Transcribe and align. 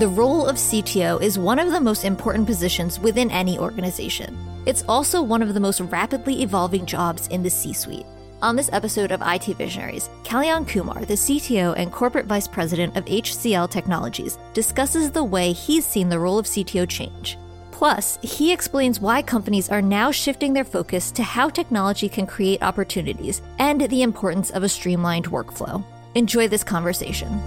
The 0.00 0.08
role 0.08 0.46
of 0.46 0.56
CTO 0.56 1.20
is 1.20 1.38
one 1.38 1.58
of 1.58 1.72
the 1.72 1.80
most 1.80 2.06
important 2.06 2.46
positions 2.46 2.98
within 2.98 3.30
any 3.30 3.58
organization. 3.58 4.34
It's 4.64 4.82
also 4.88 5.20
one 5.20 5.42
of 5.42 5.52
the 5.52 5.60
most 5.60 5.82
rapidly 5.82 6.40
evolving 6.40 6.86
jobs 6.86 7.26
in 7.26 7.42
the 7.42 7.50
C 7.50 7.74
suite. 7.74 8.06
On 8.40 8.56
this 8.56 8.70
episode 8.72 9.12
of 9.12 9.20
IT 9.22 9.58
Visionaries, 9.58 10.08
Kalyan 10.22 10.66
Kumar, 10.66 11.04
the 11.04 11.12
CTO 11.12 11.74
and 11.76 11.92
Corporate 11.92 12.24
Vice 12.24 12.48
President 12.48 12.96
of 12.96 13.04
HCL 13.04 13.68
Technologies, 13.68 14.38
discusses 14.54 15.10
the 15.10 15.22
way 15.22 15.52
he's 15.52 15.84
seen 15.84 16.08
the 16.08 16.18
role 16.18 16.38
of 16.38 16.46
CTO 16.46 16.88
change. 16.88 17.36
Plus, 17.70 18.18
he 18.22 18.54
explains 18.54 19.00
why 19.00 19.20
companies 19.20 19.68
are 19.68 19.82
now 19.82 20.10
shifting 20.10 20.54
their 20.54 20.64
focus 20.64 21.10
to 21.10 21.22
how 21.22 21.50
technology 21.50 22.08
can 22.08 22.26
create 22.26 22.62
opportunities 22.62 23.42
and 23.58 23.82
the 23.82 24.00
importance 24.00 24.48
of 24.48 24.62
a 24.62 24.68
streamlined 24.70 25.26
workflow. 25.26 25.84
Enjoy 26.14 26.48
this 26.48 26.64
conversation. 26.64 27.38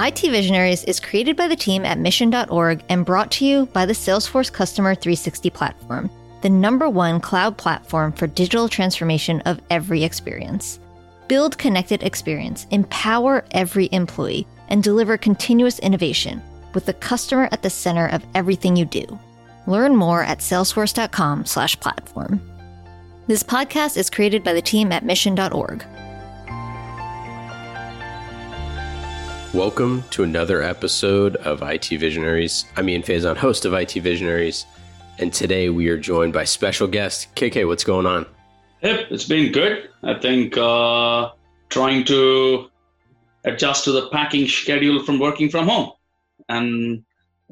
IT 0.00 0.20
Visionaries 0.20 0.84
is 0.84 1.00
created 1.00 1.36
by 1.36 1.48
the 1.48 1.56
team 1.56 1.84
at 1.84 1.98
mission.org 1.98 2.84
and 2.88 3.04
brought 3.04 3.32
to 3.32 3.44
you 3.44 3.66
by 3.66 3.84
the 3.84 3.92
Salesforce 3.92 4.52
Customer 4.52 4.94
360 4.94 5.50
platform, 5.50 6.08
the 6.40 6.48
number 6.48 6.88
one 6.88 7.18
cloud 7.18 7.58
platform 7.58 8.12
for 8.12 8.28
digital 8.28 8.68
transformation 8.68 9.40
of 9.40 9.60
every 9.70 10.04
experience. 10.04 10.78
Build 11.26 11.58
connected 11.58 12.04
experience, 12.04 12.68
empower 12.70 13.44
every 13.50 13.88
employee, 13.90 14.46
and 14.68 14.84
deliver 14.84 15.16
continuous 15.16 15.80
innovation 15.80 16.40
with 16.74 16.86
the 16.86 16.94
customer 16.94 17.48
at 17.50 17.62
the 17.62 17.70
center 17.70 18.06
of 18.06 18.24
everything 18.36 18.76
you 18.76 18.84
do. 18.84 19.18
Learn 19.66 19.96
more 19.96 20.22
at 20.22 20.38
salesforce.com/platform. 20.38 22.40
This 23.26 23.42
podcast 23.42 23.96
is 23.96 24.10
created 24.10 24.44
by 24.44 24.52
the 24.52 24.62
team 24.62 24.92
at 24.92 25.04
mission.org. 25.04 25.84
Welcome 29.58 30.04
to 30.10 30.22
another 30.22 30.62
episode 30.62 31.34
of 31.34 31.62
IT 31.62 31.86
Visionaries. 31.86 32.64
I'm 32.76 32.88
Ian 32.88 33.02
Faison, 33.02 33.36
host 33.36 33.64
of 33.64 33.74
IT 33.74 33.90
Visionaries, 33.94 34.64
and 35.18 35.32
today 35.32 35.68
we 35.68 35.88
are 35.88 35.98
joined 35.98 36.32
by 36.32 36.44
special 36.44 36.86
guest 36.86 37.34
KK. 37.34 37.66
What's 37.66 37.82
going 37.82 38.06
on? 38.06 38.24
Yep, 38.84 39.08
it's 39.10 39.24
been 39.24 39.50
good. 39.50 39.90
I 40.04 40.14
think 40.20 40.56
uh, 40.56 41.32
trying 41.70 42.04
to 42.04 42.70
adjust 43.42 43.82
to 43.86 43.90
the 43.90 44.08
packing 44.10 44.46
schedule 44.46 45.02
from 45.02 45.18
working 45.18 45.48
from 45.48 45.66
home 45.66 45.90
and 46.48 47.02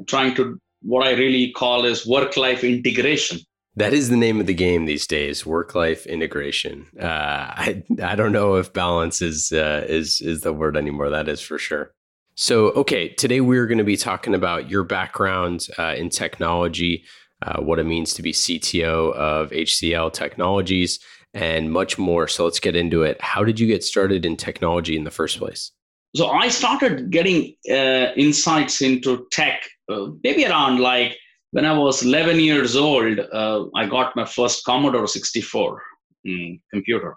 trying 0.06 0.36
to 0.36 0.60
what 0.82 1.04
I 1.04 1.10
really 1.14 1.50
call 1.50 1.84
is 1.84 2.06
work 2.06 2.36
life 2.36 2.62
integration. 2.62 3.40
That 3.74 3.92
is 3.92 4.10
the 4.10 4.16
name 4.16 4.38
of 4.38 4.46
the 4.46 4.54
game 4.54 4.86
these 4.86 5.08
days: 5.08 5.44
work 5.44 5.74
life 5.74 6.06
integration. 6.06 6.86
Uh, 7.00 7.04
I 7.04 7.82
I 8.00 8.14
don't 8.14 8.32
know 8.32 8.54
if 8.54 8.72
balance 8.72 9.20
is 9.20 9.50
uh, 9.50 9.84
is 9.88 10.20
is 10.20 10.42
the 10.42 10.52
word 10.52 10.76
anymore. 10.76 11.10
That 11.10 11.28
is 11.28 11.40
for 11.40 11.58
sure. 11.58 11.92
So, 12.38 12.66
okay, 12.72 13.08
today 13.08 13.40
we're 13.40 13.66
going 13.66 13.78
to 13.78 13.84
be 13.84 13.96
talking 13.96 14.34
about 14.34 14.68
your 14.68 14.84
background 14.84 15.68
uh, 15.78 15.94
in 15.96 16.10
technology, 16.10 17.06
uh, 17.40 17.62
what 17.62 17.78
it 17.78 17.84
means 17.84 18.12
to 18.12 18.22
be 18.22 18.34
CTO 18.34 19.14
of 19.14 19.50
HCL 19.52 20.12
Technologies, 20.12 21.00
and 21.32 21.72
much 21.72 21.96
more. 21.96 22.28
So, 22.28 22.44
let's 22.44 22.60
get 22.60 22.76
into 22.76 23.04
it. 23.04 23.18
How 23.22 23.42
did 23.42 23.58
you 23.58 23.66
get 23.66 23.82
started 23.82 24.26
in 24.26 24.36
technology 24.36 24.96
in 24.96 25.04
the 25.04 25.10
first 25.10 25.38
place? 25.38 25.72
So, 26.14 26.28
I 26.28 26.48
started 26.48 27.10
getting 27.10 27.54
uh, 27.70 28.12
insights 28.18 28.82
into 28.82 29.26
tech 29.32 29.62
uh, 29.90 30.08
maybe 30.22 30.44
around 30.44 30.80
like 30.80 31.16
when 31.52 31.64
I 31.64 31.72
was 31.72 32.02
11 32.02 32.38
years 32.38 32.76
old. 32.76 33.18
Uh, 33.18 33.64
I 33.74 33.86
got 33.86 34.14
my 34.14 34.26
first 34.26 34.62
Commodore 34.66 35.06
64 35.08 35.82
mm, 36.26 36.60
computer. 36.70 37.16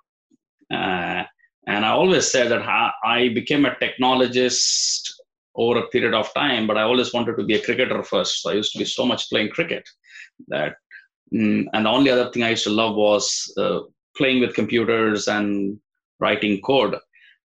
Uh, 0.74 1.24
and 1.68 1.86
I 1.86 1.90
always 1.90 2.32
said 2.32 2.50
that 2.50 2.62
I 3.04 3.30
became 3.30 3.66
a 3.66 3.76
technologist 3.76 5.09
over 5.60 5.80
a 5.80 5.88
period 5.88 6.14
of 6.14 6.34
time, 6.34 6.66
but 6.66 6.78
I 6.78 6.84
always 6.84 7.14
wanted 7.14 7.36
to 7.38 7.44
be 7.44 7.56
a 7.56 7.62
cricketer 7.62 8.02
first. 8.02 8.42
So 8.42 8.50
I 8.50 8.54
used 8.54 8.72
to 8.72 8.80
be 8.80 8.86
so 8.86 9.06
much 9.06 9.30
playing 9.30 9.50
cricket 9.50 9.88
that, 10.48 10.76
mm, 11.34 11.66
and 11.74 11.86
the 11.86 11.90
only 11.90 12.10
other 12.10 12.32
thing 12.32 12.44
I 12.44 12.52
used 12.52 12.64
to 12.64 12.70
love 12.70 12.96
was 12.96 13.54
uh, 13.58 13.82
playing 14.16 14.40
with 14.40 14.56
computers 14.56 15.28
and 15.28 15.78
writing 16.20 16.62
code. 16.62 16.96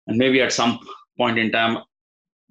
And 0.09 0.19
maybe 0.19 0.41
at 0.43 0.53
some 0.53 0.81
point 1.17 1.39
in 1.39 1.53
time, 1.53 1.79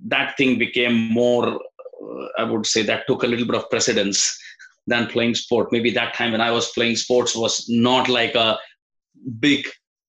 that 0.08 0.38
thing 0.38 0.58
became 0.58 0.96
more, 1.12 1.48
uh, 1.56 2.26
I 2.38 2.44
would 2.44 2.66
say, 2.66 2.82
that 2.84 3.06
took 3.08 3.24
a 3.24 3.28
little 3.28 3.46
bit 3.46 3.56
of 3.56 3.70
precedence 3.70 4.40
than 4.88 5.08
playing 5.08 5.36
sport. 5.36 5.74
Maybe 5.74 5.92
that 5.92 6.14
time 6.14 6.32
when 6.32 6.42
I 6.42 6.52
was 6.52 6.72
playing 6.72 6.96
sports 6.96 7.36
was 7.36 7.66
not 7.68 8.08
like 8.08 8.36
a 8.36 8.58
big 9.40 9.68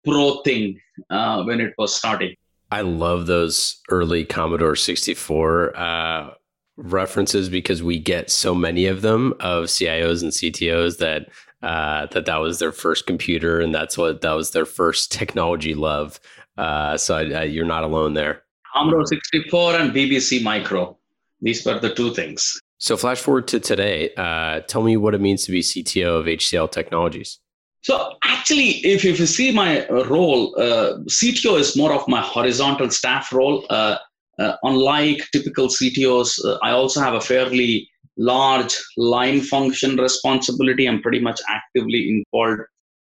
pro 0.05 0.43
thing 0.43 0.81
uh, 1.11 1.45
when 1.45 1.61
it 1.61 1.73
was 1.79 1.95
starting. 1.95 2.35
I 2.77 2.83
love 2.83 3.25
those 3.25 3.81
early 3.89 4.27
Commodore 4.27 4.77
64 4.77 5.75
uh, 5.79 6.31
references 6.77 7.49
because 7.49 7.83
we 7.83 7.99
get 7.99 8.31
so 8.31 8.55
many 8.55 8.85
of 8.85 9.01
them 9.01 9.33
of 9.41 9.69
CIOs 9.69 10.23
and 10.23 10.31
CTOs 10.31 10.99
that 10.99 11.31
uh, 11.63 12.05
that 12.09 12.27
that 12.27 12.37
was 12.37 12.59
their 12.59 12.73
first 12.73 13.07
computer 13.07 13.61
and 13.61 13.75
that's 13.75 13.97
what 13.97 14.21
that 14.21 14.33
was 14.33 14.51
their 14.51 14.67
first 14.67 15.11
technology 15.11 15.75
love. 15.75 16.21
Uh, 16.59 16.99
so 16.99 17.17
I, 17.17 17.23
I, 17.23 17.43
you're 17.45 17.65
not 17.65 17.83
alone 17.83 18.13
there. 18.13 18.43
Commodore 18.75 19.07
64 19.07 19.77
and 19.77 19.91
BBC 19.93 20.43
Micro. 20.43 20.99
These 21.41 21.65
were 21.65 21.79
the 21.79 21.95
two 21.95 22.13
things. 22.13 22.61
So 22.77 22.99
flash 22.99 23.23
forward 23.23 23.49
to 23.49 23.59
today. 23.59 24.11
Uh, 24.19 24.61
tell 24.61 24.83
me 24.83 24.99
what 24.99 25.15
it 25.15 25.23
means 25.23 25.47
to 25.47 25.51
be 25.51 25.61
CTO 25.61 26.21
of 26.21 26.27
HCL 26.27 26.73
Technologies. 26.73 27.41
So 27.87 28.15
actually, 28.25 28.85
if, 28.85 29.05
if 29.05 29.21
you 29.21 29.27
see 29.27 29.53
my 29.53 29.87
role, 29.87 30.53
uh, 30.61 30.99
CTO 31.05 31.57
is 31.57 31.77
more 31.77 31.93
of 31.93 32.09
my 32.09 32.21
horizontal 32.21 32.91
staff 32.91 33.33
role. 33.33 33.65
Uh, 33.71 33.99
uh, 34.41 34.57
unlike 34.65 35.23
typical 35.33 35.69
CTOs, 35.69 36.45
uh, 36.45 36.59
I 36.65 36.73
also 36.73 37.01
have 37.01 37.15
a 37.15 37.21
fairly 37.21 37.89
large 38.17 38.75
line 38.97 39.41
function 39.41 39.97
responsibility. 39.99 40.89
I'm 40.89 41.01
pretty 41.01 41.21
much 41.21 41.41
actively 41.49 42.09
involved 42.09 42.63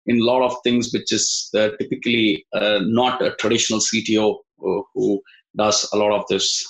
in 0.06 0.20
a 0.20 0.24
lot 0.24 0.42
of 0.42 0.54
things, 0.62 0.92
which 0.92 1.10
is 1.10 1.50
uh, 1.56 1.70
typically 1.80 2.46
uh, 2.52 2.78
not 2.82 3.20
a 3.20 3.34
traditional 3.40 3.80
CTO 3.80 4.36
who 4.94 5.20
does 5.56 5.88
a 5.92 5.96
lot 5.96 6.12
of 6.12 6.24
this 6.28 6.64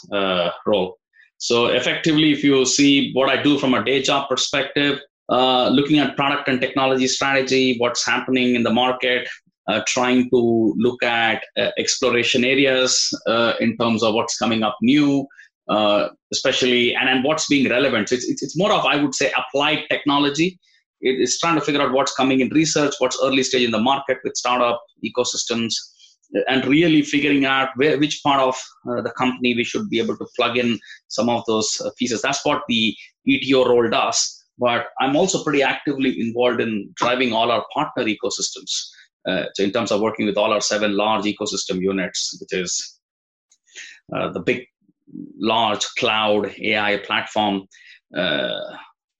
role. 0.64 0.96
So 1.36 1.66
effectively, 1.66 2.32
if 2.32 2.42
you 2.42 2.64
see 2.64 3.12
what 3.12 3.28
I 3.28 3.42
do 3.42 3.58
from 3.58 3.74
a 3.74 3.84
day 3.84 4.00
job 4.00 4.30
perspective, 4.30 4.98
uh, 5.30 5.68
looking 5.68 5.98
at 5.98 6.16
product 6.16 6.48
and 6.48 6.60
technology 6.60 7.06
strategy, 7.06 7.76
what's 7.78 8.04
happening 8.04 8.54
in 8.54 8.62
the 8.62 8.72
market, 8.72 9.28
uh, 9.68 9.82
trying 9.86 10.30
to 10.30 10.74
look 10.78 11.02
at 11.02 11.44
uh, 11.58 11.70
exploration 11.76 12.44
areas 12.44 13.10
uh, 13.26 13.52
in 13.60 13.76
terms 13.76 14.02
of 14.02 14.14
what's 14.14 14.38
coming 14.38 14.62
up 14.62 14.76
new, 14.80 15.26
uh, 15.68 16.08
especially 16.32 16.94
and, 16.94 17.08
and 17.08 17.24
what's 17.24 17.46
being 17.48 17.68
relevant. 17.68 18.08
So 18.08 18.14
it's, 18.14 18.26
it's, 18.28 18.42
it's 18.42 18.56
more 18.56 18.72
of, 18.72 18.86
I 18.86 18.96
would 18.96 19.14
say, 19.14 19.30
applied 19.36 19.84
technology. 19.90 20.58
It 21.02 21.20
is 21.20 21.38
trying 21.38 21.56
to 21.56 21.60
figure 21.60 21.82
out 21.82 21.92
what's 21.92 22.14
coming 22.14 22.40
in 22.40 22.48
research, 22.48 22.94
what's 22.98 23.18
early 23.22 23.42
stage 23.42 23.62
in 23.62 23.70
the 23.70 23.78
market 23.78 24.18
with 24.24 24.36
startup 24.36 24.82
ecosystems, 25.04 25.74
and 26.48 26.66
really 26.66 27.02
figuring 27.02 27.44
out 27.44 27.68
where, 27.76 27.98
which 27.98 28.20
part 28.24 28.40
of 28.40 28.58
the 29.04 29.12
company 29.16 29.54
we 29.54 29.64
should 29.64 29.88
be 29.90 29.98
able 29.98 30.16
to 30.16 30.26
plug 30.34 30.56
in 30.56 30.78
some 31.08 31.28
of 31.28 31.44
those 31.46 31.80
pieces. 31.98 32.22
That's 32.22 32.44
what 32.44 32.62
the 32.68 32.94
CTO 33.28 33.66
role 33.66 33.88
does 33.88 34.37
but 34.58 34.86
I'm 35.00 35.16
also 35.16 35.42
pretty 35.42 35.62
actively 35.62 36.20
involved 36.20 36.60
in 36.60 36.90
driving 36.96 37.32
all 37.32 37.50
our 37.50 37.64
partner 37.72 38.04
ecosystems. 38.04 38.88
Uh, 39.26 39.44
so 39.54 39.62
in 39.62 39.72
terms 39.72 39.92
of 39.92 40.00
working 40.00 40.26
with 40.26 40.36
all 40.36 40.52
our 40.52 40.60
seven 40.60 40.96
large 40.96 41.24
ecosystem 41.24 41.80
units, 41.80 42.36
which 42.40 42.60
is 42.60 42.98
uh, 44.14 44.30
the 44.30 44.40
big, 44.40 44.64
large 45.38 45.84
cloud 45.98 46.52
AI 46.60 46.98
platform 46.98 47.66
uh, 48.16 48.60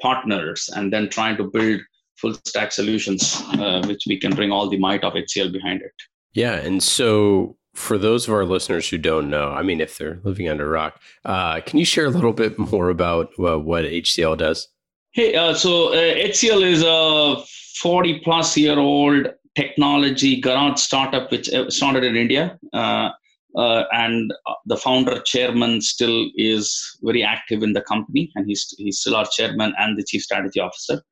partners, 0.01 0.69
and 0.75 0.93
then 0.93 1.09
trying 1.09 1.37
to 1.37 1.45
build 1.45 1.81
full 2.17 2.35
stack 2.47 2.73
solutions, 2.73 3.41
uh, 3.55 3.83
which 3.87 4.05
we 4.07 4.19
can 4.19 4.35
bring 4.35 4.51
all 4.51 4.69
the 4.69 4.79
might 4.79 5.05
of 5.05 5.15
HCL 5.15 5.53
behind 5.53 5.83
it. 5.83 5.93
Yeah, 6.33 6.55
and 6.55 6.83
so 6.83 7.57
for 7.75 7.97
those 7.97 8.27
of 8.27 8.35
our 8.35 8.45
listeners 8.45 8.89
who 8.89 8.99
don't 8.99 9.31
know, 9.31 9.51
I 9.51 9.63
mean, 9.63 9.81
if 9.81 9.99
they're 9.99 10.21
living 10.25 10.49
under 10.49 10.67
a 10.67 10.71
rock, 10.71 11.01
uh, 11.25 11.61
can 11.61 11.79
you 11.79 11.85
share 11.85 12.07
a 12.07 12.11
little 12.11 12.33
bit 12.33 12.59
more 12.59 12.89
about 12.89 13.31
uh, 13.39 13.59
what 13.59 13.85
HCL 13.85 14.39
does? 14.39 14.69
Hey, 15.13 15.35
uh, 15.35 15.55
so 15.55 15.95
uh, 15.95 15.97
HCL 15.97 16.63
is 16.63 16.83
a 16.83 17.43
40 17.81 18.21
plus 18.21 18.57
year 18.59 18.79
old 18.79 19.29
technology 19.57 20.39
garage 20.39 20.79
startup 20.79 21.31
which 21.33 21.51
uh, 21.53 21.71
started 21.71 22.05
in 22.05 22.15
India. 22.15 22.59
Uh, 22.75 23.11
uh, 23.57 23.85
and 23.93 24.33
the 24.67 24.77
founder 24.77 25.21
chairman 25.21 25.81
still 25.81 26.29
is 26.37 26.99
very 27.03 27.25
active 27.25 27.63
in 27.63 27.73
the 27.73 27.81
company, 27.81 28.31
and 28.37 28.47
he's, 28.47 28.73
he's 28.77 29.01
still 29.01 29.17
our 29.17 29.27
chairman 29.33 29.73
and 29.79 29.99
the 29.99 30.05
chief 30.05 30.23
strategy 30.23 30.61
officer. 30.61 31.03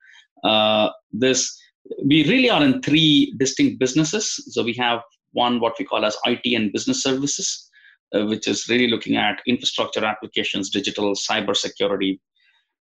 Uh, 0.44 0.90
this 1.12 1.58
we 2.04 2.28
really 2.28 2.50
are 2.50 2.62
in 2.62 2.82
three 2.82 3.34
distinct 3.38 3.78
businesses. 3.78 4.26
So 4.52 4.62
we 4.62 4.74
have 4.74 5.00
one 5.32 5.58
what 5.58 5.74
we 5.78 5.84
call 5.86 6.04
as 6.04 6.16
IT 6.26 6.44
and 6.54 6.72
business 6.72 7.02
services, 7.02 7.70
which 8.12 8.46
is 8.46 8.68
really 8.68 8.88
looking 8.88 9.16
at 9.16 9.40
infrastructure 9.46 10.04
applications, 10.04 10.68
digital, 10.68 11.14
cyber 11.14 11.56
security, 11.56 12.20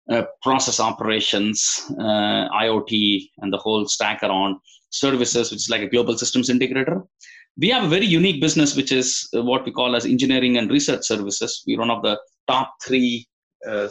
uh, 0.10 0.24
process 0.42 0.80
operations, 0.80 1.82
uh, 2.00 2.50
IoT, 2.50 3.30
and 3.40 3.54
the 3.54 3.58
whole 3.58 3.88
stack 3.88 4.22
around 4.24 4.58
services, 4.90 5.50
which 5.50 5.62
is 5.62 5.70
like 5.70 5.82
a 5.82 5.90
global 5.90 6.18
systems 6.18 6.50
integrator. 6.50 7.04
we 7.58 7.70
have 7.70 7.84
a 7.84 7.88
very 7.88 8.06
unique 8.06 8.42
business, 8.42 8.76
which 8.76 8.92
is 8.92 9.28
what 9.34 9.64
we 9.66 9.72
call 9.72 9.96
as 9.96 10.06
engineering 10.06 10.58
and 10.58 10.72
research 10.72 11.04
services. 11.06 11.64
We're 11.66 11.80
one 11.80 11.92
of 11.92 12.02
the 12.02 12.20
top 12.48 12.74
three 12.86 13.28
uh, 13.68 13.88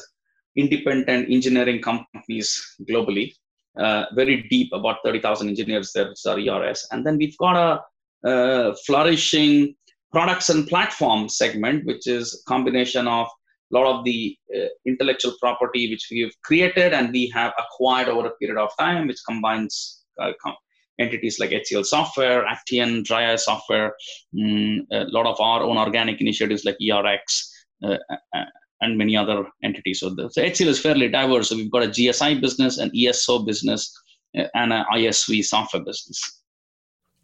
independent 0.57 1.31
engineering 1.31 1.81
companies 1.81 2.61
globally. 2.91 3.33
Uh, 3.79 4.05
very 4.15 4.47
deep, 4.51 4.71
about 4.73 4.99
30,000 5.05 5.49
engineers 5.49 5.93
there, 5.95 6.13
are 6.27 6.39
ERS. 6.39 6.87
And 6.91 7.07
then 7.07 7.17
we've 7.17 7.39
got 7.39 7.57
a 7.57 8.29
uh, 8.29 8.75
flourishing 8.85 9.75
products 10.13 10.51
and 10.51 10.69
platform 10.69 11.29
segment, 11.29 11.87
which 11.87 12.07
is 12.07 12.43
combination 12.47 13.09
of 13.09 13.29
lot 13.73 13.87
of 13.87 14.05
the 14.05 14.37
uh, 14.55 14.67
intellectual 14.87 15.35
property 15.41 15.91
which 15.91 16.09
we 16.11 16.21
have 16.21 16.33
created 16.43 16.93
and 16.93 17.13
we 17.13 17.29
have 17.35 17.53
acquired 17.59 18.09
over 18.09 18.27
a 18.27 18.31
period 18.33 18.59
of 18.59 18.71
time, 18.79 19.07
which 19.07 19.21
combines 19.27 20.03
uh, 20.21 20.33
com- 20.43 20.57
entities 20.99 21.39
like 21.41 21.51
HCL 21.51 21.85
Software, 21.85 22.45
Actian, 22.45 23.03
Dry 23.03 23.35
Software, 23.37 23.95
mm, 24.35 24.81
a 24.93 25.05
lot 25.05 25.27
of 25.27 25.41
our 25.41 25.63
own 25.63 25.79
organic 25.79 26.21
initiatives 26.21 26.65
like 26.65 26.77
ERX, 26.81 27.49
uh, 27.83 27.97
uh, 28.35 28.45
and 28.81 28.99
many 28.99 29.17
other 29.17 29.47
entities. 29.63 30.01
So, 30.01 30.11
the, 30.11 30.29
so 30.31 30.43
HCL 30.43 30.67
is 30.67 30.81
fairly 30.81 31.09
diverse. 31.09 31.49
So 31.49 31.57
we've 31.57 31.71
got 31.71 31.85
a 31.85 31.89
GSI 31.89 32.41
business, 32.41 32.79
an 32.79 32.91
ESO 32.95 33.45
business, 33.45 33.93
uh, 34.37 34.45
and 34.55 34.73
an 34.73 34.85
ISV 34.93 35.45
software 35.45 35.85
business. 35.85 36.21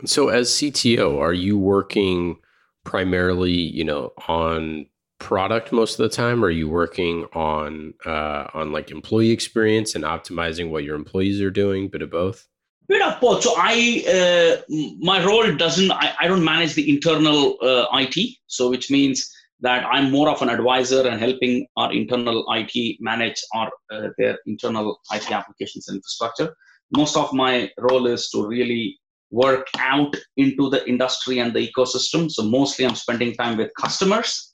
So, 0.05 0.29
as 0.29 0.49
CTO, 0.51 1.19
are 1.19 1.33
you 1.33 1.59
working 1.59 2.37
primarily, 2.85 3.53
you 3.53 3.85
know, 3.85 4.13
on 4.29 4.87
product 5.19 5.73
most 5.73 5.99
of 5.99 6.09
the 6.09 6.15
time? 6.15 6.45
Are 6.45 6.51
you 6.51 6.69
working 6.69 7.27
on 7.33 7.95
uh, 8.07 8.47
on 8.55 8.73
like 8.73 8.91
employee 8.91 9.31
experience 9.31 9.95
and 9.95 10.05
optimizing 10.05 10.71
what 10.71 10.85
your 10.85 10.97
employees 10.97 11.41
are 11.41 11.51
doing? 11.51 11.89
Bit 11.89 12.03
of 12.03 12.11
both 12.11 12.49
bit 12.89 13.03
of 13.03 13.21
both. 13.21 13.43
So 13.43 13.55
I, 13.57 14.03
uh, 14.09 14.75
my 14.99 15.25
role 15.25 15.55
doesn't. 15.55 15.91
I, 15.93 16.15
I 16.21 16.27
don't 16.27 16.45
manage 16.45 16.75
the 16.75 16.91
internal 16.91 17.57
uh, 17.63 17.87
IT. 17.93 18.37
So 18.47 18.71
which 18.71 18.91
means 18.91 19.31
that 19.61 19.85
I'm 19.85 20.11
more 20.11 20.29
of 20.29 20.41
an 20.43 20.49
advisor 20.49 21.07
and 21.07 21.21
helping 21.21 21.67
our 21.77 21.93
internal 21.93 22.45
IT 22.49 22.97
manage 23.01 23.43
our 23.55 23.71
uh, 23.93 24.09
their 24.17 24.39
internal 24.47 25.01
IT 25.13 25.31
applications 25.31 25.89
and 25.89 25.97
infrastructure. 25.97 26.55
Most 26.97 27.17
of 27.17 27.33
my 27.33 27.71
role 27.79 28.07
is 28.07 28.31
to 28.31 28.47
really 28.47 28.99
work 29.31 29.67
out 29.79 30.17
into 30.39 30.71
the 30.71 30.89
industry 30.89 31.39
and 31.39 31.53
the 31.53 31.69
ecosystem. 31.69 32.31
So 32.31 32.43
mostly 32.45 32.87
I'm 32.87 32.95
spending 32.95 33.35
time 33.35 33.59
with 33.59 33.71
customers, 33.79 34.48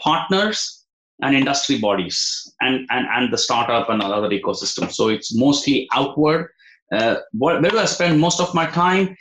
partners, 0.00 0.84
and 1.22 1.34
industry 1.34 1.78
bodies 1.78 2.52
and, 2.60 2.86
and, 2.90 3.06
and 3.10 3.32
the 3.32 3.38
startup 3.38 3.88
and 3.88 4.02
other 4.02 4.28
ecosystem. 4.28 4.92
So 4.92 5.08
it's 5.08 5.34
mostly 5.34 5.88
outward 5.94 6.50
uh, 6.92 7.16
where 7.32 7.60
do 7.60 7.78
I 7.78 7.84
spend 7.86 8.20
most 8.20 8.40
of 8.40 8.54
my 8.54 8.66
time? 8.66 9.16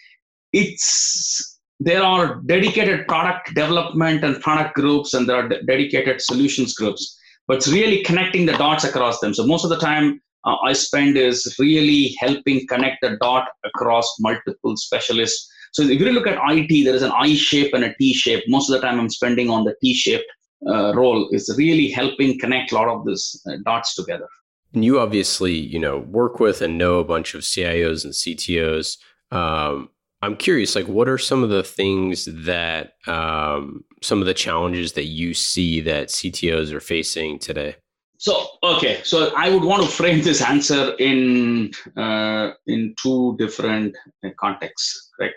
It's 0.53 1.59
there 1.79 2.03
are 2.03 2.41
dedicated 2.45 3.07
product 3.07 3.53
development 3.53 4.23
and 4.23 4.39
product 4.39 4.75
groups, 4.75 5.13
and 5.13 5.27
there 5.27 5.35
are 5.35 5.49
de- 5.49 5.63
dedicated 5.63 6.21
solutions 6.21 6.73
groups. 6.73 7.17
But 7.47 7.57
it's 7.57 7.67
really 7.67 8.03
connecting 8.03 8.45
the 8.45 8.53
dots 8.53 8.83
across 8.83 9.19
them. 9.19 9.33
So 9.33 9.45
most 9.45 9.63
of 9.63 9.69
the 9.69 9.79
time 9.79 10.21
uh, 10.45 10.55
I 10.63 10.73
spend 10.73 11.17
is 11.17 11.55
really 11.59 12.15
helping 12.19 12.67
connect 12.67 12.97
the 13.01 13.17
dot 13.19 13.47
across 13.65 14.07
multiple 14.19 14.77
specialists. 14.77 15.51
So 15.73 15.83
if 15.83 15.99
you 15.99 16.11
look 16.11 16.27
at 16.27 16.39
IT, 16.51 16.85
there 16.85 16.95
is 16.95 17.01
an 17.01 17.11
I 17.11 17.35
shape 17.35 17.73
and 17.73 17.83
a 17.83 17.93
T 17.95 18.13
shape. 18.13 18.43
Most 18.47 18.69
of 18.69 18.79
the 18.79 18.87
time 18.87 18.99
I'm 18.99 19.09
spending 19.09 19.49
on 19.49 19.65
the 19.65 19.75
T 19.81 19.93
shaped 19.93 20.25
role 20.61 21.29
is 21.31 21.53
really 21.57 21.89
helping 21.89 22.39
connect 22.39 22.71
a 22.71 22.75
lot 22.75 22.87
of 22.87 23.05
these 23.05 23.41
uh, 23.47 23.57
dots 23.65 23.95
together. 23.95 24.27
And 24.73 24.83
you 24.83 24.99
obviously, 24.99 25.53
you 25.53 25.79
know, 25.79 25.99
work 25.99 26.39
with 26.39 26.61
and 26.61 26.77
know 26.77 26.99
a 26.99 27.03
bunch 27.03 27.33
of 27.33 27.41
CIOs 27.41 28.03
and 28.03 28.13
CTOs. 28.13 28.97
Um, 29.31 29.89
I'm 30.21 30.35
curious, 30.35 30.75
like, 30.75 30.87
what 30.87 31.07
are 31.07 31.17
some 31.17 31.43
of 31.43 31.49
the 31.49 31.63
things 31.63 32.25
that, 32.25 32.93
um, 33.07 33.83
some 34.01 34.21
of 34.21 34.25
the 34.25 34.33
challenges 34.33 34.93
that 34.93 35.05
you 35.05 35.33
see 35.33 35.81
that 35.81 36.09
CTOs 36.09 36.71
are 36.71 36.79
facing 36.79 37.39
today? 37.39 37.75
So, 38.17 38.47
okay, 38.63 39.01
so 39.03 39.33
I 39.35 39.49
would 39.49 39.63
want 39.63 39.83
to 39.83 39.89
frame 39.89 40.21
this 40.21 40.41
answer 40.41 40.95
in 40.99 41.71
uh, 41.97 42.51
in 42.65 42.95
two 43.01 43.35
different 43.37 43.95
contexts, 44.39 45.11
right? 45.19 45.33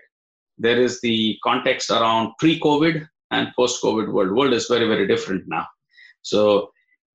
There 0.59 0.81
is 0.81 1.00
the 1.00 1.37
context 1.44 1.91
around 1.91 2.32
pre-COVID 2.38 3.06
and 3.30 3.48
post-COVID 3.56 4.12
world. 4.12 4.32
World 4.32 4.52
is 4.52 4.66
very, 4.66 4.86
very 4.86 5.06
different 5.06 5.44
now. 5.46 5.66
So 6.22 6.70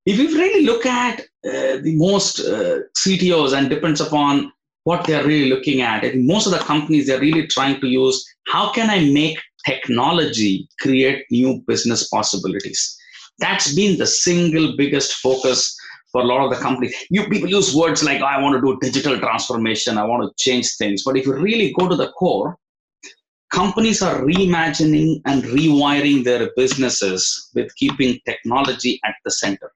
if 0.06 0.18
you 0.18 0.28
really 0.38 0.66
look 0.66 0.86
at 0.86 1.22
uh, 1.22 1.78
the 1.82 1.96
most 1.96 2.40
uh, 2.40 2.80
CTOs 2.98 3.58
and 3.58 3.70
depends 3.70 4.02
upon 4.02 4.52
what 4.84 5.06
they're 5.06 5.26
really 5.26 5.50
looking 5.50 5.82
at, 5.82 6.04
most 6.16 6.46
of 6.46 6.52
the 6.52 6.60
companies 6.60 7.08
they're 7.08 7.20
really 7.20 7.48
trying 7.48 7.80
to 7.80 7.88
use 7.88 8.26
how 8.48 8.72
can 8.72 8.90
I 8.90 9.00
make 9.12 9.40
technology 9.66 10.68
create 10.82 11.26
new 11.32 11.64
business 11.68 12.10
possibilities? 12.10 12.98
That's 13.40 13.74
been 13.74 13.98
the 13.98 14.08
single 14.08 14.76
biggest 14.78 15.14
focus 15.14 15.76
for 16.12 16.22
a 16.22 16.26
lot 16.26 16.44
of 16.44 16.52
the 16.52 16.62
companies. 16.62 16.96
You 17.10 17.28
people 17.28 17.50
use 17.50 17.76
words 17.76 18.04
like 18.04 18.22
I 18.22 18.42
want 18.42 18.56
to 18.56 18.62
do 18.62 18.78
digital 18.82 19.18
transformation, 19.18 19.98
I 19.98 20.04
want 20.04 20.24
to 20.24 20.44
change 20.44 20.76
things. 20.76 21.04
But 21.04 21.18
if 21.18 21.26
you 21.26 21.34
really 21.34 21.74
go 21.80 21.88
to 21.88 21.96
the 21.96 22.12
core, 22.12 22.58
companies 23.54 24.02
are 24.02 24.22
reimagining 24.22 25.22
and 25.26 25.44
rewiring 25.44 26.24
their 26.24 26.50
businesses 26.58 27.52
with 27.54 27.74
keeping 27.76 28.20
technology 28.26 29.00
at 29.06 29.14
the 29.24 29.32
center. 29.32 29.72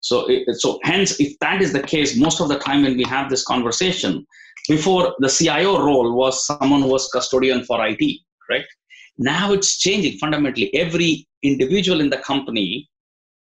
So, 0.00 0.26
it, 0.28 0.44
so 0.56 0.78
hence, 0.84 1.18
if 1.18 1.38
that 1.40 1.62
is 1.62 1.72
the 1.72 1.82
case, 1.82 2.18
most 2.18 2.40
of 2.40 2.48
the 2.48 2.58
time 2.58 2.82
when 2.82 2.96
we 2.96 3.04
have 3.04 3.30
this 3.30 3.44
conversation, 3.44 4.26
before 4.68 5.14
the 5.20 5.28
CIO 5.28 5.82
role 5.82 6.14
was 6.14 6.46
someone 6.46 6.82
who 6.82 6.88
was 6.88 7.08
custodian 7.08 7.64
for 7.64 7.84
IT, 7.86 8.20
right? 8.50 8.64
Now 9.16 9.52
it's 9.52 9.78
changing 9.78 10.18
fundamentally. 10.18 10.74
Every 10.74 11.26
individual 11.42 12.00
in 12.00 12.10
the 12.10 12.18
company 12.18 12.88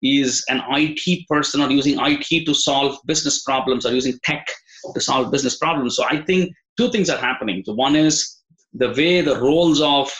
is 0.01 0.43
an 0.49 0.61
IT 0.71 1.27
person 1.27 1.61
or 1.61 1.69
using 1.69 1.97
IT 1.99 2.45
to 2.45 2.53
solve 2.53 2.97
business 3.05 3.43
problems 3.43 3.85
or 3.85 3.93
using 3.93 4.17
tech 4.23 4.47
to 4.93 5.01
solve 5.01 5.31
business 5.31 5.57
problems. 5.57 5.95
So 5.95 6.03
I 6.09 6.21
think 6.21 6.53
two 6.77 6.91
things 6.91 7.09
are 7.09 7.17
happening. 7.17 7.63
So 7.65 7.73
one 7.73 7.95
is 7.95 8.42
the 8.73 8.89
way 8.89 9.21
the 9.21 9.39
roles 9.39 9.81
of 9.81 10.11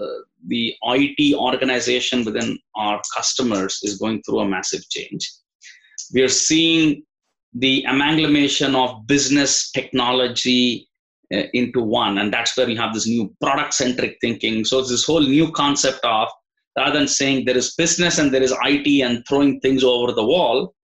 uh, 0.00 0.04
the 0.46 0.74
IT 0.82 1.34
organization 1.36 2.24
within 2.24 2.58
our 2.74 3.00
customers 3.14 3.80
is 3.82 3.98
going 3.98 4.22
through 4.22 4.40
a 4.40 4.48
massive 4.48 4.88
change. 4.88 5.30
We 6.12 6.22
are 6.22 6.28
seeing 6.28 7.04
the 7.54 7.84
amalgamation 7.88 8.74
of 8.74 9.06
business 9.06 9.70
technology 9.70 10.88
uh, 11.32 11.42
into 11.52 11.82
one 11.82 12.18
and 12.18 12.32
that's 12.32 12.56
where 12.56 12.68
you 12.68 12.76
have 12.76 12.94
this 12.94 13.06
new 13.06 13.34
product 13.40 13.74
centric 13.74 14.18
thinking. 14.20 14.64
So 14.64 14.80
it's 14.80 14.90
this 14.90 15.04
whole 15.04 15.20
new 15.20 15.50
concept 15.52 16.00
of 16.04 16.28
rather 16.76 16.98
than 16.98 17.08
saying 17.08 17.44
there 17.44 17.56
is 17.56 17.74
business 17.74 18.18
and 18.18 18.32
there 18.32 18.42
is 18.42 18.54
it 18.64 19.02
and 19.02 19.24
throwing 19.28 19.60
things 19.60 19.84
over 19.84 20.12
the 20.12 20.24
wall 20.24 20.74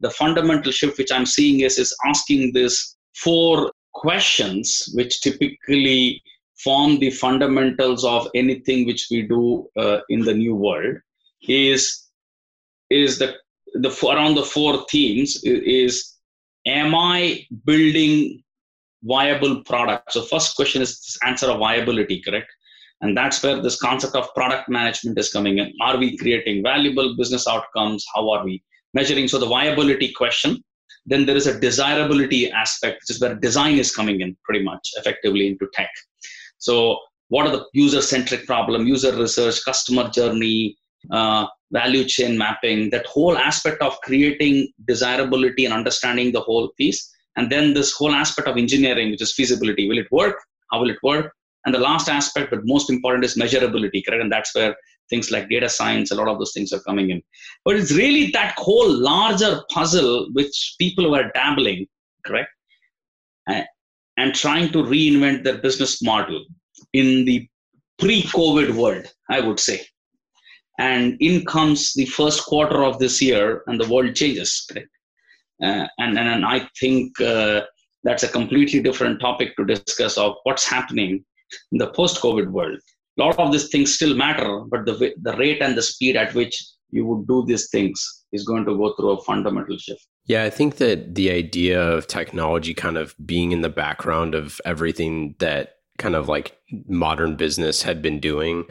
the 0.00 0.10
fundamental 0.10 0.72
shift 0.72 0.98
which 0.98 1.12
i'm 1.12 1.26
seeing 1.26 1.60
is 1.60 1.78
is 1.78 1.94
asking 2.06 2.52
these 2.52 2.96
four 3.14 3.72
questions 3.94 4.90
which 4.94 5.20
typically 5.20 6.22
form 6.62 6.98
the 6.98 7.10
fundamentals 7.10 8.04
of 8.04 8.28
anything 8.34 8.86
which 8.86 9.08
we 9.10 9.22
do 9.22 9.66
uh, 9.76 9.98
in 10.08 10.20
the 10.20 10.34
new 10.34 10.54
world 10.54 10.96
is 11.48 12.08
is 12.90 13.18
the 13.18 13.34
the 13.74 13.90
around 14.08 14.34
the 14.34 14.44
four 14.44 14.84
themes 14.90 15.42
is 15.44 16.14
am 16.66 16.94
i 16.94 17.44
building 17.64 18.42
viable 19.02 19.62
products? 19.64 20.14
So 20.14 20.22
first 20.22 20.56
question 20.56 20.82
is 20.82 21.18
answer 21.24 21.46
of 21.46 21.58
viability 21.58 22.22
correct? 22.22 22.50
And 23.02 23.16
that's 23.16 23.42
where 23.42 23.60
this 23.60 23.78
concept 23.78 24.16
of 24.16 24.32
product 24.34 24.68
management 24.68 25.18
is 25.18 25.30
coming 25.30 25.58
in. 25.58 25.72
Are 25.82 25.98
we 25.98 26.16
creating 26.16 26.62
valuable 26.62 27.14
business 27.16 27.46
outcomes? 27.46 28.04
How 28.14 28.30
are 28.30 28.44
we 28.44 28.62
measuring? 28.94 29.28
So 29.28 29.38
the 29.38 29.46
viability 29.46 30.12
question 30.12 30.62
then 31.06 31.24
there 31.24 31.36
is 31.36 31.46
a 31.46 31.58
desirability 31.58 32.50
aspect 32.50 33.02
which 33.02 33.16
is 33.16 33.20
where 33.20 33.34
design 33.36 33.78
is 33.78 33.94
coming 33.94 34.20
in 34.20 34.36
pretty 34.44 34.62
much 34.62 34.90
effectively 34.96 35.46
into 35.46 35.68
tech 35.72 35.90
so 36.58 36.98
what 37.28 37.46
are 37.46 37.56
the 37.56 37.64
user 37.72 38.00
centric 38.00 38.46
problem 38.46 38.86
user 38.86 39.16
research 39.16 39.64
customer 39.64 40.08
journey 40.10 40.76
uh, 41.10 41.46
value 41.72 42.04
chain 42.04 42.38
mapping, 42.38 42.90
that 42.90 43.06
whole 43.06 43.36
aspect 43.36 43.82
of 43.82 43.98
creating 44.02 44.68
desirability 44.86 45.64
and 45.64 45.74
understanding 45.74 46.32
the 46.32 46.40
whole 46.40 46.70
piece. 46.78 47.12
And 47.36 47.50
then 47.50 47.74
this 47.74 47.92
whole 47.92 48.12
aspect 48.12 48.48
of 48.48 48.56
engineering, 48.56 49.10
which 49.10 49.22
is 49.22 49.34
feasibility. 49.34 49.88
Will 49.88 49.98
it 49.98 50.10
work? 50.10 50.36
How 50.70 50.80
will 50.80 50.90
it 50.90 50.98
work? 51.02 51.32
And 51.64 51.74
the 51.74 51.80
last 51.80 52.08
aspect, 52.08 52.50
but 52.50 52.60
most 52.64 52.88
important, 52.88 53.24
is 53.24 53.36
measurability, 53.36 54.02
correct? 54.06 54.22
And 54.22 54.32
that's 54.32 54.54
where 54.54 54.76
things 55.10 55.30
like 55.30 55.48
data 55.48 55.68
science, 55.68 56.10
a 56.10 56.14
lot 56.14 56.28
of 56.28 56.38
those 56.38 56.52
things 56.52 56.72
are 56.72 56.80
coming 56.80 57.10
in. 57.10 57.22
But 57.64 57.76
it's 57.76 57.92
really 57.92 58.30
that 58.30 58.54
whole 58.56 58.90
larger 58.90 59.62
puzzle 59.70 60.28
which 60.32 60.76
people 60.78 61.10
were 61.10 61.30
dabbling, 61.34 61.86
correct? 62.24 62.50
And, 64.18 64.34
trying 64.34 64.72
to 64.72 64.78
reinvent 64.82 65.44
their 65.44 65.58
business 65.58 66.02
model 66.02 66.44
in 66.92 67.24
the 67.24 67.46
pre 67.98 68.22
COVID 68.22 68.74
world, 68.74 69.06
I 69.30 69.40
would 69.40 69.60
say. 69.60 69.86
And 70.78 71.16
in 71.20 71.44
comes 71.44 71.92
the 71.94 72.06
first 72.06 72.44
quarter 72.44 72.82
of 72.84 72.98
this 72.98 73.20
year 73.20 73.62
and 73.66 73.80
the 73.80 73.88
world 73.88 74.14
changes 74.14 74.66
uh, 75.62 75.86
and, 75.98 76.18
and, 76.18 76.28
and 76.28 76.44
i 76.44 76.68
think 76.78 77.18
uh, 77.20 77.62
that's 78.04 78.22
a 78.22 78.28
completely 78.28 78.80
different 78.80 79.20
topic 79.20 79.56
to 79.56 79.64
discuss 79.64 80.18
of 80.18 80.34
what's 80.44 80.68
happening 80.68 81.24
in 81.72 81.78
the 81.78 81.90
post 81.90 82.20
covid 82.20 82.48
world. 82.50 82.78
A 83.18 83.22
lot 83.22 83.38
of 83.38 83.50
these 83.50 83.68
things 83.70 83.94
still 83.94 84.14
matter, 84.14 84.60
but 84.68 84.84
the 84.84 85.14
the 85.22 85.36
rate 85.36 85.62
and 85.62 85.74
the 85.76 85.82
speed 85.82 86.16
at 86.16 86.34
which 86.34 86.54
you 86.90 87.04
would 87.06 87.26
do 87.26 87.44
these 87.46 87.68
things 87.70 88.24
is 88.32 88.44
going 88.44 88.64
to 88.64 88.76
go 88.76 88.94
through 88.94 89.10
a 89.10 89.22
fundamental 89.22 89.76
shift. 89.78 90.06
Yeah, 90.26 90.44
I 90.44 90.50
think 90.50 90.76
that 90.76 91.14
the 91.14 91.30
idea 91.30 91.80
of 91.80 92.06
technology 92.06 92.74
kind 92.74 92.96
of 92.96 93.14
being 93.24 93.52
in 93.52 93.60
the 93.60 93.68
background 93.68 94.34
of 94.34 94.60
everything 94.64 95.34
that 95.38 95.76
kind 95.98 96.14
of 96.14 96.28
like 96.28 96.58
modern 96.88 97.36
business 97.36 97.82
had 97.82 98.02
been 98.02 98.20
doing 98.20 98.64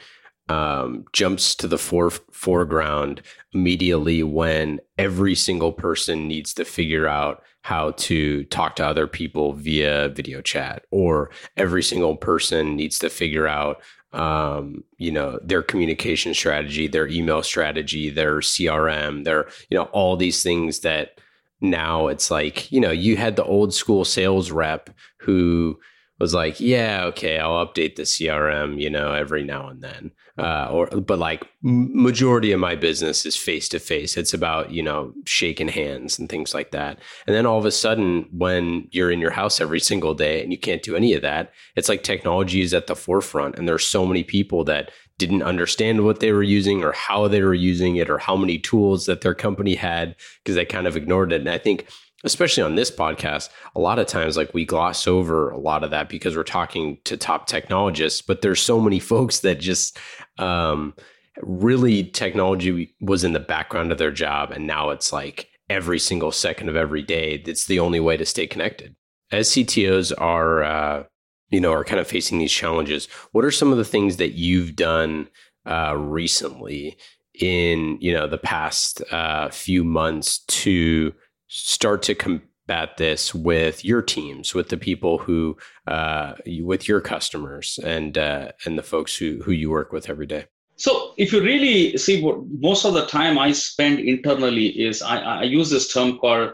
um, 0.48 1.06
jumps 1.12 1.56
to 1.56 1.68
the 1.68 1.78
fore- 1.78 2.12
foreground 2.32 3.22
immediately 3.54 4.22
when 4.22 4.80
every 4.98 5.34
single 5.34 5.74
person 5.74 6.28
needs 6.28 6.54
to 6.54 6.66
figure 6.66 7.08
out 7.08 7.42
how 7.64 7.92
to 7.92 8.44
talk 8.46 8.76
to 8.76 8.86
other 8.86 9.08
people 9.08 9.54
via 9.54 10.10
video 10.10 10.40
chat, 10.40 10.86
or 10.92 11.32
every 11.58 11.82
single 11.82 12.16
person 12.16 12.76
needs 12.76 13.00
to 13.00 13.10
figure 13.10 13.48
out 13.48 13.82
um, 14.16 14.84
you 14.98 15.12
know, 15.12 15.40
their 15.44 15.62
communication 15.62 16.34
strategy, 16.34 16.88
their 16.88 17.08
email 17.08 17.44
strategy, 17.44 18.10
their 18.10 18.40
CRM, 18.40 19.24
their, 19.26 19.48
you 19.70 19.78
know, 19.78 19.84
all 19.86 20.16
these 20.16 20.42
things 20.42 20.80
that 20.80 21.20
now 21.62 22.08
it's 22.08 22.32
like, 22.32 22.72
you 22.72 22.80
know, 22.80 22.92
you 22.92 23.18
had 23.18 23.36
the 23.36 23.44
old 23.44 23.74
school 23.74 24.06
sales 24.06 24.52
rep 24.52 24.90
who 25.20 25.80
was 26.20 26.34
like, 26.34 26.60
yeah, 26.60 27.04
okay, 27.06 27.40
I'll 27.40 27.66
update 27.66 27.96
the 27.96 28.04
CRM, 28.04 28.80
you 28.82 28.90
know, 28.90 29.12
every 29.12 29.44
now 29.44 29.68
and 29.68 29.82
then. 29.82 30.12
Uh, 30.38 30.68
or, 30.70 30.88
but 30.88 31.18
like 31.18 31.48
majority 31.62 32.52
of 32.52 32.60
my 32.60 32.76
business 32.76 33.26
is 33.26 33.38
face 33.38 33.70
to 33.70 33.80
face. 33.80 34.18
It's 34.18 34.34
about, 34.34 34.70
you 34.70 34.84
know, 34.84 35.14
shaking 35.26 35.70
hands 35.70 36.20
and 36.20 36.28
things 36.28 36.54
like 36.54 36.72
that. 36.72 37.00
And 37.26 37.34
then 37.34 37.46
all 37.46 37.58
of 37.58 37.66
a 37.66 37.72
sudden, 37.72 38.28
when 38.32 38.90
you're 38.92 39.12
in 39.12 39.22
your 39.22 39.32
house 39.32 39.62
every 39.62 39.80
single 39.80 40.14
day 40.14 40.44
and 40.44 40.52
you 40.52 40.58
can't 40.58 40.84
do 40.84 40.96
any 40.96 41.14
of 41.14 41.22
that, 41.22 41.54
it's 41.78 41.88
like 41.88 42.04
technology 42.04 42.62
is 42.62 42.74
at 42.74 42.88
the 42.88 42.98
forefront. 42.98 43.58
And 43.58 43.66
there's 43.66 43.86
so 43.86 44.06
many 44.06 44.26
people 44.26 44.66
that 44.66 44.92
didn't 45.18 45.44
understand 45.44 46.04
what 46.04 46.20
they 46.20 46.34
were 46.34 46.44
using 46.44 46.84
or 46.84 46.92
how 46.92 47.28
they 47.30 47.42
were 47.42 47.54
using 47.54 47.96
it 47.96 48.10
or 48.10 48.18
how 48.18 48.36
many 48.36 48.60
tools 48.60 49.06
that 49.06 49.22
their 49.22 49.34
company 49.34 49.76
had 49.76 50.16
because 50.44 50.56
they 50.56 50.66
kind 50.66 50.88
of 50.88 50.98
ignored 50.98 51.32
it. 51.32 51.40
And 51.40 51.50
I 51.50 51.58
think 51.58 51.88
especially 52.26 52.64
on 52.64 52.76
this 52.76 52.92
podcast, 52.92 53.50
a 53.76 53.80
lot 53.80 54.00
of 54.00 54.08
times 54.08 54.36
like 54.36 54.54
we 54.54 54.66
gloss 54.66 55.08
over 55.08 55.50
a 55.52 55.58
lot 55.58 55.84
of 55.84 55.92
that 55.92 56.10
because 56.10 56.36
we're 56.36 56.44
talking 56.44 56.98
to 57.06 57.16
top 57.16 57.48
technologists, 57.48 58.22
but 58.22 58.42
there's 58.42 58.62
so 58.62 58.82
many 58.82 59.00
folks 59.12 59.40
that 59.40 59.60
just 59.60 59.98
um, 60.38 60.94
really 61.42 62.04
technology 62.04 62.94
was 63.00 63.24
in 63.24 63.34
the 63.34 63.40
background 63.40 63.92
of 63.92 63.98
their 63.98 64.12
job 64.12 64.52
and 64.52 64.68
now 64.68 64.90
it's 64.90 65.14
like 65.14 65.48
every 65.70 66.00
single 66.00 66.32
second 66.32 66.70
of 66.70 66.76
every 66.76 67.02
day 67.02 67.42
it's 67.46 67.66
the 67.66 67.80
only 67.80 68.00
way 68.00 68.18
to 68.18 68.26
stay 68.26 68.48
connected. 68.48 68.96
As 69.32 69.50
CTOs 69.50 70.14
are 70.18 70.64
uh, 70.64 71.04
you 71.50 71.60
know 71.60 71.72
are 71.72 71.84
kind 71.84 72.00
of 72.00 72.08
facing 72.08 72.40
these 72.40 72.52
challenges, 72.52 73.08
what 73.32 73.46
are 73.46 73.52
some 73.52 73.72
of 73.72 73.78
the 73.78 73.86
things 73.86 74.18
that 74.18 74.34
you've 74.34 74.76
done 74.76 75.28
uh, 75.66 75.96
recently 75.98 76.98
in 77.40 77.98
you 78.00 78.14
know 78.14 78.28
the 78.28 78.38
past 78.38 79.02
uh, 79.12 79.50
few 79.50 79.84
months 79.84 80.40
to 80.46 81.14
start 81.48 82.02
to 82.04 82.16
combat 82.16 82.98
this 82.98 83.34
with 83.34 83.86
your 83.86 84.02
teams, 84.02 84.54
with 84.54 84.70
the 84.70 84.78
people 84.78 85.20
who, 85.20 85.58
uh, 85.88 86.34
with 86.62 86.88
your 86.88 87.02
customers, 87.02 87.80
and 87.84 88.18
uh, 88.18 88.52
and 88.66 88.78
the 88.78 88.84
folks 88.84 89.16
who 89.16 89.42
who 89.44 89.52
you 89.52 89.70
work 89.70 89.92
with 89.92 90.10
every 90.10 90.26
day? 90.26 90.46
So, 90.78 91.14
if 91.18 91.32
you 91.32 91.42
really 91.42 91.98
see 91.98 92.22
what 92.22 92.40
most 92.60 92.86
of 92.86 92.94
the 92.94 93.06
time 93.06 93.38
I 93.38 93.54
spend 93.54 94.00
internally 94.00 94.68
is 94.68 95.02
I, 95.02 95.18
I 95.18 95.44
use 95.44 95.70
this 95.70 95.94
term 95.94 96.18
called 96.18 96.52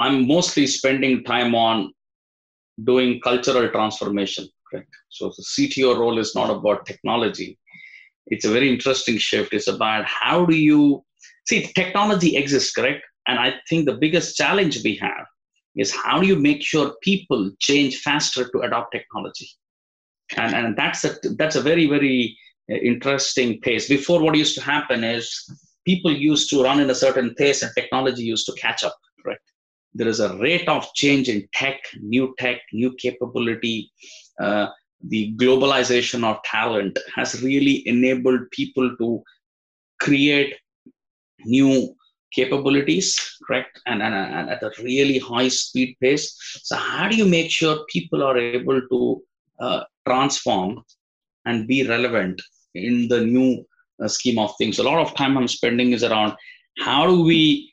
I'm 0.00 0.26
mostly 0.26 0.66
spending 0.66 1.22
time 1.24 1.54
on 1.54 1.92
doing 2.82 3.20
cultural 3.20 3.68
transformation. 3.68 4.48
Correct. 4.70 4.88
So 5.10 5.28
the 5.36 5.42
CTO 5.42 5.98
role 5.98 6.18
is 6.18 6.34
not 6.34 6.48
about 6.48 6.86
technology. 6.86 7.58
It's 8.28 8.46
a 8.46 8.50
very 8.50 8.72
interesting 8.72 9.18
shift. 9.18 9.52
It's 9.52 9.68
about 9.68 10.06
how 10.06 10.46
do 10.46 10.56
you 10.56 11.04
see 11.46 11.70
technology 11.74 12.36
exists, 12.36 12.72
correct? 12.72 13.02
And 13.26 13.38
I 13.38 13.54
think 13.68 13.86
the 13.86 13.96
biggest 13.96 14.36
challenge 14.36 14.82
we 14.82 14.96
have 14.96 15.26
is 15.76 15.94
how 15.94 16.20
do 16.20 16.26
you 16.26 16.36
make 16.36 16.62
sure 16.62 16.94
people 17.02 17.50
change 17.60 17.98
faster 17.98 18.48
to 18.48 18.60
adopt 18.60 18.92
technology? 18.92 19.48
And, 20.36 20.54
and 20.54 20.76
that's 20.76 21.04
a 21.04 21.16
that's 21.36 21.56
a 21.56 21.60
very 21.60 21.86
very 21.86 22.36
uh, 22.70 22.76
interesting 22.76 23.60
pace. 23.60 23.88
Before, 23.88 24.22
what 24.22 24.36
used 24.36 24.54
to 24.56 24.62
happen 24.62 25.02
is 25.02 25.26
people 25.84 26.12
used 26.12 26.50
to 26.50 26.62
run 26.62 26.80
in 26.80 26.90
a 26.90 26.94
certain 26.94 27.34
pace, 27.34 27.62
and 27.62 27.72
technology 27.74 28.22
used 28.22 28.46
to 28.46 28.52
catch 28.52 28.84
up. 28.84 28.96
Right? 29.24 29.38
There 29.94 30.08
is 30.08 30.20
a 30.20 30.36
rate 30.38 30.68
of 30.68 30.92
change 30.94 31.28
in 31.28 31.48
tech, 31.52 31.80
new 32.00 32.34
tech, 32.38 32.60
new 32.72 32.94
capability. 32.96 33.90
Uh, 34.40 34.68
the 35.02 35.34
globalization 35.36 36.24
of 36.24 36.42
talent 36.44 36.98
has 37.14 37.42
really 37.42 37.86
enabled 37.88 38.42
people 38.52 38.94
to 38.98 39.22
create 39.98 40.54
new 41.44 41.94
capabilities, 42.32 43.18
correct, 43.46 43.80
and, 43.86 44.02
and, 44.02 44.14
and, 44.14 44.50
at 44.50 44.62
a 44.62 44.70
really 44.82 45.18
high 45.18 45.48
speed 45.48 45.96
pace. 46.00 46.36
So, 46.62 46.76
how 46.76 47.08
do 47.08 47.16
you 47.16 47.26
make 47.26 47.50
sure 47.50 47.84
people 47.88 48.22
are 48.22 48.38
able 48.38 48.80
to 48.80 49.22
uh, 49.60 49.84
transform 50.06 50.84
and 51.44 51.66
be 51.66 51.86
relevant 51.86 52.40
in 52.74 53.08
the 53.08 53.20
new 53.20 53.64
uh, 54.02 54.08
scheme 54.08 54.38
of 54.38 54.54
things? 54.58 54.78
A 54.78 54.82
lot 54.82 54.98
of 54.98 55.14
time 55.14 55.36
I'm 55.36 55.48
spending 55.48 55.92
is 55.92 56.04
around 56.04 56.34
how 56.78 57.06
do 57.06 57.22
we 57.22 57.72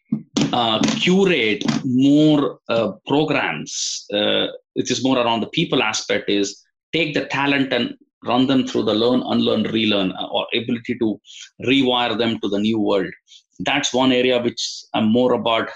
uh, 0.54 0.80
curate 1.00 1.64
more 1.86 2.60
uh, 2.70 2.94
programs, 3.06 4.06
uh, 4.14 4.48
which 4.74 4.92
is 4.92 5.04
more 5.04 5.18
around 5.18 5.42
the 5.42 5.50
people 5.50 5.84
aspect, 5.84 6.30
is 6.30 6.64
take 6.94 7.14
the 7.14 7.26
talent 7.26 7.74
and 7.74 7.96
run 8.26 8.48
them 8.48 8.68
through 8.68 8.84
the 8.84 8.94
learn, 8.94 9.22
unlearn, 9.26 9.64
relearn, 9.64 10.12
uh, 10.12 10.28
or 10.28 10.48
ability 10.54 10.98
to 11.00 11.20
rewire 11.66 12.18
them 12.18 12.40
to 12.40 12.50
the 12.50 12.60
new 12.60 12.80
world. 12.80 13.14
That's 13.60 13.94
one 13.94 14.12
area 14.12 14.42
which 14.42 14.84
I'm 14.94 15.12
more 15.12 15.34
about 15.34 15.70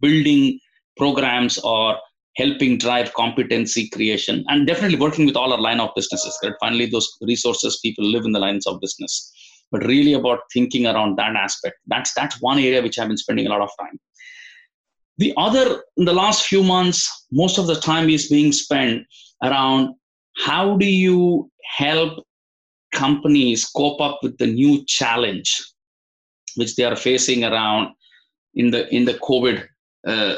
building 0.00 0.58
programs 0.96 1.58
or 1.58 1.96
helping 2.36 2.78
drive 2.78 3.12
competency 3.14 3.88
creation 3.90 4.44
and 4.48 4.66
definitely 4.66 4.98
working 4.98 5.26
with 5.26 5.36
all 5.36 5.52
our 5.52 5.60
line 5.60 5.80
of 5.80 5.90
businesses 5.96 6.38
right? 6.42 6.52
Finally 6.60 6.86
those 6.86 7.08
resources 7.22 7.80
people 7.82 8.04
live 8.04 8.24
in 8.24 8.32
the 8.32 8.38
lines 8.38 8.66
of 8.66 8.80
business. 8.80 9.32
But 9.70 9.84
really 9.84 10.14
about 10.14 10.40
thinking 10.52 10.86
around 10.86 11.18
that 11.18 11.36
aspect. 11.36 11.76
That's 11.88 12.14
that's 12.14 12.40
one 12.40 12.58
area 12.58 12.80
which 12.80 12.98
i've 12.98 13.08
been 13.08 13.18
spending 13.18 13.46
a 13.46 13.50
lot 13.50 13.60
of 13.60 13.70
time. 13.78 13.98
The 15.18 15.34
other 15.36 15.82
in 15.96 16.04
the 16.04 16.12
last 16.12 16.46
few 16.46 16.62
months 16.62 17.26
most 17.30 17.58
of 17.58 17.66
the 17.66 17.74
time 17.74 18.08
is 18.08 18.28
being 18.28 18.52
spent 18.52 19.02
around 19.42 19.94
how 20.38 20.76
do 20.76 20.86
you 20.86 21.50
help 21.76 22.24
companies 22.92 23.64
cope 23.66 24.00
up 24.00 24.18
with 24.22 24.36
the 24.38 24.46
new 24.46 24.84
challenge 24.86 25.62
which 26.56 26.74
they 26.76 26.84
are 26.84 26.96
facing 26.96 27.44
around 27.44 27.94
in 28.54 28.70
the 28.70 28.92
in 28.94 29.04
the 29.04 29.14
COVID 29.14 29.66
uh, 30.06 30.36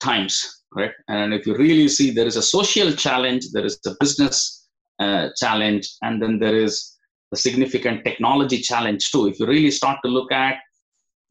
times, 0.00 0.62
right? 0.74 0.92
And 1.08 1.32
if 1.32 1.46
you 1.46 1.56
really 1.56 1.88
see, 1.88 2.10
there 2.10 2.26
is 2.26 2.36
a 2.36 2.42
social 2.42 2.92
challenge, 2.92 3.50
there 3.52 3.64
is 3.64 3.78
a 3.86 3.94
business 4.00 4.68
uh, 4.98 5.28
challenge, 5.36 5.88
and 6.02 6.20
then 6.20 6.38
there 6.38 6.56
is 6.56 6.96
a 7.32 7.36
significant 7.36 8.04
technology 8.04 8.58
challenge 8.58 9.10
too. 9.10 9.28
If 9.28 9.38
you 9.38 9.46
really 9.46 9.70
start 9.70 9.98
to 10.04 10.10
look 10.10 10.32
at 10.32 10.56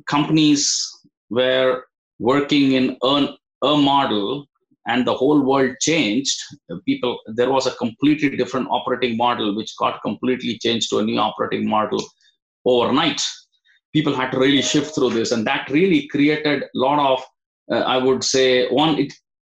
companies 0.07 0.63
where 1.29 1.85
working 2.19 2.73
in 2.73 2.97
a, 3.03 3.35
a 3.63 3.77
model 3.77 4.45
and 4.87 5.05
the 5.05 5.13
whole 5.13 5.41
world 5.43 5.75
changed 5.81 6.39
people 6.85 7.19
there 7.27 7.51
was 7.51 7.67
a 7.67 7.75
completely 7.75 8.35
different 8.35 8.67
operating 8.69 9.15
model 9.15 9.55
which 9.55 9.75
got 9.77 10.01
completely 10.01 10.57
changed 10.57 10.89
to 10.89 10.99
a 10.99 11.03
new 11.03 11.19
operating 11.19 11.67
model 11.67 12.03
overnight. 12.65 13.21
People 13.93 14.15
had 14.15 14.31
to 14.31 14.39
really 14.39 14.61
shift 14.61 14.95
through 14.95 15.11
this 15.11 15.31
and 15.31 15.45
that 15.45 15.69
really 15.69 16.07
created 16.07 16.63
a 16.63 16.67
lot 16.73 16.99
of 16.99 17.23
uh, 17.71 17.83
i 17.85 17.97
would 17.97 18.23
say 18.23 18.67
one 18.69 18.97
it 18.97 19.13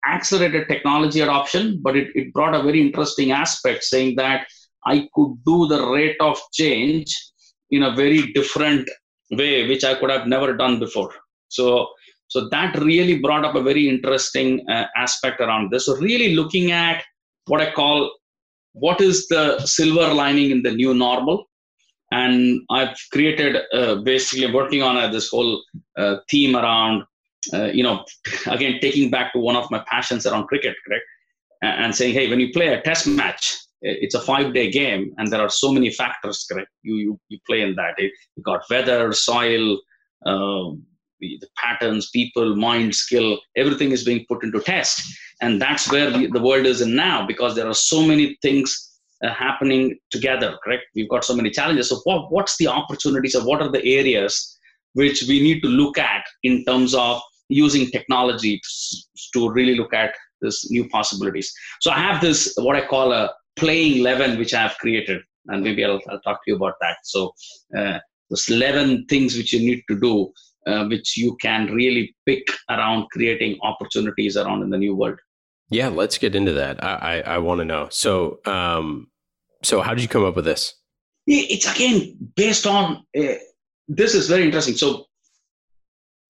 accelerated 0.08 0.66
technology 0.68 1.20
adoption 1.20 1.80
but 1.82 1.96
it, 1.96 2.08
it 2.16 2.32
brought 2.32 2.54
a 2.54 2.62
very 2.62 2.80
interesting 2.80 3.30
aspect 3.30 3.84
saying 3.84 4.16
that 4.16 4.46
i 4.86 5.08
could 5.14 5.34
do 5.44 5.68
the 5.68 5.86
rate 5.86 6.16
of 6.20 6.40
change 6.52 7.14
in 7.70 7.84
a 7.84 7.94
very 7.94 8.32
different 8.32 8.88
way 9.30 9.68
which 9.68 9.84
i 9.84 9.94
could 9.94 10.10
have 10.10 10.26
never 10.26 10.56
done 10.56 10.78
before. 10.78 11.12
So 11.48 11.88
so 12.32 12.48
that 12.54 12.76
really 12.90 13.16
brought 13.24 13.44
up 13.48 13.54
a 13.54 13.62
very 13.70 13.84
interesting 13.94 14.48
uh, 14.74 14.86
aspect 15.04 15.40
around 15.40 15.70
this 15.70 15.86
so 15.86 15.96
really 16.08 16.34
looking 16.40 16.72
at 16.72 17.02
what 17.46 17.60
i 17.60 17.70
call 17.78 18.10
what 18.84 19.00
is 19.00 19.26
the 19.28 19.44
silver 19.78 20.08
lining 20.22 20.50
in 20.50 20.62
the 20.66 20.74
new 20.82 20.94
normal 20.94 21.46
and 22.12 22.60
I've 22.70 22.96
created 23.10 23.56
uh, 23.72 23.96
basically 23.96 24.52
working 24.52 24.82
on 24.82 24.96
uh, 24.98 25.08
this 25.08 25.30
whole 25.30 25.62
uh, 25.96 26.16
theme 26.30 26.54
around, 26.54 27.04
uh, 27.54 27.70
you 27.72 27.82
know, 27.82 28.04
again 28.46 28.78
taking 28.80 29.10
back 29.10 29.32
to 29.32 29.38
one 29.38 29.56
of 29.56 29.70
my 29.70 29.82
passions 29.90 30.26
around 30.26 30.46
cricket, 30.46 30.76
correct? 30.86 31.04
And, 31.62 31.94
saying, 31.94 32.12
hey, 32.12 32.28
when 32.28 32.40
you 32.40 32.52
play 32.52 32.68
a 32.74 32.82
test 32.82 33.06
match, 33.06 33.56
it's 33.82 34.16
a 34.16 34.20
five-day 34.20 34.72
game, 34.72 35.14
and 35.16 35.28
there 35.28 35.40
are 35.40 35.48
so 35.48 35.72
many 35.72 35.90
factors, 35.90 36.44
correct? 36.50 36.68
You 36.82 36.96
you, 36.96 37.20
you 37.28 37.38
play 37.46 37.62
in 37.62 37.76
that. 37.76 37.94
You 37.98 38.42
got 38.42 38.68
weather, 38.68 39.12
soil, 39.12 39.78
um, 40.26 40.84
the, 41.22 41.48
patterns, 41.56 42.10
people, 42.10 42.56
mind, 42.56 42.94
skill, 42.94 43.38
everything 43.56 43.92
is 43.92 44.04
being 44.04 44.24
put 44.28 44.42
into 44.44 44.60
test, 44.60 45.00
and 45.40 45.60
that's 45.60 45.90
where 45.90 46.10
the, 46.10 46.26
the 46.26 46.42
world 46.42 46.66
is 46.66 46.80
in 46.80 46.94
now 46.94 47.26
because 47.26 47.54
there 47.54 47.68
are 47.68 47.74
so 47.74 48.02
many 48.02 48.36
things 48.42 48.92
uh, 49.22 49.32
happening 49.32 49.96
together, 50.10 50.58
correct? 50.64 50.84
We've 50.94 51.08
got 51.08 51.24
so 51.24 51.34
many 51.34 51.50
challenges. 51.50 51.88
So, 51.88 52.00
what, 52.04 52.32
what's 52.32 52.56
the 52.56 52.66
opportunities 52.66 53.34
or 53.36 53.44
what 53.44 53.62
are 53.62 53.70
the 53.70 53.84
areas 53.84 54.58
which 54.94 55.24
we 55.28 55.40
need 55.40 55.62
to 55.62 55.68
look 55.68 55.96
at 55.96 56.24
in 56.42 56.64
terms 56.64 56.94
of 56.94 57.20
using 57.48 57.86
technology 57.86 58.60
to, 58.60 59.30
to 59.34 59.50
really 59.50 59.76
look 59.76 59.94
at 59.94 60.14
this 60.40 60.70
new 60.70 60.88
possibilities? 60.88 61.52
So, 61.80 61.90
I 61.90 61.98
have 61.98 62.20
this 62.20 62.52
what 62.58 62.76
I 62.76 62.84
call 62.84 63.12
a 63.12 63.32
playing 63.56 63.98
11 63.98 64.38
which 64.38 64.54
I 64.54 64.62
have 64.62 64.76
created, 64.78 65.22
and 65.46 65.62
maybe 65.62 65.84
I'll, 65.84 66.00
I'll 66.10 66.20
talk 66.20 66.44
to 66.44 66.50
you 66.50 66.56
about 66.56 66.74
that. 66.80 66.96
So, 67.04 67.32
uh, 67.76 67.98
there's 68.32 68.48
11 68.48 69.06
things 69.10 69.36
which 69.36 69.52
you 69.52 69.60
need 69.60 69.82
to 69.88 70.00
do, 70.00 70.32
uh, 70.66 70.86
which 70.86 71.16
you 71.16 71.36
can 71.40 71.66
really 71.66 72.14
pick 72.26 72.46
around 72.70 73.06
creating 73.10 73.58
opportunities 73.62 74.36
around 74.36 74.62
in 74.62 74.70
the 74.70 74.78
new 74.78 74.94
world. 74.94 75.18
Yeah, 75.70 75.88
let's 75.88 76.18
get 76.18 76.34
into 76.34 76.52
that. 76.52 76.82
I 76.84 76.94
I, 76.94 77.34
I 77.34 77.38
want 77.38 77.60
to 77.60 77.64
know. 77.64 77.88
So, 77.90 78.40
um, 78.44 79.08
so 79.62 79.80
how 79.80 79.94
did 79.94 80.02
you 80.02 80.08
come 80.08 80.24
up 80.24 80.36
with 80.36 80.44
this? 80.44 80.74
It's 81.26 81.70
again 81.74 82.16
based 82.36 82.66
on. 82.66 83.04
Uh, 83.16 83.34
this 83.88 84.14
is 84.14 84.28
very 84.28 84.44
interesting. 84.44 84.76
So, 84.76 85.06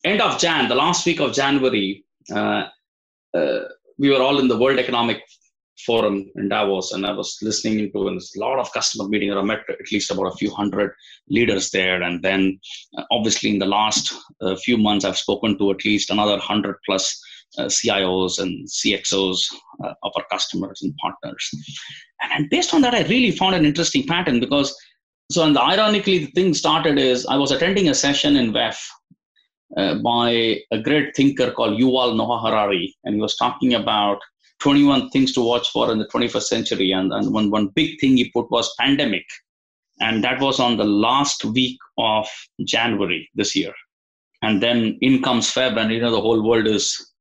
end 0.04 0.20
of 0.20 0.38
Jan, 0.38 0.68
the 0.68 0.74
last 0.74 1.04
week 1.06 1.20
of 1.20 1.32
January, 1.32 2.04
uh, 2.34 2.68
uh, 3.34 3.60
we 3.98 4.10
were 4.10 4.22
all 4.22 4.38
in 4.38 4.48
the 4.48 4.56
World 4.56 4.78
Economic 4.78 5.22
Forum 5.84 6.30
in 6.36 6.48
Davos, 6.48 6.92
and 6.92 7.06
I 7.06 7.12
was 7.12 7.38
listening 7.42 7.90
to 7.92 8.08
a 8.08 8.18
lot 8.36 8.58
of 8.58 8.72
customer 8.72 9.08
meetings. 9.08 9.34
I 9.36 9.42
met 9.42 9.60
at 9.68 9.92
least 9.92 10.10
about 10.10 10.32
a 10.32 10.36
few 10.36 10.50
hundred 10.50 10.92
leaders 11.28 11.70
there, 11.70 12.02
and 12.02 12.22
then 12.22 12.60
uh, 12.96 13.04
obviously 13.10 13.50
in 13.50 13.58
the 13.58 13.66
last 13.66 14.14
uh, 14.40 14.56
few 14.56 14.76
months, 14.76 15.04
I've 15.04 15.18
spoken 15.18 15.58
to 15.58 15.70
at 15.70 15.84
least 15.84 16.10
another 16.10 16.38
hundred 16.38 16.76
plus 16.86 17.20
uh, 17.58 17.64
CIOs 17.64 18.38
and 18.38 18.66
CXOs 18.66 19.52
uh, 19.84 19.94
of 20.02 20.12
our 20.16 20.24
customers 20.30 20.80
and 20.82 20.94
partners. 20.96 21.50
And, 22.22 22.32
and, 22.32 22.50
based 22.50 22.72
on 22.74 22.82
that, 22.82 22.94
I 22.94 23.02
really 23.02 23.30
found 23.30 23.54
an 23.54 23.66
interesting 23.66 24.06
pattern 24.06 24.40
because, 24.40 24.74
so 25.30 25.44
and 25.44 25.54
the, 25.54 25.62
ironically, 25.62 26.18
the 26.18 26.30
thing 26.32 26.54
started 26.54 26.98
is 26.98 27.26
I 27.26 27.36
was 27.36 27.50
attending 27.50 27.88
a 27.88 27.94
session 27.94 28.36
in 28.36 28.52
WEF 28.52 28.78
uh, 29.76 29.96
by 29.96 30.58
a 30.70 30.78
great 30.82 31.14
thinker 31.16 31.50
called 31.50 31.78
Yuval 31.80 32.16
Noah 32.16 32.40
Harari, 32.40 32.94
and 33.04 33.14
he 33.14 33.20
was 33.20 33.36
talking 33.36 33.74
about 33.74 34.18
21 34.62 35.11
things 35.11 35.33
to 35.33 35.40
watch 35.40 35.69
for 35.71 35.90
in 35.90 35.99
the 35.99 36.07
21st 36.07 36.42
century. 36.42 36.92
And, 36.92 37.12
and 37.12 37.35
one, 37.35 37.50
one 37.50 37.69
big 37.69 37.99
thing 38.00 38.16
he 38.16 38.31
put 38.31 38.50
was 38.50 38.73
pandemic. 38.78 39.25
And 40.00 40.23
that 40.25 40.40
was 40.40 40.61
on 40.61 40.76
the 40.76 40.85
last 40.85 41.45
week 41.45 41.78
of 41.99 42.28
January 42.64 43.28
this 43.35 43.57
year. 43.57 43.73
And 44.42 44.62
then 44.62 44.99
in 45.00 45.23
comes 45.23 45.52
Feb, 45.52 45.76
and 45.76 45.92
you 45.92 46.00
know 46.00 46.11
the 46.11 46.21
whole 46.21 46.42
world 46.47 46.66
is 46.66 47.12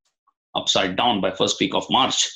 upside 0.56 0.96
down 0.96 1.22
by 1.22 1.32
first 1.32 1.60
week 1.60 1.76
of 1.76 1.86
March. 1.90 2.28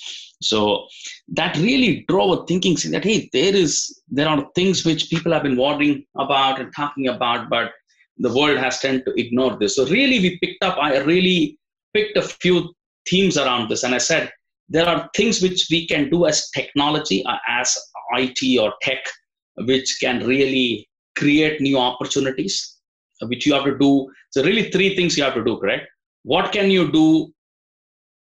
So 0.42 0.88
that 1.30 1.58
really 1.58 2.06
drove 2.08 2.40
a 2.40 2.46
thinking 2.46 2.76
that 2.92 3.04
hey, 3.04 3.30
there 3.34 3.56
is 3.56 4.02
there 4.10 4.28
are 4.28 4.46
things 4.54 4.86
which 4.86 5.10
people 5.10 5.32
have 5.32 5.44
been 5.44 5.58
worrying 5.58 6.06
about 6.18 6.60
and 6.60 6.72
talking 6.76 7.08
about, 7.08 7.50
but 7.50 7.72
the 8.18 8.34
world 8.34 8.58
has 8.58 8.80
tended 8.80 9.06
to 9.06 9.20
ignore 9.20 9.58
this. 9.58 9.76
So 9.76 9.86
really, 9.86 10.20
we 10.20 10.38
picked 10.40 10.64
up. 10.64 10.78
I 10.80 11.00
really 11.00 11.58
picked 11.94 12.18
a 12.18 12.22
few 12.22 12.74
themes 13.10 13.38
around 13.38 13.70
this, 13.70 13.84
and 13.84 13.96
I 13.96 14.00
said 14.00 14.32
there 14.70 14.88
are 14.88 15.10
things 15.16 15.42
which 15.42 15.68
we 15.70 15.88
can 15.88 16.10
do 16.10 16.26
as 16.26 16.50
technology, 16.52 17.24
uh, 17.26 17.38
as 17.48 17.78
IT 18.14 18.60
or 18.60 18.74
tech, 18.82 19.04
which 19.58 19.98
can 20.02 20.26
really 20.26 20.88
create 21.18 21.62
new 21.62 21.78
opportunities, 21.78 22.78
which 23.24 23.46
you 23.46 23.54
have 23.54 23.66
to 23.66 23.78
do. 23.78 24.08
So 24.32 24.44
really, 24.44 24.72
three 24.72 24.96
things 24.96 25.18
you 25.18 25.24
have 25.24 25.36
to 25.36 25.44
do. 25.44 25.58
Correct? 25.58 25.88
What 26.24 26.52
can 26.52 26.72
you 26.72 26.92
do 26.92 27.32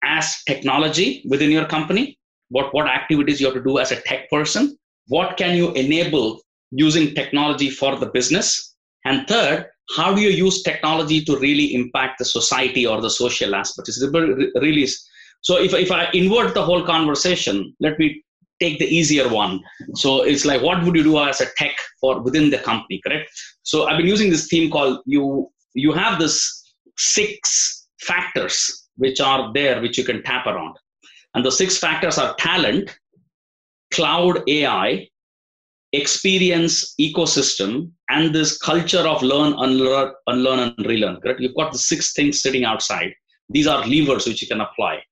as 0.04 0.42
technology 0.46 1.24
within 1.28 1.50
your 1.50 1.64
company 1.66 2.18
what 2.48 2.72
what 2.74 2.86
activities 2.86 3.40
you 3.40 3.46
have 3.46 3.54
to 3.54 3.62
do 3.62 3.78
as 3.78 3.92
a 3.92 4.00
tech 4.02 4.28
person 4.30 4.76
what 5.08 5.36
can 5.36 5.56
you 5.56 5.72
enable 5.72 6.40
using 6.70 7.14
technology 7.14 7.70
for 7.70 7.96
the 7.96 8.06
business 8.06 8.74
and 9.04 9.26
third 9.28 9.66
how 9.96 10.14
do 10.14 10.20
you 10.20 10.30
use 10.30 10.62
technology 10.62 11.22
to 11.24 11.38
really 11.38 11.74
impact 11.74 12.18
the 12.18 12.24
society 12.24 12.86
or 12.86 13.00
the 13.00 13.10
social 13.10 13.54
aspect 13.54 13.88
it's 13.88 14.02
really 14.66 14.86
so 15.48 15.56
if, 15.66 15.72
if 15.84 15.90
i 16.00 16.02
invert 16.22 16.54
the 16.54 16.66
whole 16.68 16.84
conversation 16.94 17.56
let 17.86 17.98
me 17.98 18.08
take 18.62 18.78
the 18.78 18.90
easier 18.98 19.28
one 19.28 19.54
so 20.02 20.10
it's 20.22 20.44
like 20.50 20.62
what 20.66 20.82
would 20.84 20.96
you 20.96 21.06
do 21.10 21.18
as 21.18 21.40
a 21.40 21.46
tech 21.56 21.76
for 22.00 22.12
within 22.26 22.50
the 22.50 22.60
company 22.70 23.00
correct 23.06 23.30
so 23.62 23.86
i've 23.86 23.98
been 24.00 24.12
using 24.16 24.30
this 24.30 24.46
theme 24.48 24.70
called 24.70 25.00
you 25.06 25.24
you 25.74 25.92
have 25.92 26.18
this 26.18 26.36
six 26.96 27.86
factors 28.00 28.88
which 28.96 29.20
are 29.20 29.52
there 29.52 29.80
which 29.80 29.98
you 29.98 30.04
can 30.04 30.22
tap 30.22 30.46
around. 30.46 30.76
And 31.34 31.44
the 31.44 31.50
six 31.50 31.78
factors 31.78 32.16
are 32.18 32.34
talent, 32.36 32.96
cloud 33.92 34.48
AI, 34.48 35.08
experience 35.92 36.94
ecosystem, 37.00 37.90
and 38.08 38.34
this 38.34 38.58
culture 38.58 39.00
of 39.00 39.22
learn, 39.22 39.54
unlearn, 39.54 40.12
unlearn 40.28 40.60
and 40.60 40.86
relearn. 40.86 41.20
Correct? 41.20 41.40
You've 41.40 41.56
got 41.56 41.72
the 41.72 41.78
six 41.78 42.12
things 42.12 42.40
sitting 42.40 42.64
outside. 42.64 43.12
These 43.48 43.66
are 43.66 43.86
levers 43.86 44.26
which 44.26 44.42
you 44.42 44.48
can 44.48 44.60
apply. 44.60 45.02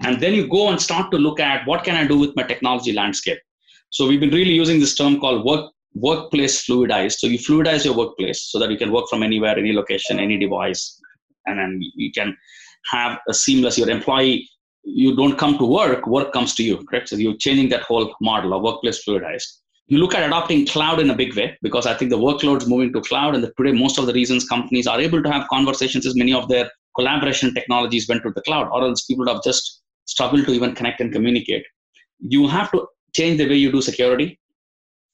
And 0.00 0.20
then 0.20 0.34
you 0.34 0.48
go 0.48 0.68
and 0.68 0.80
start 0.80 1.10
to 1.10 1.18
look 1.18 1.40
at 1.40 1.66
what 1.66 1.84
can 1.84 1.96
I 1.96 2.06
do 2.06 2.18
with 2.18 2.34
my 2.36 2.42
technology 2.42 2.92
landscape. 2.92 3.38
So 3.90 4.06
we've 4.06 4.20
been 4.20 4.30
really 4.30 4.52
using 4.52 4.80
this 4.80 4.94
term 4.94 5.20
called 5.20 5.44
work 5.44 5.70
workplace 5.94 6.64
fluidized. 6.64 7.18
So 7.18 7.26
you 7.26 7.38
fluidize 7.38 7.84
your 7.84 7.96
workplace 7.96 8.44
so 8.50 8.58
that 8.60 8.70
you 8.70 8.78
can 8.78 8.92
work 8.92 9.08
from 9.10 9.22
anywhere, 9.24 9.58
any 9.58 9.72
location, 9.72 10.20
any 10.20 10.38
device, 10.38 11.00
and 11.46 11.58
then 11.58 11.80
you 11.96 12.12
can 12.12 12.36
have 12.90 13.18
a 13.28 13.34
seamless 13.34 13.78
your 13.78 13.90
employee 13.90 14.48
you 14.82 15.14
don't 15.14 15.38
come 15.38 15.58
to 15.58 15.64
work 15.64 16.06
work 16.06 16.32
comes 16.32 16.54
to 16.54 16.62
you 16.62 16.78
correct 16.84 17.08
so 17.08 17.16
you're 17.16 17.36
changing 17.36 17.68
that 17.68 17.82
whole 17.82 18.14
model 18.20 18.54
of 18.54 18.62
workplace 18.62 19.04
fluidized 19.04 19.58
you 19.86 19.98
look 19.98 20.14
at 20.14 20.22
adopting 20.22 20.66
cloud 20.66 21.00
in 21.00 21.10
a 21.10 21.14
big 21.14 21.36
way 21.36 21.56
because 21.62 21.86
i 21.86 21.94
think 21.94 22.10
the 22.10 22.16
workloads 22.16 22.66
moving 22.66 22.92
to 22.92 23.00
cloud 23.02 23.34
and 23.34 23.44
the, 23.44 23.52
today 23.58 23.72
most 23.72 23.98
of 23.98 24.06
the 24.06 24.12
reasons 24.12 24.48
companies 24.48 24.86
are 24.86 25.00
able 25.00 25.22
to 25.22 25.30
have 25.30 25.46
conversations 25.48 26.06
is 26.06 26.16
many 26.16 26.32
of 26.32 26.48
their 26.48 26.70
collaboration 26.96 27.52
technologies 27.54 28.08
went 28.08 28.22
to 28.22 28.32
the 28.34 28.42
cloud 28.42 28.68
or 28.72 28.82
else 28.82 29.04
people 29.04 29.24
would 29.24 29.32
have 29.32 29.42
just 29.42 29.79
struggled 30.12 30.46
to 30.46 30.52
even 30.58 30.74
connect 30.80 31.00
and 31.00 31.12
communicate 31.12 31.64
you 32.20 32.46
have 32.48 32.70
to 32.72 32.86
change 33.14 33.38
the 33.38 33.48
way 33.48 33.56
you 33.56 33.72
do 33.72 33.82
security 33.82 34.38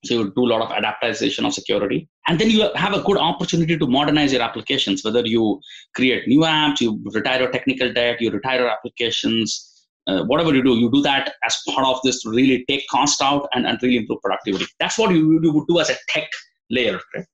so 0.05 0.15
you 0.15 0.33
do 0.37 0.45
a 0.45 0.51
lot 0.53 0.63
of 0.63 0.71
adaptation 0.71 1.45
of 1.45 1.55
security. 1.55 2.09
And 2.29 2.39
then 2.39 2.51
you 2.51 2.71
have 2.75 2.95
a 2.95 3.03
good 3.03 3.19
opportunity 3.19 3.77
to 3.79 3.87
modernize 3.87 4.33
your 4.33 4.43
applications, 4.43 5.05
whether 5.05 5.27
you 5.27 5.61
create 5.95 6.29
new 6.29 6.41
apps, 6.41 6.81
you 6.81 7.03
retire 7.13 7.41
your 7.43 7.51
technical 7.51 7.93
debt, 7.93 8.21
you 8.21 8.31
retire 8.31 8.61
your 8.61 8.71
applications, 8.71 9.89
uh, 10.07 10.23
whatever 10.25 10.55
you 10.55 10.63
do, 10.63 10.77
you 10.77 10.91
do 10.93 11.03
that 11.03 11.35
as 11.45 11.61
part 11.69 11.87
of 11.87 11.99
this 12.05 12.23
to 12.23 12.31
really 12.31 12.65
take 12.69 12.87
cost 12.89 13.21
out 13.21 13.49
and, 13.55 13.67
and 13.67 13.79
really 13.83 13.97
improve 13.97 14.21
productivity. 14.23 14.67
That's 14.79 14.99
what 14.99 15.11
you, 15.11 15.41
you 15.43 15.53
would 15.53 15.67
do 15.67 15.81
as 15.81 15.91
a 15.91 15.97
tech 16.09 16.29
layer. 16.71 17.01
Right? 17.15 17.27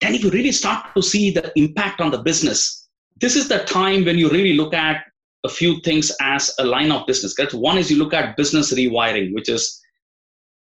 Then 0.00 0.14
if 0.14 0.24
you 0.24 0.30
really 0.30 0.52
start 0.52 0.86
to 0.94 1.02
see 1.02 1.30
the 1.30 1.52
impact 1.56 2.00
on 2.00 2.10
the 2.10 2.22
business, 2.22 2.88
this 3.20 3.36
is 3.36 3.48
the 3.48 3.58
time 3.64 4.06
when 4.06 4.16
you 4.16 4.30
really 4.30 4.54
look 4.54 4.72
at 4.72 5.02
a 5.44 5.48
few 5.48 5.80
things 5.80 6.12
as 6.20 6.50
a 6.58 6.64
line 6.64 6.92
of 6.92 7.06
business. 7.06 7.34
Correct? 7.34 7.54
One 7.54 7.78
is 7.78 7.90
you 7.90 7.98
look 7.98 8.14
at 8.14 8.36
business 8.36 8.72
rewiring, 8.72 9.34
which 9.34 9.48
is 9.48 9.80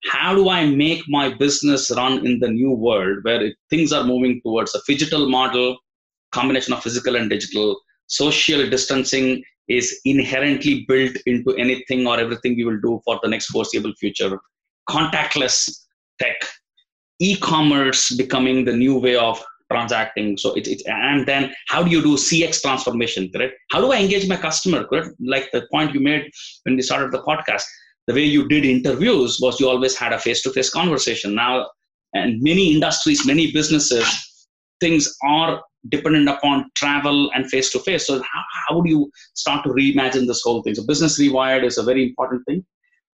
how 0.05 0.33
do 0.33 0.49
I 0.49 0.65
make 0.65 1.03
my 1.07 1.33
business 1.33 1.91
run 1.91 2.25
in 2.25 2.39
the 2.39 2.49
new 2.49 2.71
world 2.71 3.19
where 3.23 3.43
it, 3.43 3.55
things 3.69 3.91
are 3.91 4.03
moving 4.03 4.41
towards 4.45 4.73
a 4.73 4.79
phygital 4.89 5.29
model, 5.29 5.77
combination 6.31 6.73
of 6.73 6.81
physical 6.81 7.15
and 7.15 7.29
digital, 7.29 7.79
social 8.07 8.69
distancing 8.69 9.43
is 9.67 9.99
inherently 10.05 10.85
built 10.87 11.15
into 11.25 11.55
anything 11.57 12.07
or 12.07 12.19
everything 12.19 12.55
we 12.55 12.63
will 12.63 12.79
do 12.81 12.99
for 13.05 13.19
the 13.21 13.29
next 13.29 13.47
foreseeable 13.47 13.93
future, 13.99 14.39
contactless 14.87 15.69
tech, 16.19 16.37
e-commerce 17.19 18.15
becoming 18.15 18.65
the 18.65 18.75
new 18.75 18.97
way 18.97 19.15
of 19.15 19.43
transacting. 19.71 20.37
So 20.37 20.53
it's 20.53 20.67
it, 20.67 20.81
and 20.87 21.25
then 21.27 21.53
how 21.67 21.83
do 21.83 21.91
you 21.91 22.01
do 22.01 22.15
cx 22.15 22.61
transformation 22.61 23.29
correct? 23.33 23.55
How 23.71 23.81
do 23.81 23.91
i 23.91 23.97
engage 23.97 24.27
my 24.27 24.37
customer 24.37 24.85
correct? 24.85 25.09
Like 25.19 25.49
the 25.51 25.67
point 25.71 25.93
you 25.93 25.99
made 25.99 26.29
when 26.63 26.75
we 26.75 26.81
started 26.81 27.11
the 27.11 27.23
podcast 27.23 27.63
the 28.07 28.13
way 28.15 28.23
you 28.23 28.47
did 28.47 28.65
interviews 28.65 29.37
was 29.39 29.59
you 29.59 29.69
always 29.69 29.95
had 29.95 30.13
a 30.13 30.17
face-to-face 30.17 30.71
conversation. 30.71 31.35
Now 31.35 31.67
and 32.13 32.41
many 32.41 32.73
industries 32.73 33.25
many 33.25 33.51
businesses 33.51 34.07
things 34.79 35.15
are 35.23 35.61
dependent 35.89 36.27
upon 36.27 36.69
travel 36.75 37.31
and 37.33 37.49
face-to-face. 37.49 38.07
So 38.07 38.19
how, 38.19 38.43
how 38.67 38.77
would 38.77 38.89
you 38.89 39.09
start 39.35 39.63
to 39.63 39.69
reimagine 39.69 40.27
this 40.27 40.41
whole 40.43 40.61
thing? 40.63 40.75
So 40.75 40.85
business 40.85 41.19
rewired 41.19 41.63
is 41.63 41.77
a 41.77 41.83
very 41.83 42.03
important 42.03 42.43
thing. 42.45 42.65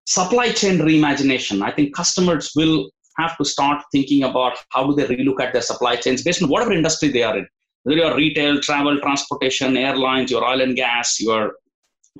Supply 0.08 0.52
chain 0.52 0.80
reimagination. 0.80 1.64
I 1.64 1.72
think 1.72 1.96
customers 1.96 2.52
will 2.56 2.90
have 3.18 3.38
to 3.38 3.46
start 3.46 3.84
thinking 3.92 4.24
about 4.24 4.58
how 4.70 4.86
do 4.86 4.96
they 4.96 5.16
relook 5.16 5.42
at 5.42 5.54
their 5.54 5.62
supply 5.62 5.96
chains 5.96 6.24
based 6.24 6.42
on 6.42 6.50
whatever 6.50 6.74
industry 6.74 7.10
they 7.10 7.24
are 7.24 7.38
in 7.38 7.48
whether 7.84 7.98
you're 7.98 8.16
retail 8.16 8.60
travel 8.62 9.00
transportation 9.00 9.78
airlines 9.78 10.32
your 10.32 10.44
oil 10.44 10.62
and 10.62 10.76
gas 10.76 11.20
your 11.20 11.54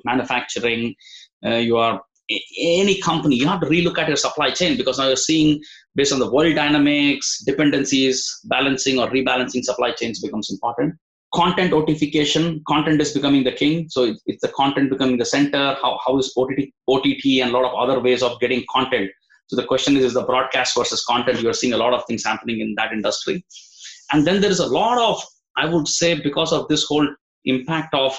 manufacturing 0.04 0.94
uh, 1.44 1.56
your 1.56 2.00
any 2.28 3.00
company, 3.00 3.36
you 3.36 3.46
have 3.46 3.60
to 3.60 3.66
relook 3.66 3.98
at 3.98 4.08
your 4.08 4.16
supply 4.16 4.50
chain 4.50 4.76
because 4.76 4.98
now 4.98 5.06
you're 5.06 5.16
seeing 5.16 5.62
based 5.94 6.12
on 6.12 6.18
the 6.18 6.30
world 6.30 6.54
dynamics, 6.54 7.42
dependencies, 7.46 8.40
balancing 8.44 8.98
or 8.98 9.08
rebalancing 9.10 9.62
supply 9.62 9.92
chains 9.92 10.20
becomes 10.20 10.50
important. 10.50 10.94
Content 11.34 11.70
notification, 11.70 12.62
content 12.66 13.00
is 13.00 13.12
becoming 13.12 13.44
the 13.44 13.52
king. 13.52 13.88
So 13.88 14.14
it's 14.26 14.42
the 14.42 14.52
content 14.56 14.90
becoming 14.90 15.18
the 15.18 15.24
center. 15.24 15.76
How, 15.80 15.98
how 16.04 16.18
is 16.18 16.32
OTT, 16.36 16.70
OTT 16.88 17.42
and 17.42 17.50
a 17.50 17.58
lot 17.58 17.64
of 17.64 17.74
other 17.74 18.00
ways 18.00 18.22
of 18.22 18.40
getting 18.40 18.64
content 18.70 19.10
So 19.48 19.56
the 19.56 19.64
question 19.64 19.96
is, 19.96 20.04
is 20.04 20.14
the 20.14 20.22
broadcast 20.22 20.76
versus 20.76 21.04
content? 21.04 21.40
You're 21.40 21.52
seeing 21.52 21.72
a 21.72 21.76
lot 21.76 21.94
of 21.94 22.04
things 22.06 22.24
happening 22.24 22.60
in 22.60 22.74
that 22.76 22.92
industry. 22.92 23.44
And 24.12 24.26
then 24.26 24.40
there 24.40 24.50
is 24.50 24.58
a 24.58 24.66
lot 24.66 24.98
of, 24.98 25.22
I 25.56 25.66
would 25.66 25.88
say, 25.88 26.20
because 26.20 26.52
of 26.52 26.68
this 26.68 26.84
whole 26.84 27.08
impact 27.44 27.94
of 27.94 28.16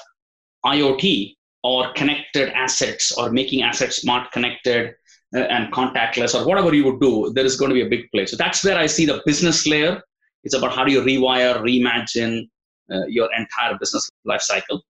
IoT 0.66 1.36
or 1.64 1.92
connected 1.94 2.50
assets 2.50 3.12
or 3.18 3.30
making 3.32 3.62
assets 3.62 3.98
smart 3.98 4.32
connected 4.32 4.96
uh, 5.36 5.40
and 5.40 5.72
contactless 5.74 6.40
or 6.40 6.48
whatever 6.48 6.74
you 6.74 6.86
would 6.86 7.02
do, 7.02 7.32
there 7.34 7.46
is 7.46 7.58
going 7.58 7.70
to 7.70 7.76
be 7.76 7.82
a 7.82 7.90
big 7.90 8.10
play. 8.12 8.26
So 8.26 8.38
that's 8.38 8.64
where 8.64 8.78
I 8.78 8.86
see 8.86 9.06
the 9.06 9.22
business 9.26 9.68
layer. 9.68 10.02
It's 10.44 10.56
about 10.56 10.74
how 10.74 10.86
do 10.86 10.92
you 10.94 11.02
rewire, 11.02 11.58
reimagine 11.62 12.50
uh, 12.92 13.06
your 13.08 13.30
entire 13.38 13.78
business 13.78 14.10
life 14.24 14.42
cycle. 14.42 14.82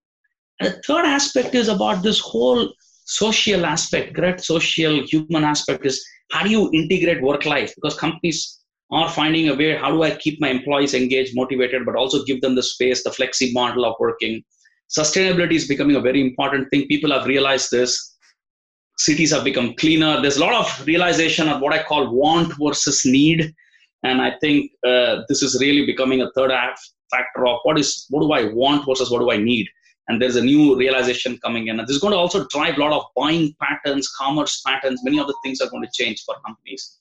And 0.59 0.73
the 0.73 0.81
third 0.83 1.05
aspect 1.05 1.55
is 1.55 1.67
about 1.67 2.03
this 2.03 2.19
whole 2.19 2.71
social 3.07 3.65
aspect, 3.65 4.15
correct? 4.15 4.43
Social 4.43 5.03
human 5.07 5.43
aspect 5.43 5.85
is 5.85 6.05
how 6.31 6.43
do 6.43 6.49
you 6.49 6.69
integrate 6.73 7.21
work 7.21 7.45
life? 7.45 7.73
Because 7.75 7.97
companies 7.97 8.59
are 8.91 9.09
finding 9.09 9.49
a 9.49 9.55
way 9.55 9.75
how 9.75 9.91
do 9.91 10.03
I 10.03 10.15
keep 10.15 10.39
my 10.39 10.49
employees 10.49 10.93
engaged, 10.93 11.35
motivated, 11.35 11.85
but 11.85 11.95
also 11.95 12.23
give 12.25 12.41
them 12.41 12.55
the 12.55 12.63
space, 12.63 13.03
the 13.03 13.09
flexi 13.09 13.53
model 13.53 13.85
of 13.85 13.95
working. 13.99 14.43
Sustainability 14.89 15.53
is 15.53 15.67
becoming 15.67 15.95
a 15.95 16.01
very 16.01 16.21
important 16.21 16.69
thing. 16.69 16.87
People 16.87 17.11
have 17.11 17.25
realized 17.25 17.71
this. 17.71 18.15
Cities 18.97 19.31
have 19.31 19.43
become 19.43 19.73
cleaner. 19.75 20.21
There's 20.21 20.37
a 20.37 20.45
lot 20.45 20.53
of 20.53 20.87
realization 20.87 21.47
of 21.49 21.61
what 21.61 21.73
I 21.73 21.83
call 21.83 22.13
want 22.13 22.53
versus 22.61 23.03
need. 23.05 23.53
And 24.03 24.21
I 24.21 24.33
think 24.41 24.71
uh, 24.85 25.21
this 25.27 25.41
is 25.43 25.59
really 25.61 25.85
becoming 25.85 26.21
a 26.21 26.31
third 26.31 26.51
factor 27.11 27.47
of 27.47 27.59
what 27.63 27.79
is 27.79 28.05
what 28.09 28.21
do 28.21 28.31
I 28.33 28.51
want 28.53 28.85
versus 28.85 29.09
what 29.09 29.19
do 29.19 29.31
I 29.31 29.37
need 29.37 29.67
and 30.07 30.21
there's 30.21 30.35
a 30.35 30.43
new 30.43 30.77
realization 30.77 31.37
coming 31.43 31.67
in. 31.67 31.79
And 31.79 31.87
this 31.87 31.95
is 31.95 32.01
going 32.01 32.13
to 32.13 32.17
also 32.17 32.47
drive 32.47 32.77
a 32.77 32.79
lot 32.79 32.93
of 32.93 33.03
buying 33.15 33.55
patterns 33.61 34.09
commerce 34.17 34.61
patterns. 34.65 35.01
Many 35.03 35.19
of 35.19 35.27
the 35.27 35.35
things 35.43 35.61
are 35.61 35.69
going 35.69 35.83
to 35.83 35.91
change 35.91 36.23
for 36.25 36.35
companies. 36.45 36.99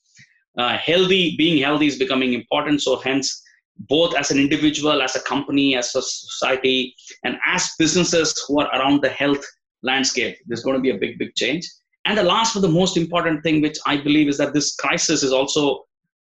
Uh, 0.58 0.76
healthy 0.78 1.36
being 1.36 1.62
healthy 1.62 1.86
is 1.86 1.98
becoming 1.98 2.32
important. 2.32 2.82
So 2.82 2.96
hence 2.96 3.42
both 3.78 4.16
as 4.16 4.30
an 4.30 4.38
individual 4.38 5.02
as 5.02 5.16
a 5.16 5.20
company 5.20 5.76
as 5.76 5.94
a 5.94 6.02
society 6.02 6.94
and 7.24 7.36
as 7.46 7.70
businesses 7.78 8.42
who 8.48 8.60
are 8.60 8.68
around 8.74 9.02
the 9.02 9.08
health 9.08 9.44
landscape 9.82 10.38
there's 10.46 10.62
going 10.62 10.76
to 10.76 10.80
be 10.80 10.90
a 10.90 10.98
big 10.98 11.18
big 11.18 11.34
change. 11.34 11.68
And 12.06 12.16
the 12.16 12.22
last 12.22 12.54
but 12.54 12.60
the 12.60 12.68
most 12.68 12.96
important 12.96 13.42
thing 13.42 13.60
which 13.60 13.78
i 13.86 13.96
believe 13.96 14.28
is 14.28 14.38
that 14.38 14.54
this 14.54 14.74
crisis 14.76 15.22
is 15.22 15.32
also 15.32 15.84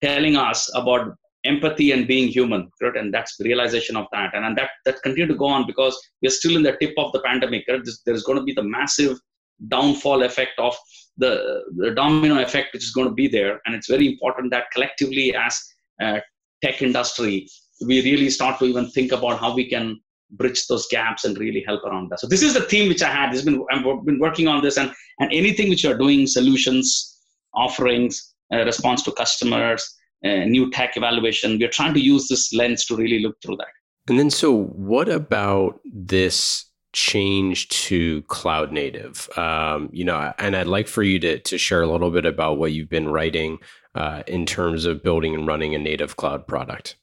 telling 0.02 0.36
us 0.36 0.70
about 0.74 1.16
empathy 1.44 1.92
and 1.92 2.06
being 2.06 2.28
human 2.28 2.70
right? 2.80 2.96
and 2.96 3.12
that's 3.12 3.36
the 3.36 3.44
realization 3.44 3.96
of 3.96 4.06
that. 4.12 4.34
And, 4.34 4.44
and 4.44 4.56
that 4.56 4.70
that 4.84 5.02
continue 5.02 5.26
to 5.26 5.34
go 5.34 5.46
on 5.46 5.66
because 5.66 5.98
we're 6.22 6.30
still 6.30 6.56
in 6.56 6.62
the 6.62 6.76
tip 6.80 6.94
of 6.98 7.12
the 7.12 7.20
pandemic 7.20 7.64
right? 7.68 7.80
there's 8.06 8.22
going 8.22 8.38
to 8.38 8.44
be 8.44 8.54
the 8.54 8.62
massive 8.62 9.18
downfall 9.68 10.22
effect 10.22 10.58
of 10.58 10.76
the, 11.18 11.62
the 11.76 11.90
domino 11.92 12.42
effect 12.42 12.72
which 12.72 12.84
is 12.84 12.90
going 12.92 13.08
to 13.08 13.14
be 13.14 13.28
there. 13.28 13.60
And 13.66 13.74
it's 13.74 13.88
very 13.88 14.08
important 14.08 14.50
that 14.52 14.70
collectively 14.72 15.34
as 15.34 15.60
tech 16.62 16.82
industry 16.82 17.48
we 17.86 18.02
really 18.02 18.30
start 18.30 18.58
to 18.60 18.64
even 18.64 18.88
think 18.90 19.12
about 19.12 19.40
how 19.40 19.54
we 19.54 19.68
can 19.68 20.00
bridge 20.32 20.66
those 20.66 20.86
gaps 20.88 21.24
and 21.24 21.36
really 21.38 21.62
help 21.66 21.84
around 21.84 22.10
that. 22.10 22.20
So 22.20 22.26
this 22.26 22.42
is 22.42 22.54
the 22.54 22.62
theme 22.62 22.88
which 22.88 23.02
i 23.02 23.10
had. 23.10 23.32
This 23.32 23.42
been 23.42 23.64
i've 23.70 23.84
been 24.04 24.18
working 24.18 24.48
on 24.48 24.62
this. 24.62 24.78
And 24.78 24.92
and 25.18 25.32
anything 25.32 25.68
which 25.68 25.84
you're 25.84 25.98
doing 25.98 26.26
solutions 26.26 27.20
offerings 27.54 28.34
uh, 28.52 28.64
response 28.64 29.02
to 29.02 29.12
customers 29.12 29.82
uh, 30.24 30.44
new 30.44 30.70
tech 30.70 30.96
evaluation. 30.96 31.58
We're 31.58 31.68
trying 31.68 31.94
to 31.94 32.00
use 32.00 32.28
this 32.28 32.52
lens 32.52 32.84
to 32.86 32.96
really 32.96 33.20
look 33.20 33.36
through 33.42 33.56
that. 33.56 33.68
And 34.08 34.18
then, 34.18 34.30
so 34.30 34.64
what 34.64 35.08
about 35.08 35.80
this 35.84 36.66
change 36.92 37.68
to 37.68 38.22
cloud 38.22 38.72
native? 38.72 39.28
Um, 39.36 39.88
you 39.92 40.04
know, 40.04 40.32
and 40.38 40.56
I'd 40.56 40.66
like 40.66 40.88
for 40.88 41.02
you 41.02 41.18
to 41.20 41.38
to 41.38 41.58
share 41.58 41.82
a 41.82 41.90
little 41.90 42.10
bit 42.10 42.26
about 42.26 42.58
what 42.58 42.72
you've 42.72 42.90
been 42.90 43.08
writing 43.08 43.58
uh, 43.94 44.22
in 44.26 44.46
terms 44.46 44.84
of 44.84 45.02
building 45.02 45.34
and 45.34 45.46
running 45.46 45.74
a 45.74 45.78
native 45.78 46.16
cloud 46.16 46.46
product. 46.46 46.96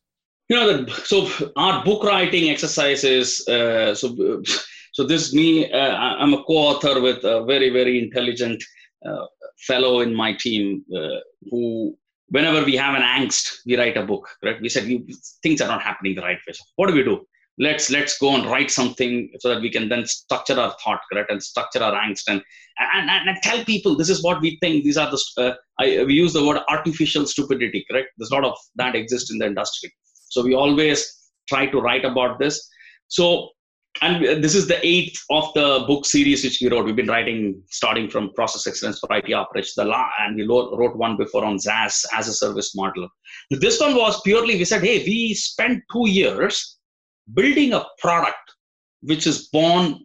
You 0.50 0.56
know, 0.58 0.84
the, 0.84 0.92
so 0.92 1.30
our 1.56 1.84
book 1.86 2.04
writing 2.04 2.50
exercises. 2.50 3.48
Uh, 3.48 3.94
so, 3.96 4.42
so 4.94 5.06
this 5.06 5.34
me. 5.34 5.72
Uh, 5.72 5.96
I'm 5.96 6.34
a 6.34 6.44
co-author 6.44 7.02
with 7.02 7.24
a 7.24 7.46
very 7.46 7.70
very 7.70 8.00
intelligent 8.00 8.64
uh, 9.06 9.26
fellow 9.68 10.00
in 10.02 10.14
my 10.16 10.34
team 10.34 10.84
uh, 10.96 11.20
who 11.50 11.96
whenever 12.30 12.64
we 12.64 12.76
have 12.76 12.96
an 12.96 13.02
angst, 13.02 13.60
we 13.66 13.78
write 13.78 13.98
a 13.98 14.06
book, 14.06 14.28
right? 14.44 14.62
We 14.62 14.70
said 14.70 14.86
things 15.44 15.62
are 15.62 15.68
not 15.68 15.82
happening 15.82 16.16
the 16.16 16.22
right 16.22 16.38
way. 16.48 16.54
So 16.54 16.64
what 16.76 16.88
do 16.88 16.94
we 16.94 17.04
do? 17.04 17.26
Let's 17.58 17.90
let's 17.90 18.18
go 18.18 18.36
and 18.36 18.46
write 18.46 18.72
something 18.72 19.32
so 19.40 19.50
that 19.50 19.62
we 19.62 19.70
can 19.70 19.90
then 19.90 20.06
structure 20.06 20.58
our 20.58 20.74
thought, 20.82 21.02
correct, 21.12 21.30
and 21.30 21.44
structure 21.44 21.84
our 21.84 21.94
angst 21.94 22.24
and 22.30 22.42
and, 22.80 23.10
and, 23.10 23.30
and 23.30 23.38
tell 23.44 23.66
people 23.66 23.98
this 23.98 24.10
is 24.10 24.24
what 24.24 24.42
we 24.42 24.58
think. 24.62 24.86
These 24.86 24.96
are 24.96 25.12
the 25.12 25.22
uh, 25.38 25.54
I, 25.78 26.06
we 26.06 26.14
use 26.14 26.32
the 26.32 26.46
word 26.46 26.62
artificial 26.70 27.26
stupidity, 27.26 27.86
correct? 27.90 28.10
There's 28.18 28.32
a 28.32 28.36
lot 28.36 28.46
of 28.46 28.58
that 28.76 28.96
exists 28.96 29.30
in 29.32 29.40
the 29.40 29.48
industry. 29.48 29.92
So 30.30 30.42
we 30.42 30.54
always 30.54 31.32
try 31.50 31.66
to 31.66 31.82
write 31.82 32.06
about 32.06 32.40
this. 32.40 32.66
So 33.10 33.50
and 34.02 34.26
uh, 34.26 34.36
this 34.36 34.56
is 34.56 34.68
the 34.68 34.80
eighth 34.86 35.24
of 35.30 35.54
the 35.54 35.84
book 35.88 36.06
series 36.06 36.44
which 36.44 36.60
we 36.62 36.70
wrote. 36.70 36.86
We've 36.86 36.96
been 36.96 37.08
writing 37.08 37.62
starting 37.70 38.10
from 38.10 38.34
process 38.34 38.68
excellence 38.68 39.00
for 39.00 39.16
IT 39.16 39.32
operations. 39.34 39.76
The 39.76 39.86
law, 39.86 40.10
and 40.20 40.36
we 40.36 40.48
wrote 40.48 40.96
one 40.96 41.18
before 41.18 41.46
on 41.46 41.60
SaaS 41.60 42.06
as 42.16 42.28
a 42.28 42.34
service 42.34 42.76
model. 42.76 43.08
This 43.50 43.80
one 43.80 43.96
was 43.96 44.22
purely 44.22 44.58
we 44.58 44.66
said, 44.66 44.84
hey, 44.84 45.04
we 45.06 45.34
spent 45.34 45.84
two 45.92 46.10
years 46.10 46.78
building 47.34 47.74
a 47.74 47.86
product 48.00 48.38
which 49.02 49.28
is 49.28 49.48
born 49.50 50.00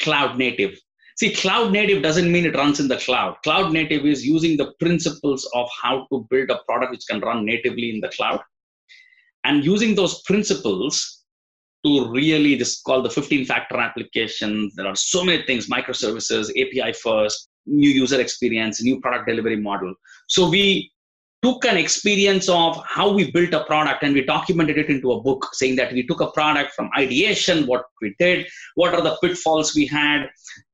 cloud 0.00 0.38
native. 0.38 0.78
See, 1.16 1.34
cloud 1.34 1.72
native 1.72 2.02
doesn't 2.02 2.32
mean 2.32 2.46
it 2.46 2.56
runs 2.56 2.80
in 2.80 2.88
the 2.88 2.96
cloud. 2.96 3.36
Cloud 3.44 3.72
native 3.72 4.06
is 4.06 4.24
using 4.24 4.56
the 4.56 4.72
principles 4.80 5.48
of 5.54 5.68
how 5.82 6.06
to 6.10 6.26
build 6.30 6.50
a 6.50 6.60
product 6.66 6.92
which 6.92 7.04
can 7.08 7.20
run 7.20 7.44
natively 7.44 7.90
in 7.90 8.00
the 8.00 8.08
cloud. 8.08 8.40
And 9.44 9.64
using 9.64 9.94
those 9.94 10.22
principles, 10.22 11.19
to 11.84 12.10
really 12.10 12.56
this 12.56 12.80
called 12.82 13.04
the 13.04 13.10
15 13.10 13.46
factor 13.46 13.78
application. 13.78 14.70
There 14.76 14.86
are 14.86 14.96
so 14.96 15.24
many 15.24 15.42
things, 15.44 15.68
microservices, 15.68 16.50
API 16.50 16.92
first, 16.92 17.48
new 17.66 17.90
user 17.90 18.20
experience, 18.20 18.82
new 18.82 19.00
product 19.00 19.28
delivery 19.28 19.56
model. 19.56 19.94
So 20.28 20.48
we 20.48 20.90
took 21.42 21.64
an 21.64 21.78
experience 21.78 22.48
of 22.50 22.82
how 22.86 23.10
we 23.10 23.30
built 23.30 23.54
a 23.54 23.64
product 23.64 24.02
and 24.02 24.12
we 24.12 24.22
documented 24.22 24.76
it 24.76 24.90
into 24.90 25.12
a 25.12 25.22
book 25.22 25.48
saying 25.54 25.74
that 25.76 25.92
we 25.92 26.06
took 26.06 26.20
a 26.20 26.30
product 26.32 26.74
from 26.74 26.90
ideation, 26.98 27.66
what 27.66 27.84
we 28.02 28.14
did, 28.18 28.46
what 28.74 28.94
are 28.94 29.00
the 29.00 29.16
pitfalls 29.22 29.74
we 29.74 29.86
had, 29.86 30.26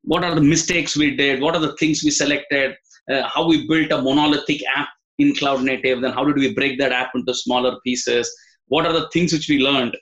what 0.02 0.24
are 0.24 0.34
the 0.34 0.40
mistakes 0.40 0.96
we 0.96 1.14
did, 1.14 1.40
what 1.40 1.54
are 1.54 1.60
the 1.60 1.76
things 1.76 2.02
we 2.02 2.10
selected, 2.10 2.74
uh, 3.12 3.22
how 3.28 3.46
we 3.46 3.66
built 3.68 3.92
a 3.92 4.02
monolithic 4.02 4.60
app 4.74 4.88
in 5.18 5.34
cloud 5.36 5.62
native, 5.62 6.00
then 6.00 6.12
how 6.12 6.24
did 6.24 6.36
we 6.36 6.52
break 6.52 6.78
that 6.78 6.92
app 6.92 7.12
into 7.14 7.32
smaller 7.32 7.78
pieces, 7.84 8.28
what 8.66 8.84
are 8.84 8.92
the 8.92 9.08
things 9.12 9.32
which 9.32 9.48
we 9.48 9.60
learned 9.60 9.96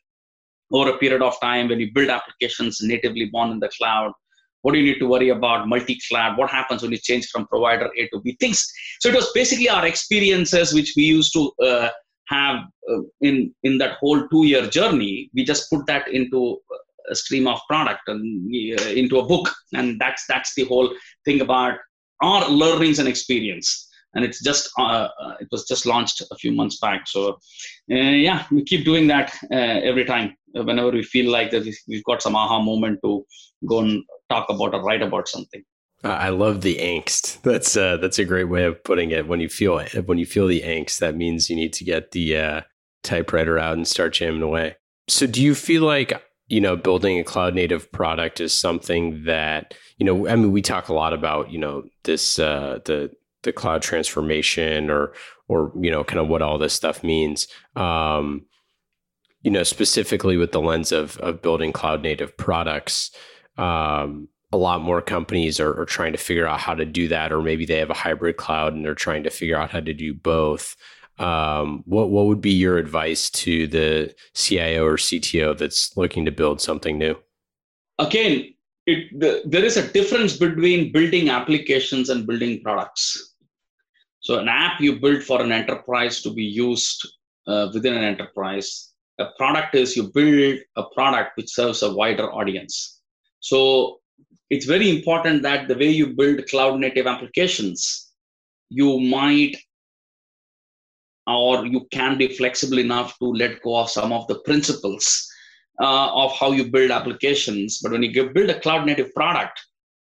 over 0.75 0.91
a 0.91 0.99
period 0.99 1.23
of 1.23 1.41
time 1.41 1.69
when 1.69 1.81
you 1.81 1.91
build 1.95 2.11
applications 2.11 2.81
natively 2.83 3.27
born 3.27 3.51
in 3.53 3.61
the 3.61 3.71
cloud. 3.79 4.13
What 4.63 4.73
do 4.73 4.79
you 4.79 4.87
need 4.91 4.99
to 4.99 5.09
worry 5.09 5.29
about? 5.29 5.69
Multi-cloud. 5.69 6.39
What 6.39 6.51
happens 6.51 6.83
when 6.83 6.91
you 6.91 6.99
change 6.99 7.27
from 7.31 7.47
provider 7.47 7.91
a 7.97 8.09
to 8.09 8.21
b? 8.21 8.37
Things. 8.41 8.61
So 9.01 9.11
it 9.11 9.15
was 9.15 9.31
basically 9.35 9.69
our 9.69 9.87
experiences 9.87 10.73
which 10.73 10.95
we 10.97 11.05
used 11.05 11.33
to 11.35 11.53
uh, 11.63 11.91
have 12.29 12.57
uh, 12.91 13.03
in 13.21 13.55
in 13.63 13.79
that 13.79 13.99
whole 14.01 14.27
two 14.29 14.47
year 14.47 14.67
journey. 14.67 15.31
We 15.35 15.45
just 15.45 15.71
put 15.71 15.87
that 15.87 16.09
into 16.09 16.59
a 17.11 17.15
stream 17.15 17.47
of 17.47 17.61
product 17.69 18.03
and 18.09 18.21
uh, 18.81 18.89
into 19.03 19.19
a 19.19 19.27
book. 19.27 19.51
And 19.75 20.01
that's 20.01 20.25
that's 20.27 20.55
the 20.55 20.65
whole 20.65 20.91
thing 21.25 21.41
about 21.41 21.75
our 22.23 22.49
learnings 22.49 22.99
and 22.99 23.09
experience. 23.09 23.69
And 24.15 24.25
it's 24.25 24.43
just 24.43 24.71
uh, 24.79 25.09
uh, 25.23 25.35
it 25.41 25.49
was 25.53 25.67
just 25.67 25.85
launched 25.87 26.23
a 26.31 26.37
few 26.37 26.53
months 26.53 26.79
back. 26.79 27.07
So 27.07 27.21
uh, 27.91 28.17
yeah 28.29 28.45
we 28.51 28.65
keep 28.65 28.85
doing 28.85 29.07
that 29.09 29.35
uh, 29.53 29.79
every 29.91 30.07
time 30.07 30.35
whenever 30.55 30.91
we 30.93 31.03
feel 31.03 31.31
like 31.31 31.51
that 31.51 31.65
we've 31.89 32.05
got 32.05 32.23
some 32.23 32.37
aha 32.37 32.61
moment 32.61 33.01
to 33.05 33.25
go 33.67 33.81
and 33.81 34.03
talk 34.31 34.49
about 34.49 34.75
or 34.75 34.83
write 34.83 35.03
about 35.03 35.29
something 35.29 35.63
I 36.05 36.29
love 36.29 36.61
the 36.61 36.77
angst. 36.77 37.41
That's 37.43 37.79
uh, 37.79 37.97
that's 37.97 38.19
a 38.19 38.27
great 38.27 38.45
way 38.45 38.65
of 38.65 38.85
putting 38.85 39.11
it. 39.11 39.27
When 39.27 39.41
you 39.41 39.49
feel 39.49 39.83
when 40.05 40.19
you 40.19 40.27
feel 40.27 40.47
the 40.47 40.61
angst, 40.61 40.99
that 40.99 41.17
means 41.17 41.49
you 41.49 41.57
need 41.57 41.73
to 41.75 41.85
get 41.85 42.11
the 42.11 42.37
uh, 42.37 42.61
typewriter 43.03 43.59
out 43.59 43.75
and 43.75 43.89
start 43.89 44.13
jamming 44.13 44.43
away. 44.43 44.77
So, 45.09 45.27
do 45.27 45.43
you 45.43 45.55
feel 45.55 45.83
like 45.83 46.23
you 46.49 46.61
know 46.61 46.77
building 46.77 47.19
a 47.19 47.25
cloud 47.25 47.55
native 47.55 47.91
product 47.91 48.39
is 48.39 48.53
something 48.53 49.25
that 49.25 49.73
you 49.97 50.05
know? 50.05 50.29
I 50.29 50.37
mean, 50.37 50.53
we 50.53 50.61
talk 50.61 50.89
a 50.91 50.95
lot 50.95 51.15
about 51.15 51.51
you 51.51 51.59
know 51.59 51.85
this 52.03 52.39
uh, 52.39 52.81
the 52.85 53.11
the 53.43 53.53
cloud 53.53 53.81
transformation 53.81 54.91
or 54.91 55.15
or 55.49 55.73
you 55.81 55.91
know 55.91 56.05
kind 56.05 56.21
of 56.21 56.29
what 56.29 56.43
all 56.43 56.59
this 56.59 56.75
stuff 56.75 57.03
means 57.03 57.49
um, 57.77 58.45
you 59.45 59.51
know 59.51 59.63
specifically 59.63 60.37
with 60.37 60.53
the 60.53 60.61
lens 60.61 60.91
of 60.91 61.17
of 61.19 61.43
building 61.43 61.73
cloud 61.73 62.03
native 62.03 62.37
products 62.37 63.11
um, 63.57 64.29
a 64.53 64.57
lot 64.57 64.81
more 64.81 65.01
companies 65.01 65.61
are, 65.61 65.81
are, 65.81 65.85
trying 65.85 66.13
to 66.13 66.19
figure 66.19 66.47
out 66.47 66.59
how 66.59 66.75
to 66.75 66.85
do 66.85 67.07
that 67.07 67.33
or 67.33 67.41
maybe 67.41 67.65
they 67.65 67.79
have 67.79 67.91
a 67.91 67.95
hybrid 67.95 68.37
cloud 68.37 68.73
and 68.73 68.85
they're 68.85 68.95
trying 68.95 69.23
to 69.23 69.31
figure 69.31 69.57
out 69.57 69.71
how 69.71 69.81
to 69.81 69.95
do 69.95 70.13
both 70.13 70.77
um, 71.19 71.85
what 71.87 72.11
what 72.11 72.27
would 72.27 72.41
be 72.41 72.53
your 72.53 72.79
advice 72.79 73.31
to 73.31 73.69
the 73.69 74.13
CIO 74.35 74.85
or 74.85 74.97
CTO 74.97 75.57
that's 75.57 75.97
looking 75.97 76.25
to 76.25 76.33
build 76.33 76.61
something 76.61 76.99
new 76.99 77.17
again 77.99 78.51
it, 78.87 79.19
the, 79.19 79.43
there 79.47 79.65
is 79.65 79.77
a 79.77 79.93
difference 79.93 80.37
between 80.37 80.93
building 80.93 81.31
applications 81.31 82.11
and 82.11 82.27
building 82.27 82.61
products 82.63 83.35
So 84.25 84.39
an 84.39 84.49
app 84.49 84.81
you 84.81 84.99
build 84.99 85.23
for 85.23 85.43
an 85.43 85.53
enterprise 85.53 86.23
to 86.23 86.33
be 86.33 86.45
used 86.45 87.07
uh, 87.47 87.69
within 87.75 87.93
an 87.93 88.03
enterprise. 88.03 88.94
A 89.19 89.27
product 89.37 89.75
is 89.75 89.97
you 89.97 90.11
build 90.13 90.59
a 90.77 90.85
product 90.95 91.37
which 91.37 91.51
serves 91.51 91.83
a 91.83 91.95
wider 91.95 92.33
audience. 92.33 93.01
So 93.41 94.01
it's 94.51 94.67
very 94.67 94.91
important 94.91 95.43
that 95.43 95.69
the 95.69 95.77
way 95.77 95.91
you 95.91 96.15
build 96.15 96.47
cloud 96.49 96.81
native 96.81 97.07
applications, 97.07 98.13
you 98.71 99.01
might 99.01 99.57
or 101.27 101.67
you 101.67 101.87
can 101.91 102.19
be 102.19 102.29
flexible 102.29 102.79
enough 102.79 103.19
to 103.19 103.27
let 103.27 103.63
go 103.63 103.79
of 103.79 103.91
some 103.91 104.13
of 104.13 104.27
the 104.27 104.39
principles 104.41 105.27
uh, 105.81 106.13
of 106.15 106.33
how 106.39 106.53
you 106.53 106.71
build 106.71 106.91
applications. 106.91 107.81
But 107.83 107.93
when 107.93 108.03
you 108.03 108.31
build 108.31 108.51
a 108.51 108.61
cloud 108.61 108.87
native 108.87 109.13
product, 109.15 109.61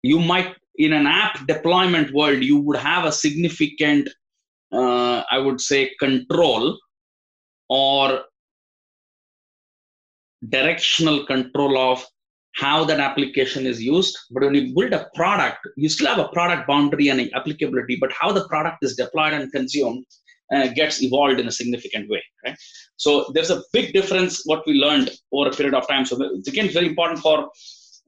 you 0.04 0.20
might, 0.20 0.56
in 0.76 0.94
an 0.94 1.08
app 1.08 1.46
deployment 1.48 2.14
world, 2.14 2.44
you 2.44 2.60
would 2.60 2.78
have 2.78 3.06
a 3.06 3.12
significant, 3.12 4.08
uh, 4.72 5.24
I 5.32 5.40
would 5.40 5.60
say, 5.60 5.92
control 6.00 6.78
or 7.70 8.24
directional 10.48 11.26
control 11.26 11.78
of 11.78 12.06
how 12.56 12.84
that 12.84 13.00
application 13.00 13.66
is 13.66 13.82
used. 13.82 14.18
But 14.32 14.44
when 14.44 14.56
you 14.56 14.74
build 14.76 14.94
a 14.94 15.08
product, 15.16 15.60
you 15.78 15.90
still 15.90 16.08
have 16.08 16.20
a 16.20 16.30
product 16.30 16.68
boundary 16.68 17.10
and 17.10 17.30
applicability, 17.34 17.98
but 18.00 18.12
how 18.12 18.32
the 18.32 18.48
product 18.48 18.78
is 18.82 18.96
deployed 18.96 19.34
and 19.34 19.52
consumed 19.52 20.06
uh, 20.54 20.68
gets 20.68 21.02
evolved 21.02 21.40
in 21.40 21.48
a 21.48 21.52
significant 21.52 22.10
way. 22.10 22.24
Right? 22.46 22.58
So 22.98 23.32
there's 23.34 23.52
a 23.52 23.62
big 23.72 23.94
difference 23.94 24.42
what 24.46 24.64
we 24.66 24.74
learned 24.74 25.12
over 25.32 25.50
a 25.50 25.54
period 25.54 25.76
of 25.76 25.88
time. 25.88 26.06
So 26.06 26.18
it's 26.22 26.48
again 26.48 26.70
very 26.70 26.88
important 26.88 27.20
for 27.20 27.50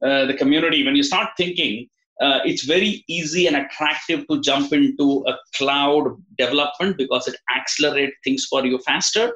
uh, 0.04 0.26
the 0.26 0.34
community 0.34 0.84
when 0.84 0.96
you 0.96 1.02
start 1.02 1.30
thinking. 1.36 1.88
Uh, 2.20 2.38
it's 2.44 2.64
very 2.64 3.02
easy 3.08 3.46
and 3.48 3.56
attractive 3.56 4.24
to 4.28 4.40
jump 4.42 4.72
into 4.72 5.24
a 5.26 5.34
cloud 5.56 6.14
development 6.38 6.96
because 6.96 7.26
it 7.26 7.34
accelerates 7.56 8.12
things 8.22 8.46
for 8.48 8.64
you 8.64 8.78
faster. 8.80 9.32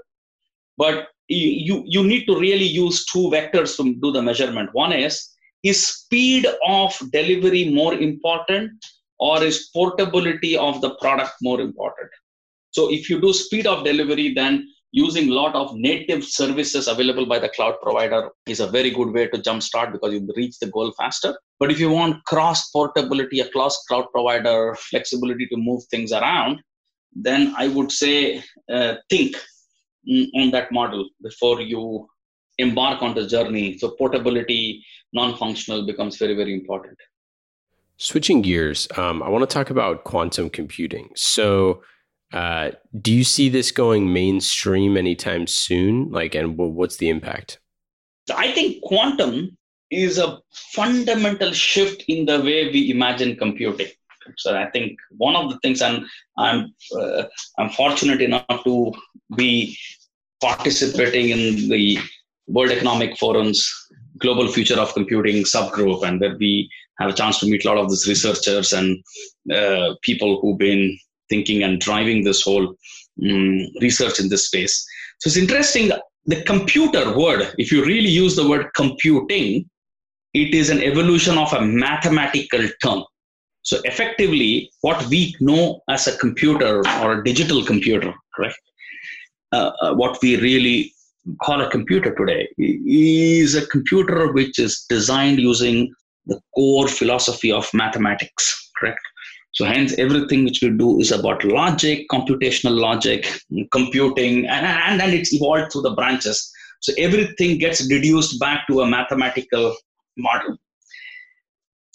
But 0.76 1.08
you, 1.28 1.82
you 1.86 2.04
need 2.04 2.26
to 2.26 2.38
really 2.38 2.64
use 2.64 3.04
two 3.06 3.30
vectors 3.30 3.76
to 3.76 3.94
do 4.00 4.12
the 4.12 4.22
measurement. 4.22 4.70
One 4.72 4.92
is, 4.92 5.28
is 5.62 5.86
speed 5.86 6.46
of 6.66 6.96
delivery 7.12 7.70
more 7.70 7.94
important 7.94 8.72
or 9.18 9.42
is 9.42 9.70
portability 9.72 10.56
of 10.56 10.80
the 10.80 10.94
product 10.96 11.32
more 11.42 11.60
important? 11.60 12.10
So 12.70 12.92
if 12.92 13.08
you 13.08 13.20
do 13.20 13.32
speed 13.32 13.66
of 13.66 13.84
delivery, 13.84 14.34
then 14.34 14.68
using 14.92 15.28
a 15.28 15.32
lot 15.32 15.54
of 15.54 15.74
native 15.74 16.24
services 16.24 16.88
available 16.88 17.26
by 17.26 17.38
the 17.38 17.48
cloud 17.50 17.74
provider 17.82 18.30
is 18.46 18.60
a 18.60 18.66
very 18.66 18.90
good 18.90 19.10
way 19.12 19.26
to 19.28 19.38
jumpstart 19.38 19.92
because 19.92 20.12
you 20.12 20.28
reach 20.36 20.58
the 20.58 20.68
goal 20.68 20.92
faster. 20.96 21.36
But 21.58 21.70
if 21.70 21.80
you 21.80 21.90
want 21.90 22.24
cross 22.24 22.70
portability 22.70 23.40
across 23.40 23.84
cloud 23.88 24.06
provider, 24.12 24.74
flexibility 24.90 25.46
to 25.48 25.56
move 25.56 25.82
things 25.90 26.12
around, 26.12 26.60
then 27.14 27.54
I 27.56 27.68
would 27.68 27.90
say 27.90 28.42
uh, 28.70 28.94
think 29.10 29.36
on 30.08 30.50
that 30.50 30.70
model 30.72 31.08
before 31.22 31.60
you 31.60 32.08
embark 32.58 33.02
on 33.02 33.14
the 33.14 33.26
journey. 33.26 33.78
So 33.78 33.90
portability, 33.90 34.84
non-functional 35.12 35.86
becomes 35.86 36.16
very, 36.16 36.34
very 36.34 36.54
important. 36.54 36.98
Switching 37.98 38.42
gears, 38.42 38.88
um, 38.96 39.22
I 39.22 39.28
want 39.28 39.48
to 39.48 39.52
talk 39.52 39.70
about 39.70 40.04
quantum 40.04 40.50
computing. 40.50 41.10
So 41.14 41.82
uh, 42.32 42.72
do 43.00 43.12
you 43.12 43.24
see 43.24 43.48
this 43.48 43.70
going 43.70 44.12
mainstream 44.12 44.96
anytime 44.96 45.46
soon? 45.46 46.10
Like, 46.10 46.34
and 46.34 46.56
what's 46.58 46.96
the 46.96 47.08
impact? 47.08 47.58
I 48.34 48.52
think 48.52 48.82
quantum 48.82 49.56
is 49.90 50.18
a 50.18 50.38
fundamental 50.52 51.52
shift 51.52 52.04
in 52.08 52.26
the 52.26 52.40
way 52.40 52.70
we 52.70 52.90
imagine 52.90 53.36
computing. 53.36 53.88
So 54.36 54.56
I 54.56 54.70
think 54.70 54.98
one 55.16 55.36
of 55.36 55.50
the 55.50 55.58
things 55.60 55.82
I'm 55.82 56.06
I'm 56.38 56.74
uh, 56.98 57.24
I'm 57.58 57.70
fortunate 57.70 58.20
enough 58.20 58.64
to 58.64 58.92
be 59.36 59.76
participating 60.40 61.30
in 61.30 61.68
the 61.68 61.98
World 62.46 62.70
Economic 62.70 63.16
Forum's 63.18 63.60
Global 64.18 64.48
Future 64.48 64.78
of 64.78 64.94
Computing 64.94 65.44
subgroup, 65.44 66.02
and 66.06 66.20
where 66.20 66.36
we 66.38 66.70
have 66.98 67.10
a 67.10 67.14
chance 67.14 67.40
to 67.40 67.46
meet 67.46 67.64
a 67.64 67.68
lot 67.68 67.78
of 67.78 67.90
these 67.90 68.06
researchers 68.08 68.72
and 68.72 69.02
uh, 69.52 69.94
people 70.02 70.40
who've 70.40 70.58
been 70.58 70.98
thinking 71.28 71.62
and 71.62 71.80
driving 71.80 72.24
this 72.24 72.42
whole 72.42 72.74
um, 73.24 73.58
research 73.80 74.20
in 74.20 74.28
this 74.28 74.46
space. 74.46 74.86
So 75.20 75.28
it's 75.28 75.36
interesting. 75.36 75.90
The 76.26 76.42
computer 76.44 77.16
word, 77.16 77.54
if 77.58 77.70
you 77.70 77.84
really 77.84 78.08
use 78.08 78.34
the 78.36 78.48
word 78.48 78.66
computing, 78.74 79.68
it 80.34 80.54
is 80.54 80.70
an 80.70 80.82
evolution 80.82 81.38
of 81.38 81.52
a 81.52 81.60
mathematical 81.60 82.68
term. 82.82 83.04
So 83.66 83.78
effectively, 83.82 84.70
what 84.82 85.04
we 85.08 85.34
know 85.40 85.80
as 85.88 86.06
a 86.06 86.16
computer 86.18 86.86
or 87.02 87.14
a 87.14 87.24
digital 87.24 87.64
computer, 87.64 88.14
correct? 88.32 88.60
Uh, 89.50 89.72
uh, 89.82 89.94
what 89.94 90.22
we 90.22 90.36
really 90.36 90.92
call 91.42 91.60
a 91.60 91.68
computer 91.68 92.14
today 92.14 92.48
is 92.58 93.56
a 93.56 93.66
computer 93.66 94.32
which 94.32 94.60
is 94.60 94.86
designed 94.88 95.40
using 95.40 95.92
the 96.26 96.40
core 96.54 96.86
philosophy 96.86 97.50
of 97.50 97.68
mathematics, 97.74 98.70
correct? 98.78 99.00
So 99.54 99.64
hence 99.64 99.98
everything 99.98 100.44
which 100.44 100.60
we 100.62 100.70
do 100.70 101.00
is 101.00 101.10
about 101.10 101.42
logic, 101.42 102.06
computational 102.08 102.78
logic, 102.78 103.26
computing, 103.72 104.46
and, 104.46 104.64
and, 104.64 105.02
and 105.02 105.12
it's 105.12 105.34
evolved 105.34 105.72
through 105.72 105.82
the 105.82 105.94
branches. 105.94 106.52
So 106.82 106.92
everything 106.98 107.58
gets 107.58 107.90
reduced 107.90 108.38
back 108.38 108.68
to 108.68 108.82
a 108.82 108.86
mathematical 108.86 109.74
model. 110.16 110.56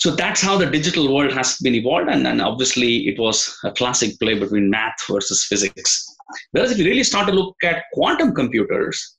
So 0.02 0.10
that's 0.10 0.42
how 0.42 0.58
the 0.58 0.66
digital 0.66 1.14
world 1.14 1.32
has 1.34 1.58
been 1.62 1.76
evolved, 1.76 2.10
and, 2.10 2.26
and 2.26 2.42
obviously 2.42 3.08
it 3.08 3.20
was 3.20 3.56
a 3.64 3.72
classic 3.72 4.18
play 4.20 4.34
between 4.34 4.68
math 4.68 4.96
versus 5.08 5.46
physics. 5.46 6.08
Whereas 6.50 6.72
if 6.72 6.80
you 6.80 6.86
really 6.86 7.04
start 7.04 7.28
to 7.28 7.34
look 7.34 7.56
at 7.64 7.84
quantum 7.94 8.34
computers, 8.34 9.18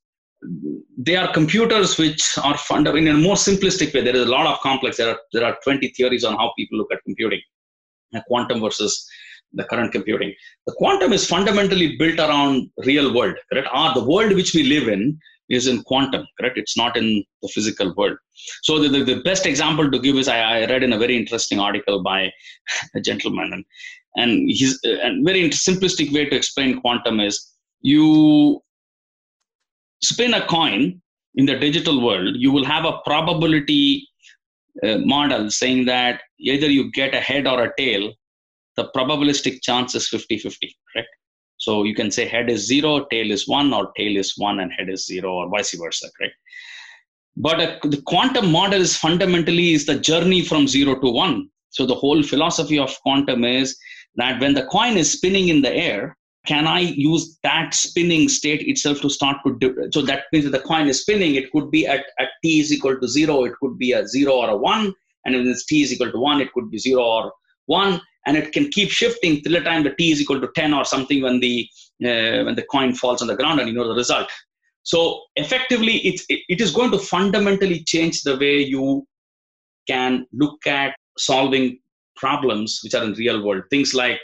they 0.99 1.15
are 1.15 1.33
computers 1.33 1.99
which 1.99 2.37
are 2.43 2.59
fundamental 2.59 3.13
in 3.13 3.17
a 3.17 3.21
more 3.21 3.37
simplistic 3.37 3.95
way. 3.95 4.03
There 4.03 4.17
is 4.17 4.27
a 4.27 4.31
lot 4.31 4.49
of 4.49 4.59
complex. 4.59 4.97
There 4.97 5.11
are 5.11 5.19
there 5.33 5.45
are 5.45 5.57
20 5.63 5.87
theories 5.97 6.25
on 6.25 6.35
how 6.35 6.53
people 6.59 6.79
look 6.79 6.93
at 6.93 7.05
computing 7.05 7.43
quantum 8.27 8.61
versus 8.61 9.09
the 9.53 9.63
current 9.65 9.93
computing. 9.93 10.35
The 10.67 10.75
quantum 10.79 11.13
is 11.13 11.25
fundamentally 11.25 11.97
built 11.97 12.19
around 12.19 12.71
real 12.85 13.15
world, 13.15 13.37
correct? 13.53 13.69
Ah, 13.73 13.95
the 13.95 14.05
world 14.05 14.33
which 14.35 14.53
we 14.53 14.65
live 14.65 14.89
in 14.89 15.17
is 15.53 15.67
in 15.67 15.83
quantum, 15.83 16.27
correct? 16.39 16.59
It's 16.59 16.77
not 16.77 16.97
in 16.97 17.25
the 17.43 17.49
physical 17.49 17.95
world. 17.97 18.17
So 18.63 18.79
the, 18.79 18.89
the, 18.89 19.05
the 19.05 19.23
best 19.23 19.47
example 19.47 19.91
to 19.91 19.99
give 19.99 20.17
is 20.17 20.29
I, 20.29 20.39
I, 20.41 20.67
read 20.67 20.83
in 20.83 20.93
a 20.93 20.99
very 20.99 21.17
interesting 21.17 21.59
article 21.59 22.03
by 22.03 22.31
a 22.95 23.01
gentleman, 23.01 23.53
and 23.53 23.65
and 24.17 24.51
his 24.51 24.81
a 24.85 25.11
very 25.23 25.49
simplistic 25.51 26.13
way 26.13 26.25
to 26.27 26.37
explain 26.37 26.81
quantum 26.81 27.21
is 27.21 27.51
you 27.81 28.61
spin 30.03 30.35
a 30.35 30.47
coin 30.47 31.01
in 31.35 31.47
the 31.47 31.59
digital 31.59 32.05
world, 32.05 32.37
you 32.37 32.53
will 32.53 32.65
have 32.65 32.85
a 32.85 32.99
probability 33.05 34.07
uh, 34.83 34.99
model 34.99 35.51
saying 35.51 35.87
that 35.87 36.23
either 36.39 36.71
you 36.71 36.91
get 36.93 37.15
a 37.15 37.21
head 37.21 37.47
or 37.47 37.63
a 37.63 37.73
tail, 37.79 38.13
the 38.77 38.89
probabilistic 38.97 39.63
chance 39.63 39.95
is 39.95 40.09
50 40.09 40.39
50, 40.39 40.77
correct? 40.93 41.09
So 41.63 41.85
you 41.85 41.95
can 41.95 42.11
say 42.11 42.27
head 42.27 42.51
is 42.51 42.67
zero, 42.67 43.05
tail 43.09 43.31
is 43.31 43.47
one, 43.47 43.73
or 43.73 43.93
tail 43.97 44.17
is 44.17 44.35
one 44.37 44.59
and 44.59 44.73
head 44.77 44.89
is 44.89 45.07
zero, 45.07 45.31
or 45.35 45.49
vice 45.49 45.73
versa, 45.75 46.09
correct? 46.19 46.35
But 47.37 47.61
a, 47.61 47.79
the 47.89 48.03
quantum 48.03 48.51
model 48.51 48.81
is 48.81 48.97
fundamentally 48.97 49.73
is 49.73 49.87
the 49.87 49.97
journey 49.97 50.43
from 50.43 50.67
zero 50.67 50.99
to 50.99 51.09
one. 51.09 51.51
So 51.71 51.87
the 51.87 51.95
whole 51.95 52.25
philosophy 52.25 52.81
of 52.81 53.01
quantum 53.03 53.45
is 53.45 53.79
that 54.17 54.41
when 54.41 54.55
the 54.55 54.67
coin 54.67 54.97
is 54.97 55.13
spinning 55.13 55.51
in 55.51 55.63
the 55.63 55.73
air, 55.73 56.17
can 56.47 56.67
I 56.67 56.81
use 56.81 57.39
that 57.45 57.75
spinning 57.75 58.29
state 58.29 58.63
itself 58.67 59.01
to 59.03 59.09
start 59.09 59.37
to 59.47 59.57
do 59.61 59.89
so 59.93 60.03
that 60.03 60.25
means 60.33 60.45
that 60.47 60.51
the 60.51 60.67
coin 60.67 60.89
is 60.89 61.03
spinning, 61.03 61.37
it 61.37 61.53
could 61.53 61.71
be 61.71 61.87
at, 61.87 62.05
at 62.19 62.31
t 62.43 62.59
is 62.59 62.73
equal 62.73 62.99
to 62.99 63.07
zero, 63.07 63.45
it 63.45 63.53
could 63.61 63.79
be 63.79 63.93
a 63.93 64.05
zero 64.09 64.33
or 64.33 64.51
a 64.51 64.57
one, 64.57 64.93
and 65.25 65.37
when 65.37 65.47
it's 65.47 65.65
t 65.65 65.83
is 65.85 65.93
equal 65.93 66.11
to 66.11 66.19
one, 66.19 66.41
it 66.41 66.53
could 66.53 66.69
be 66.73 66.79
zero 66.79 67.05
or 67.05 67.33
one, 67.67 68.01
and 68.27 68.37
it 68.37 68.53
can 68.53 68.69
keep 68.71 68.91
shifting 68.91 69.41
till 69.43 69.53
the 69.53 69.61
time 69.61 69.83
the 69.83 69.95
t 69.99 70.13
is 70.13 70.21
equal 70.21 70.41
to 70.41 70.49
10 70.55 70.75
or 70.75 70.85
something 70.85 71.23
when 71.23 71.41
the 71.41 71.69
uh, 72.05 72.45
when 72.45 72.55
the 72.55 72.67
coin 72.71 72.95
falls 72.95 73.23
on 73.23 73.29
the 73.29 73.37
ground 73.37 73.61
and 73.61 73.69
you 73.69 73.75
know 73.75 73.89
the 73.89 73.95
result. 73.95 74.29
So 74.85 75.23
effectively, 75.37 75.99
it's, 75.99 76.25
it, 76.29 76.41
it 76.49 76.61
is 76.61 76.73
going 76.73 76.91
to 76.91 76.99
fundamentally 76.99 77.85
change 77.85 78.23
the 78.23 78.37
way 78.37 78.59
you 78.59 79.07
can 79.89 80.27
look 80.33 80.67
at 80.67 80.95
solving 81.19 81.79
problems 82.17 82.81
which 82.83 82.95
are 82.95 83.05
in 83.05 83.13
real 83.15 83.45
world. 83.45 83.65
Things 83.71 83.95
like 83.95 84.19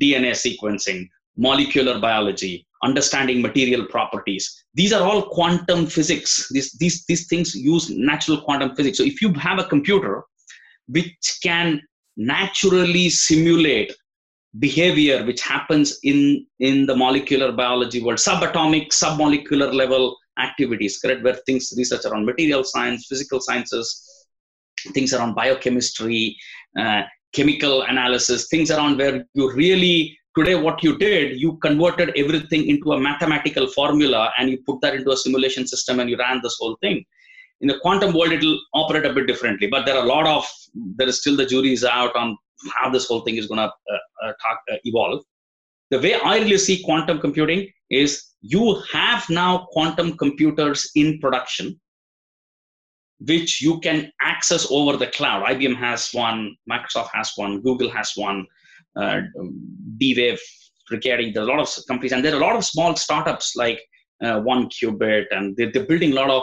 DNA 0.00 0.32
sequencing, 0.32 1.08
molecular 1.36 1.98
biology, 2.00 2.66
understanding 2.82 3.42
material 3.42 3.84
properties. 3.86 4.64
These 4.74 4.92
are 4.92 5.02
all 5.02 5.22
quantum 5.22 5.86
physics. 5.86 6.48
These, 6.50 6.72
these, 6.72 7.04
these 7.06 7.26
things 7.26 7.54
use 7.54 7.90
natural 7.90 8.40
quantum 8.40 8.74
physics. 8.76 8.98
So 8.98 9.04
if 9.04 9.20
you 9.20 9.32
have 9.34 9.58
a 9.58 9.64
computer 9.64 10.22
which 10.88 11.38
can 11.42 11.82
naturally 12.18 13.08
simulate 13.08 13.94
behavior 14.58 15.24
which 15.24 15.40
happens 15.40 15.98
in, 16.02 16.44
in 16.58 16.84
the 16.86 16.96
molecular 16.96 17.52
biology 17.52 18.02
world, 18.02 18.18
subatomic, 18.18 18.88
submolecular 18.88 19.72
level 19.72 20.16
activities, 20.38 20.98
correct? 20.98 21.22
Where 21.22 21.38
things 21.46 21.72
research 21.76 22.04
around 22.04 22.26
material 22.26 22.64
science, 22.64 23.06
physical 23.08 23.40
sciences, 23.40 24.26
things 24.94 25.12
around 25.14 25.34
biochemistry, 25.34 26.36
uh, 26.78 27.02
chemical 27.32 27.82
analysis, 27.82 28.48
things 28.48 28.70
around 28.70 28.98
where 28.98 29.24
you 29.34 29.52
really 29.52 30.18
today 30.36 30.54
what 30.54 30.82
you 30.84 30.96
did 30.98 31.40
you 31.40 31.56
converted 31.58 32.10
everything 32.16 32.68
into 32.68 32.92
a 32.92 33.00
mathematical 33.00 33.66
formula 33.66 34.30
and 34.38 34.50
you 34.50 34.58
put 34.66 34.80
that 34.82 34.94
into 34.94 35.10
a 35.10 35.16
simulation 35.16 35.66
system 35.66 36.00
and 36.00 36.08
you 36.10 36.16
ran 36.16 36.40
this 36.42 36.56
whole 36.60 36.76
thing 36.80 37.04
in 37.60 37.68
the 37.68 37.78
quantum 37.80 38.12
world 38.14 38.32
it'll 38.32 38.58
operate 38.74 39.04
a 39.04 39.12
bit 39.12 39.26
differently 39.26 39.66
but 39.66 39.84
there 39.84 39.96
are 39.96 40.04
a 40.04 40.08
lot 40.08 40.26
of 40.26 40.44
there 40.96 41.08
is 41.08 41.20
still 41.20 41.36
the 41.36 41.46
jury's 41.46 41.84
out 41.84 42.14
on 42.16 42.36
how 42.74 42.90
this 42.90 43.06
whole 43.06 43.20
thing 43.20 43.36
is 43.36 43.46
going 43.46 43.58
to 43.58 43.64
uh, 43.64 43.98
uh, 44.26 44.32
uh, 44.72 44.76
evolve. 44.84 45.22
The 45.90 46.00
way 46.00 46.14
i 46.14 46.38
really 46.38 46.58
see 46.58 46.82
quantum 46.82 47.20
computing 47.20 47.68
is 47.90 48.24
you 48.40 48.82
have 48.92 49.28
now 49.30 49.66
quantum 49.72 50.16
computers 50.16 50.90
in 50.94 51.18
production 51.18 51.80
which 53.20 53.60
you 53.60 53.80
can 53.80 54.12
access 54.22 54.68
over 54.70 54.96
the 54.96 55.08
cloud. 55.08 55.44
Ibm 55.46 55.74
has 55.76 56.10
one 56.12 56.56
microsoft 56.70 57.10
has 57.14 57.32
one 57.36 57.60
google 57.62 57.90
has 57.90 58.12
one 58.16 58.46
uh, 58.96 59.20
d-wave 59.98 60.40
Rigetti, 60.90 61.34
there's 61.34 61.46
a 61.46 61.50
lot 61.50 61.60
of 61.60 61.68
companies 61.86 62.12
and 62.12 62.24
there 62.24 62.32
are 62.32 62.40
a 62.40 62.46
lot 62.46 62.56
of 62.56 62.64
small 62.64 62.96
startups 62.96 63.56
like 63.56 63.80
uh, 64.22 64.40
1QBit 64.40 65.26
and 65.30 65.56
they're, 65.56 65.70
they're 65.72 65.86
building 65.86 66.12
a 66.12 66.16
lot 66.16 66.30
of 66.30 66.42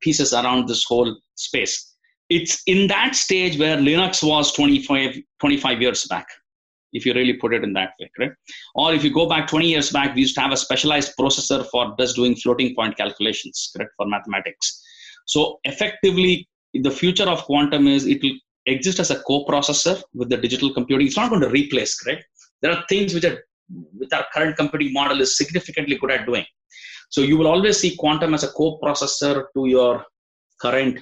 pieces 0.00 0.32
around 0.32 0.68
this 0.68 0.84
whole 0.84 1.16
space. 1.34 1.94
It's 2.28 2.62
in 2.66 2.86
that 2.86 3.14
stage 3.14 3.58
where 3.58 3.76
linux 3.76 4.22
was 4.22 4.52
25 4.52 5.16
25 5.40 5.82
years 5.82 6.06
back 6.08 6.26
if 6.92 7.06
you 7.06 7.14
really 7.14 7.34
put 7.34 7.54
it 7.54 7.64
in 7.64 7.72
that 7.72 7.90
way 8.00 8.10
correct? 8.16 8.36
Or 8.74 8.94
if 8.94 9.04
you 9.04 9.12
go 9.12 9.28
back 9.28 9.48
20 9.48 9.66
years 9.66 9.90
back 9.90 10.14
we 10.14 10.22
used 10.22 10.34
to 10.36 10.40
have 10.40 10.52
a 10.52 10.56
specialized 10.56 11.12
processor 11.18 11.66
for 11.70 11.94
just 11.98 12.16
doing 12.16 12.36
floating 12.36 12.74
point 12.74 12.96
calculations 12.96 13.70
correct 13.76 13.92
for 13.96 14.06
mathematics. 14.06 14.82
So 15.26 15.58
effectively 15.64 16.48
the 16.72 16.90
future 16.90 17.28
of 17.28 17.42
quantum 17.44 17.88
is 17.88 18.06
it 18.06 18.22
will 18.22 18.36
exist 18.66 19.00
as 19.00 19.10
a 19.10 19.20
co-processor 19.26 20.00
with 20.14 20.28
the 20.28 20.36
digital 20.36 20.72
computing. 20.72 21.08
It's 21.08 21.16
not 21.16 21.30
going 21.30 21.42
to 21.42 21.48
replace 21.48 21.98
correct? 21.98 22.24
There 22.62 22.70
are 22.70 22.84
things 22.88 23.14
which 23.14 23.24
are 23.24 23.38
with 23.98 24.12
our 24.12 24.26
current 24.32 24.56
computing 24.56 24.92
model 24.92 25.20
is 25.20 25.36
significantly 25.36 25.96
good 25.96 26.10
at 26.10 26.26
doing 26.26 26.44
so 27.10 27.20
you 27.20 27.36
will 27.36 27.48
always 27.48 27.78
see 27.78 27.96
quantum 27.96 28.34
as 28.34 28.44
a 28.44 28.48
co-processor 28.48 29.44
to 29.54 29.66
your 29.66 30.04
current 30.60 31.00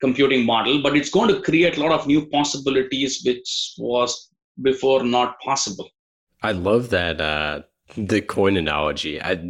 computing 0.00 0.46
model, 0.46 0.80
but 0.82 0.96
it's 0.96 1.10
going 1.10 1.28
to 1.34 1.40
create 1.42 1.76
a 1.76 1.80
lot 1.80 1.92
of 1.92 2.06
new 2.06 2.26
possibilities, 2.26 3.22
which 3.24 3.74
was 3.78 4.30
before 4.62 5.02
not 5.02 5.38
possible. 5.40 5.88
I 6.42 6.52
love 6.52 6.90
that 6.90 7.20
uh, 7.20 7.62
the 7.96 8.20
coin 8.20 8.56
analogy. 8.56 9.20
I 9.20 9.42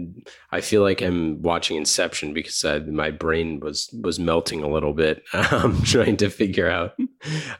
I 0.51 0.62
feel 0.62 0.83
like 0.83 1.03
I'm 1.03 1.42
watching 1.42 1.77
Inception 1.77 2.33
because 2.33 2.64
I, 2.64 2.79
my 2.79 3.11
brain 3.11 3.61
was 3.61 3.90
was 4.03 4.18
melting 4.18 4.62
a 4.62 4.68
little 4.68 4.94
bit, 4.94 5.23
um, 5.53 5.83
trying 5.83 6.16
to 6.18 6.31
figure 6.31 6.71
out 6.71 6.94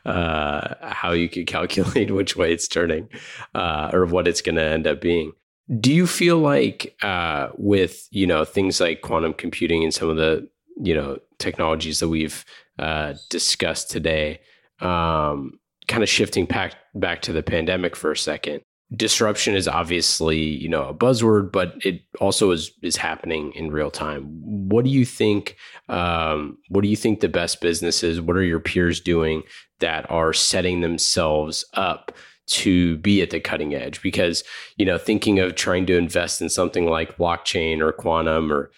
uh, 0.07 0.75
how 0.81 1.13
you 1.13 1.29
could 1.29 1.47
calculate 1.47 2.11
which 2.11 2.37
way 2.37 2.53
it's 2.53 2.69
turning 2.69 3.09
uh, 3.55 3.91
or 3.93 4.07
what 4.07 4.29
it's 4.29 4.41
going 4.41 4.57
to 4.57 4.65
end 4.65 4.87
up 4.87 5.01
being. 5.01 5.33
Do 5.81 5.93
you 5.93 6.07
feel 6.07 6.39
like 6.39 6.97
uh, 7.03 7.49
with 7.57 8.09
you 8.11 8.27
know 8.27 8.45
things 8.45 8.81
like 8.81 9.03
quantum 9.03 9.35
computing 9.35 9.85
and 9.85 9.93
some 9.93 10.09
of 10.09 10.17
the 10.17 10.49
you 10.83 10.95
know 10.95 11.19
technologies 11.39 12.01
that 12.01 12.09
we've 12.09 12.45
uh, 12.79 13.15
discussed 13.29 13.91
today, 13.91 14.41
um, 14.81 15.59
kind 15.87 16.03
of 16.03 16.09
shifting 16.09 16.47
back 16.47 16.75
back 16.95 17.23
to 17.23 17.33
the 17.33 17.43
pandemic 17.43 17.97
for 17.97 18.11
a 18.11 18.17
second, 18.17 18.63
disruption 18.97 19.55
is 19.55 19.69
obviously 19.69 20.39
you 20.39 20.69
know 20.69 20.85
a 20.85 20.95
buzzword, 20.95 21.53
but 21.53 21.75
it 21.85 22.01
also 22.21 22.51
is 22.51 22.73
is 22.83 22.97
happening 22.97 23.53
in 23.53 23.71
real 23.71 23.91
time. 23.91 24.25
What 24.69 24.85
do 24.85 24.91
you 24.91 25.05
think? 25.05 25.57
Um, 25.89 26.59
what 26.69 26.83
do 26.83 26.89
you 26.89 26.97
think 26.97 27.21
the 27.21 27.29
best 27.29 27.61
businesses? 27.61 28.21
What 28.21 28.37
are 28.37 28.43
your 28.43 28.61
peers 28.61 29.01
doing 29.01 29.43
that 29.81 30.11
are 30.11 30.33
setting 30.33 30.81
themselves 30.81 31.65
up? 31.75 32.13
To 32.49 32.97
be 32.99 33.23
at 33.23 33.31
the 33.31 33.41
cutting 33.41 33.75
edge 33.75 34.03
because 34.03 34.43
you 34.77 34.85
know 34.85 34.99
thinking 34.99 35.39
of 35.39 35.55
trying 35.55 35.87
to 35.87 35.97
invest 35.97 36.41
in 36.41 36.49
something 36.49 36.87
like 36.87 37.17
blockchain 37.17 37.81
or 37.81 37.93
quantum 37.93 38.53
or 38.53 38.71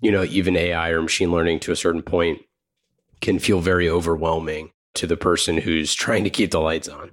you 0.00 0.10
know 0.10 0.24
even 0.24 0.56
AI 0.56 0.90
or 0.90 1.02
machine 1.02 1.32
learning 1.32 1.60
to 1.60 1.72
a 1.72 1.76
certain 1.76 2.02
point 2.02 2.40
can 3.20 3.38
feel 3.38 3.60
very 3.60 3.88
overwhelming 3.88 4.72
to 4.94 5.06
the 5.06 5.16
person 5.16 5.56
who's 5.56 5.94
trying 5.94 6.24
to 6.24 6.30
keep 6.30 6.50
the 6.50 6.60
lights 6.60 6.88
on. 6.88 7.10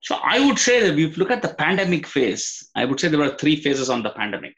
So 0.00 0.16
I 0.22 0.46
would 0.46 0.58
say 0.58 0.80
that 0.80 0.92
if 0.92 0.98
you 0.98 1.08
look 1.10 1.30
at 1.30 1.42
the 1.42 1.48
pandemic 1.48 2.06
phase, 2.06 2.66
I 2.76 2.84
would 2.84 3.00
say 3.00 3.08
there 3.08 3.18
were 3.18 3.36
three 3.36 3.56
phases 3.56 3.90
on 3.90 4.02
the 4.02 4.10
pandemic. 4.10 4.56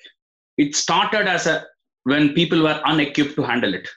It 0.58 0.76
started 0.76 1.26
as 1.26 1.46
a 1.46 1.64
when 2.04 2.34
people 2.34 2.62
were 2.62 2.80
unequipped 2.84 3.36
to 3.36 3.42
handle 3.42 3.74
it, 3.74 3.88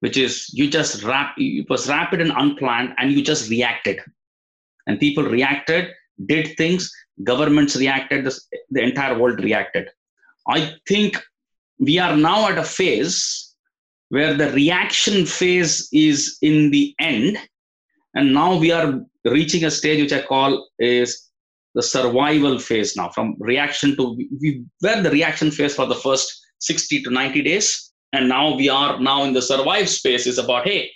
which 0.00 0.16
is 0.16 0.48
you 0.52 0.70
just 0.70 1.02
rap 1.02 1.34
it 1.36 1.68
was 1.68 1.88
rapid 1.88 2.20
and 2.20 2.32
unplanned 2.36 2.94
and 2.98 3.12
you 3.12 3.22
just 3.22 3.50
reacted. 3.50 4.00
And 4.86 5.00
people 5.00 5.24
reacted 5.24 5.92
did 6.26 6.56
things, 6.56 6.90
governments 7.24 7.76
reacted, 7.76 8.24
the, 8.24 8.40
the 8.70 8.82
entire 8.82 9.18
world 9.18 9.42
reacted. 9.42 9.88
I 10.48 10.74
think 10.86 11.22
we 11.78 11.98
are 11.98 12.16
now 12.16 12.48
at 12.48 12.58
a 12.58 12.64
phase 12.64 13.54
where 14.08 14.34
the 14.34 14.50
reaction 14.52 15.24
phase 15.24 15.88
is 15.92 16.38
in 16.42 16.70
the 16.70 16.94
end, 16.98 17.38
and 18.14 18.34
now 18.34 18.56
we 18.56 18.70
are 18.70 19.00
reaching 19.24 19.64
a 19.64 19.70
stage 19.70 20.00
which 20.00 20.12
I 20.12 20.22
call 20.26 20.68
is 20.78 21.30
the 21.74 21.82
survival 21.82 22.58
phase 22.58 22.96
now. 22.96 23.08
From 23.08 23.36
reaction 23.38 23.96
to 23.96 24.14
we 24.40 24.64
were 24.82 25.00
the 25.00 25.10
reaction 25.10 25.50
phase 25.50 25.74
for 25.74 25.86
the 25.86 25.94
first 25.94 26.44
60 26.58 27.02
to 27.04 27.10
90 27.10 27.42
days, 27.42 27.92
and 28.12 28.28
now 28.28 28.54
we 28.54 28.68
are 28.68 29.00
now 29.00 29.24
in 29.24 29.32
the 29.32 29.40
survive 29.40 29.88
space. 29.88 30.26
Is 30.26 30.38
about 30.38 30.68
hey, 30.68 30.90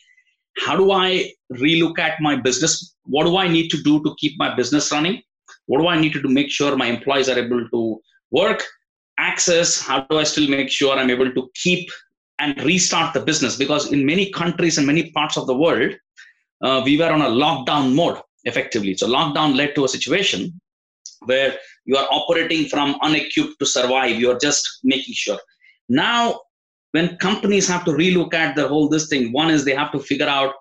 how 0.59 0.77
do 0.77 0.91
I 0.93 1.31
relook 1.53 1.99
at 1.99 2.21
my 2.21 2.37
business? 2.37 2.95
What 3.05 3.25
do 3.25 3.37
I 3.37 3.49
need 3.49 3.69
to 3.71 3.83
do 3.83 4.03
to 4.03 4.15
keep 4.19 4.39
my 4.39 4.55
business 4.55 4.91
running? 4.91 5.23
What 5.67 5.81
do 5.81 5.89
I 5.89 5.99
need 5.99 6.13
to 6.15 6.23
do 6.23 6.29
to 6.29 6.35
make 6.35 6.51
sure 6.51 6.77
my 6.77 6.87
employees 6.87 7.29
are 7.29 7.39
able 7.39 7.69
to 7.69 8.01
work? 8.31 8.63
Access, 9.19 9.81
how 9.81 10.01
do 10.11 10.19
I 10.19 10.25
still 10.25 10.49
make 10.49 10.71
sure 10.71 10.97
I'm 10.97 11.11
able 11.11 11.33
to 11.33 11.51
keep 11.55 11.89
and 12.39 12.61
restart 12.63 13.15
the 13.15 13.21
business? 13.21 13.57
Because 13.57 13.93
in 13.93 14.05
many 14.05 14.31
countries 14.31 14.79
and 14.79 14.87
many 14.87 15.11
parts 15.13 15.37
of 15.37 15.47
the 15.47 15.57
world, 15.57 15.95
uh, 16.63 16.83
we 16.85 16.99
were 16.99 17.11
on 17.11 17.23
a 17.23 17.29
lockdown 17.29 17.95
mode 17.95 18.21
effectively. 18.45 18.97
So, 18.97 19.09
lockdown 19.09 19.57
led 19.57 19.75
to 19.75 19.85
a 19.85 19.89
situation 19.89 20.61
where 21.25 21.57
you 21.85 21.97
are 21.97 22.09
operating 22.11 22.67
from 22.67 22.97
unequipped 23.03 23.59
to 23.59 23.67
survive. 23.67 24.19
You're 24.19 24.39
just 24.39 24.81
making 24.85 25.15
sure. 25.15 25.39
Now, 25.89 26.41
when 26.93 27.17
companies 27.19 27.69
have 27.69 27.85
to 27.85 27.93
relook 27.93 28.35
at 28.35 28.57
the 28.57 28.67
whole 28.69 28.89
this 28.89 29.09
thing, 29.09 29.33
one 29.33 29.51
is 29.51 29.65
they 29.65 29.75
have 29.75 29.93
to 29.93 29.99
figure 29.99 30.29
out 30.29 30.55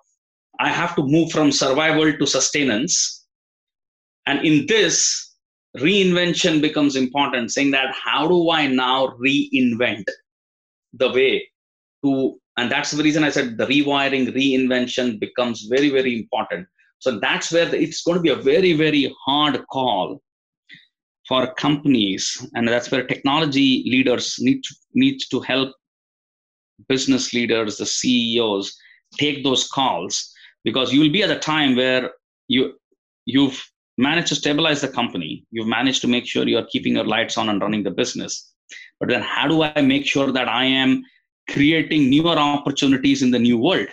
I 0.58 0.70
have 0.70 0.96
to 0.96 1.02
move 1.02 1.30
from 1.30 1.52
survival 1.52 2.12
to 2.16 2.26
sustenance 2.26 3.16
and 4.26 4.44
in 4.44 4.66
this, 4.66 5.34
reinvention 5.76 6.60
becomes 6.60 6.96
important, 6.96 7.52
saying 7.52 7.70
that 7.70 7.94
how 7.94 8.26
do 8.26 8.50
I 8.50 8.66
now 8.66 9.16
reinvent 9.24 10.04
the 10.92 11.12
way 11.12 11.48
to, 12.04 12.38
and 12.56 12.70
that's 12.70 12.90
the 12.90 13.02
reason 13.02 13.22
I 13.22 13.30
said 13.30 13.56
the 13.56 13.66
rewiring, 13.66 14.34
reinvention 14.34 15.20
becomes 15.20 15.66
very, 15.70 15.90
very 15.90 16.18
important. 16.18 16.66
So 16.98 17.20
that's 17.20 17.52
where 17.52 17.66
the, 17.66 17.80
it's 17.80 18.02
going 18.02 18.16
to 18.16 18.22
be 18.22 18.30
a 18.30 18.36
very, 18.36 18.72
very 18.72 19.14
hard 19.24 19.64
call 19.68 20.20
for 21.28 21.52
companies, 21.54 22.46
and 22.54 22.66
that's 22.66 22.90
where 22.90 23.06
technology 23.06 23.84
leaders 23.86 24.36
need 24.38 24.62
to, 24.62 24.74
need 24.94 25.18
to 25.30 25.40
help 25.40 25.74
business 26.88 27.32
leaders, 27.32 27.78
the 27.78 27.86
CEOs, 27.86 28.76
take 29.18 29.44
those 29.44 29.68
calls 29.68 30.32
because 30.64 30.92
you 30.92 31.00
will 31.00 31.12
be 31.12 31.22
at 31.22 31.30
a 31.30 31.38
time 31.38 31.76
where 31.76 32.10
you 32.48 32.74
you've 33.24 33.64
managed 33.98 34.28
to 34.28 34.34
stabilize 34.34 34.80
the 34.80 34.88
company. 34.88 35.44
You've 35.50 35.66
managed 35.66 36.00
to 36.02 36.08
make 36.08 36.26
sure 36.26 36.46
you're 36.46 36.66
keeping 36.66 36.94
your 36.94 37.06
lights 37.06 37.38
on 37.38 37.48
and 37.48 37.60
running 37.60 37.82
the 37.82 37.90
business. 37.90 38.52
But 39.00 39.08
then 39.08 39.22
how 39.22 39.48
do 39.48 39.62
i 39.62 39.80
make 39.80 40.06
sure 40.06 40.32
that 40.32 40.48
i 40.48 40.64
am 40.64 41.02
creating 41.50 42.10
newer 42.10 42.36
opportunities 42.36 43.22
in 43.22 43.30
the 43.30 43.38
new 43.38 43.58
world? 43.58 43.88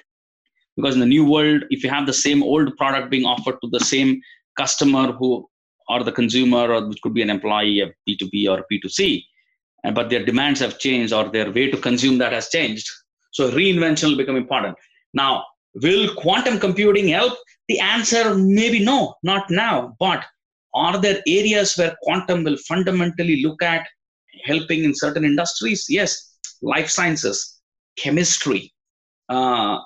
Because 0.76 0.96
in 0.96 1.00
the 1.00 1.13
new 1.15 1.26
world 1.30 1.64
if 1.70 1.84
you 1.84 1.89
have 1.89 2.08
the 2.08 2.14
same 2.14 2.43
old 2.43 2.76
product 2.78 3.12
being 3.12 3.26
offered 3.26 3.58
to 3.62 3.70
the 3.72 3.80
same 3.80 4.22
customer 4.58 5.12
who 5.12 5.47
or 5.89 6.03
the 6.03 6.12
consumer 6.12 6.72
or 6.72 6.88
which 6.88 7.01
could 7.01 7.14
be 7.14 7.22
an 7.22 7.30
employee 7.30 7.80
of 7.80 7.91
b2b 8.08 8.49
or 8.49 8.66
b2c 9.86 9.96
but 9.96 10.10
their 10.10 10.26
demands 10.26 10.60
have 10.60 10.80
changed 10.80 11.14
or 11.14 11.30
their 11.30 11.52
way 11.52 11.70
to 11.70 11.78
consume 11.78 12.18
that 12.18 12.34
has 12.34 12.50
changed 12.50 12.88
so 13.32 13.52
reinvention 13.52 14.10
will 14.10 14.22
become 14.24 14.36
important 14.36 14.76
now 15.14 15.44
will 15.86 16.14
quantum 16.16 16.60
computing 16.60 17.08
help 17.08 17.34
the 17.68 17.80
answer 17.80 18.36
maybe 18.36 18.80
no, 18.80 19.16
not 19.24 19.50
now. 19.50 19.96
But 20.00 20.26
are 20.74 21.00
there 21.00 21.22
areas 21.28 21.78
where 21.78 21.96
quantum 22.02 22.44
will 22.44 22.58
fundamentally 22.68 23.44
look 23.44 23.62
at 23.62 23.88
helping 24.44 24.84
in 24.84 24.94
certain 24.96 25.24
industries? 25.24 25.86
Yes, 25.90 26.38
life 26.62 26.90
sciences, 26.90 27.62
chemistry, 27.98 28.74
uh, 29.30 29.80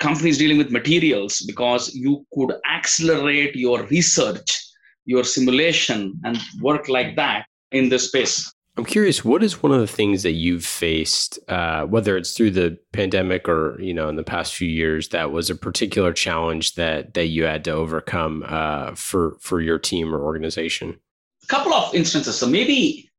companies 0.00 0.38
dealing 0.38 0.58
with 0.58 0.70
materials, 0.70 1.40
because 1.46 1.94
you 1.94 2.26
could 2.34 2.52
accelerate 2.68 3.54
your 3.54 3.84
research, 3.84 4.64
your 5.04 5.24
simulation, 5.24 6.18
and 6.24 6.38
work 6.60 6.88
like 6.88 7.16
that 7.16 7.46
in 7.72 7.88
this 7.88 8.08
space. 8.08 8.52
I'm 8.78 8.84
curious, 8.84 9.24
what 9.24 9.42
is 9.42 9.62
one 9.62 9.72
of 9.72 9.80
the 9.80 9.86
things 9.86 10.22
that 10.22 10.32
you've 10.32 10.64
faced, 10.64 11.38
uh, 11.48 11.86
whether 11.86 12.14
it's 12.16 12.36
through 12.36 12.50
the 12.50 12.78
pandemic 12.92 13.48
or 13.48 13.80
you 13.80 13.94
know 13.94 14.08
in 14.10 14.16
the 14.16 14.24
past 14.24 14.54
few 14.54 14.68
years, 14.68 15.08
that 15.10 15.32
was 15.32 15.48
a 15.48 15.54
particular 15.54 16.12
challenge 16.12 16.74
that 16.74 17.14
that 17.14 17.26
you 17.28 17.44
had 17.44 17.64
to 17.64 17.70
overcome 17.70 18.44
uh, 18.46 18.94
for 18.94 19.36
for 19.40 19.62
your 19.62 19.78
team 19.78 20.14
or 20.14 20.20
organization? 20.20 21.00
A 21.42 21.46
couple 21.46 21.72
of 21.72 21.94
instances. 21.94 22.36
So 22.36 22.46
maybe 22.46 23.10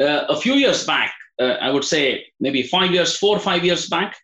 uh, 0.00 0.24
a 0.28 0.40
few 0.40 0.54
years 0.54 0.86
back, 0.86 1.12
uh, 1.38 1.56
I 1.60 1.70
would 1.70 1.84
say 1.84 2.24
maybe 2.40 2.62
five 2.62 2.92
years, 2.92 3.16
four 3.16 3.36
or 3.36 3.40
five 3.40 3.64
years 3.64 3.88
back, 3.88 4.16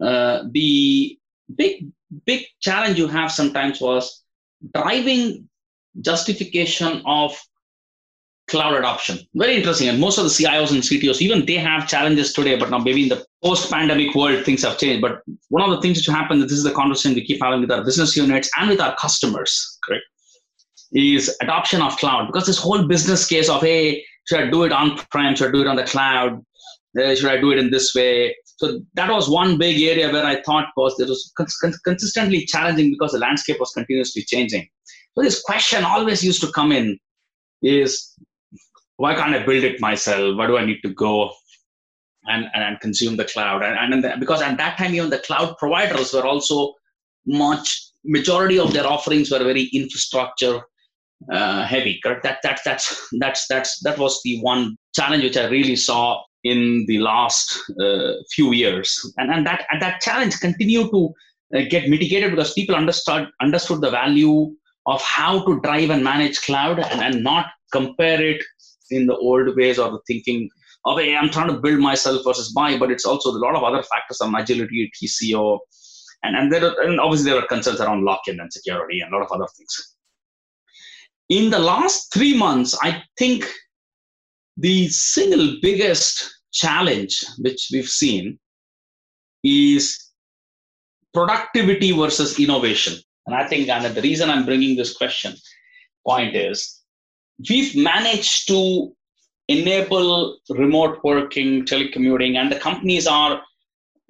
uh, 0.00 0.44
the 0.50 1.18
big 1.54 1.88
big 2.24 2.46
challenge 2.60 2.98
you 2.98 3.08
have 3.08 3.30
sometimes 3.30 3.80
was 3.82 4.22
driving 4.72 5.50
justification 6.00 7.02
of 7.04 7.38
cloud 8.48 8.74
adoption. 8.74 9.18
Very 9.34 9.56
interesting. 9.56 9.88
And 9.88 10.00
most 10.00 10.18
of 10.18 10.24
the 10.24 10.30
CIOs 10.30 10.70
and 10.70 10.82
CTOs, 10.82 11.20
even 11.20 11.46
they 11.46 11.56
have 11.56 11.88
challenges 11.88 12.32
today, 12.32 12.56
but 12.56 12.70
now 12.70 12.78
maybe 12.78 13.04
in 13.04 13.08
the 13.08 13.24
post-pandemic 13.42 14.14
world, 14.14 14.44
things 14.44 14.62
have 14.62 14.78
changed. 14.78 15.02
But 15.02 15.22
one 15.48 15.68
of 15.68 15.74
the 15.74 15.80
things 15.80 15.98
which 15.98 16.06
happen, 16.06 16.40
this 16.40 16.52
is 16.52 16.62
the 16.62 16.72
conversation 16.72 17.14
we 17.14 17.24
keep 17.24 17.42
having 17.42 17.60
with 17.60 17.70
our 17.70 17.84
business 17.84 18.16
units 18.16 18.48
and 18.56 18.70
with 18.70 18.80
our 18.80 18.94
customers, 18.96 19.78
correct? 19.84 20.04
Is 20.92 21.36
adoption 21.42 21.82
of 21.82 21.96
cloud 21.96 22.28
because 22.28 22.46
this 22.46 22.58
whole 22.58 22.86
business 22.86 23.26
case 23.26 23.48
of 23.48 23.60
hey, 23.60 24.04
should 24.28 24.40
I 24.40 24.50
do 24.50 24.62
it 24.62 24.72
on-prem? 24.72 25.34
Should 25.34 25.48
I 25.48 25.52
do 25.52 25.62
it 25.62 25.66
on 25.66 25.76
the 25.76 25.84
cloud? 25.84 26.40
Uh, 26.98 27.14
should 27.14 27.28
I 27.28 27.40
do 27.40 27.50
it 27.50 27.58
in 27.58 27.70
this 27.70 27.92
way? 27.94 28.34
So 28.58 28.80
that 28.94 29.10
was 29.10 29.28
one 29.28 29.58
big 29.58 29.82
area 29.82 30.10
where 30.10 30.24
I 30.24 30.40
thought 30.42 30.68
was 30.76 30.98
it 31.00 31.08
was 31.08 31.32
cons- 31.36 31.78
consistently 31.84 32.46
challenging 32.46 32.90
because 32.90 33.12
the 33.12 33.18
landscape 33.18 33.58
was 33.58 33.72
continuously 33.72 34.22
changing. 34.22 34.66
So 35.14 35.22
this 35.22 35.42
question 35.42 35.84
always 35.84 36.22
used 36.22 36.40
to 36.42 36.52
come 36.52 36.70
in: 36.70 36.98
is 37.62 38.12
why 38.96 39.14
can't 39.14 39.34
I 39.34 39.44
build 39.44 39.64
it 39.64 39.80
myself? 39.80 40.36
Why 40.36 40.46
do 40.46 40.56
I 40.56 40.64
need 40.64 40.80
to 40.82 40.90
go 40.90 41.32
and, 42.26 42.46
and, 42.54 42.80
consume 42.80 43.16
the 43.16 43.24
cloud? 43.24 43.62
And, 43.62 43.92
and 43.92 44.04
the, 44.04 44.16
because 44.18 44.42
at 44.42 44.56
that 44.58 44.78
time, 44.78 44.94
even 44.94 45.10
the 45.10 45.18
cloud 45.18 45.56
providers 45.58 46.12
were 46.12 46.26
also 46.26 46.74
much, 47.26 47.90
majority 48.04 48.58
of 48.58 48.72
their 48.72 48.86
offerings 48.86 49.30
were 49.30 49.38
very 49.38 49.64
infrastructure 49.72 50.60
uh, 51.30 51.64
heavy. 51.64 52.00
Correct? 52.02 52.22
That, 52.22 52.38
that, 52.42 52.60
that's, 52.64 53.08
that's, 53.18 53.46
that's, 53.48 53.80
that 53.80 53.98
was 53.98 54.20
the 54.24 54.40
one 54.40 54.76
challenge 54.94 55.24
which 55.24 55.36
I 55.36 55.46
really 55.48 55.76
saw 55.76 56.22
in 56.44 56.84
the 56.86 56.98
last 56.98 57.58
uh, 57.80 58.12
few 58.32 58.52
years. 58.52 59.12
And, 59.18 59.30
and 59.30 59.46
that, 59.46 59.66
and 59.70 59.82
that 59.82 60.00
challenge 60.00 60.38
continued 60.40 60.90
to 60.90 61.12
uh, 61.54 61.60
get 61.68 61.88
mitigated 61.88 62.30
because 62.30 62.52
people 62.54 62.74
understood, 62.74 63.28
understood 63.40 63.80
the 63.80 63.90
value 63.90 64.54
of 64.86 65.02
how 65.02 65.44
to 65.44 65.60
drive 65.60 65.90
and 65.90 66.04
manage 66.04 66.40
cloud 66.42 66.78
and, 66.78 67.00
and 67.02 67.24
not 67.24 67.46
compare 67.72 68.24
it 68.24 68.42
in 68.90 69.06
the 69.06 69.16
old 69.16 69.56
ways 69.56 69.78
or 69.78 69.90
the 69.90 70.00
thinking 70.06 70.48
of 70.84 70.98
hey, 70.98 71.16
I'm 71.16 71.30
trying 71.30 71.48
to 71.48 71.60
build 71.60 71.80
myself 71.80 72.22
versus 72.24 72.52
buy, 72.52 72.78
but 72.78 72.90
it's 72.90 73.04
also 73.04 73.30
a 73.30 73.38
lot 73.38 73.56
of 73.56 73.64
other 73.64 73.82
factors 73.82 74.20
on 74.20 74.34
agility, 74.34 74.90
TCO, 74.94 75.58
and, 76.22 76.36
and 76.36 76.52
there 76.52 76.64
are, 76.64 76.82
and 76.82 77.00
obviously 77.00 77.30
there 77.30 77.40
are 77.40 77.46
concerns 77.46 77.80
around 77.80 78.04
lock-in 78.04 78.40
and 78.40 78.52
security 78.52 79.00
and 79.00 79.12
a 79.12 79.16
lot 79.16 79.26
of 79.26 79.32
other 79.32 79.48
things. 79.56 79.96
In 81.28 81.50
the 81.50 81.58
last 81.58 82.12
three 82.12 82.36
months, 82.36 82.76
I 82.82 83.02
think 83.18 83.44
the 84.56 84.88
single 84.88 85.56
biggest 85.60 86.32
challenge 86.52 87.24
which 87.38 87.68
we've 87.72 87.88
seen 87.88 88.38
is 89.42 90.12
productivity 91.12 91.92
versus 91.92 92.38
innovation. 92.38 92.94
And 93.26 93.34
I 93.34 93.46
think 93.46 93.68
and 93.68 93.94
the 93.94 94.02
reason 94.02 94.30
I'm 94.30 94.44
bringing 94.44 94.76
this 94.76 94.96
question 94.96 95.34
point 96.06 96.36
is 96.36 96.75
we've 97.48 97.76
managed 97.76 98.48
to 98.48 98.92
enable 99.48 100.38
remote 100.50 100.98
working, 101.04 101.64
telecommuting, 101.64 102.36
and 102.36 102.50
the 102.50 102.58
companies 102.58 103.06
are. 103.06 103.40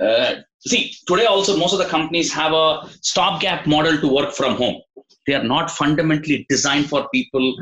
Uh, 0.01 0.37
see, 0.67 0.93
today 1.07 1.27
also 1.27 1.57
most 1.57 1.73
of 1.73 1.79
the 1.79 1.87
companies 1.87 2.33
have 2.33 2.53
a 2.53 2.89
stopgap 3.01 3.67
model 3.67 3.99
to 3.99 4.09
work 4.13 4.33
from 4.35 4.57
home. 4.57 4.81
They 5.27 5.35
are 5.35 5.43
not 5.43 5.71
fundamentally 5.71 6.47
designed 6.49 6.89
for 6.89 7.09
people 7.13 7.57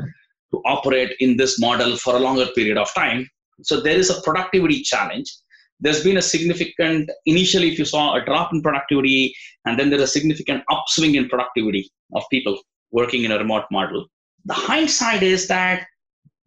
to 0.51 0.61
operate 0.65 1.15
in 1.19 1.37
this 1.37 1.59
model 1.59 1.97
for 1.97 2.15
a 2.15 2.19
longer 2.19 2.47
period 2.55 2.77
of 2.77 2.93
time. 2.93 3.29
So 3.63 3.81
there 3.81 3.97
is 3.97 4.09
a 4.09 4.21
productivity 4.21 4.81
challenge. 4.81 5.33
There's 5.79 6.03
been 6.03 6.17
a 6.17 6.21
significant, 6.21 7.09
initially, 7.25 7.71
if 7.71 7.79
you 7.79 7.85
saw 7.85 8.15
a 8.15 8.23
drop 8.23 8.53
in 8.53 8.61
productivity, 8.61 9.33
and 9.65 9.79
then 9.79 9.89
there's 9.89 10.01
a 10.01 10.07
significant 10.07 10.63
upswing 10.69 11.15
in 11.15 11.27
productivity 11.27 11.89
of 12.13 12.23
people 12.31 12.57
working 12.91 13.23
in 13.23 13.31
a 13.31 13.37
remote 13.37 13.65
model 13.71 14.07
the 14.45 14.53
hindsight 14.53 15.23
is 15.23 15.47
that 15.47 15.87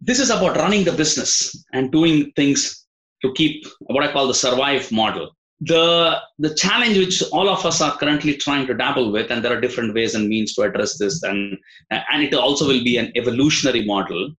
this 0.00 0.20
is 0.20 0.30
about 0.30 0.56
running 0.56 0.84
the 0.84 0.92
business 0.92 1.64
and 1.72 1.90
doing 1.90 2.32
things 2.36 2.86
to 3.22 3.32
keep 3.34 3.66
what 3.80 4.04
I 4.04 4.12
call 4.12 4.28
the 4.28 4.34
survive 4.34 4.90
model. 4.92 5.30
The, 5.60 6.18
the 6.38 6.54
challenge 6.54 6.96
which 6.96 7.20
all 7.32 7.48
of 7.48 7.66
us 7.66 7.80
are 7.80 7.96
currently 7.96 8.36
trying 8.36 8.68
to 8.68 8.74
dabble 8.74 9.10
with, 9.10 9.32
and 9.32 9.44
there 9.44 9.56
are 9.56 9.60
different 9.60 9.92
ways 9.92 10.14
and 10.14 10.28
means 10.28 10.54
to 10.54 10.62
address 10.62 10.98
this, 10.98 11.24
and, 11.24 11.58
and 11.90 12.22
it 12.22 12.32
also 12.32 12.68
will 12.68 12.84
be 12.84 12.96
an 12.96 13.10
evolutionary 13.16 13.84
model 13.84 14.30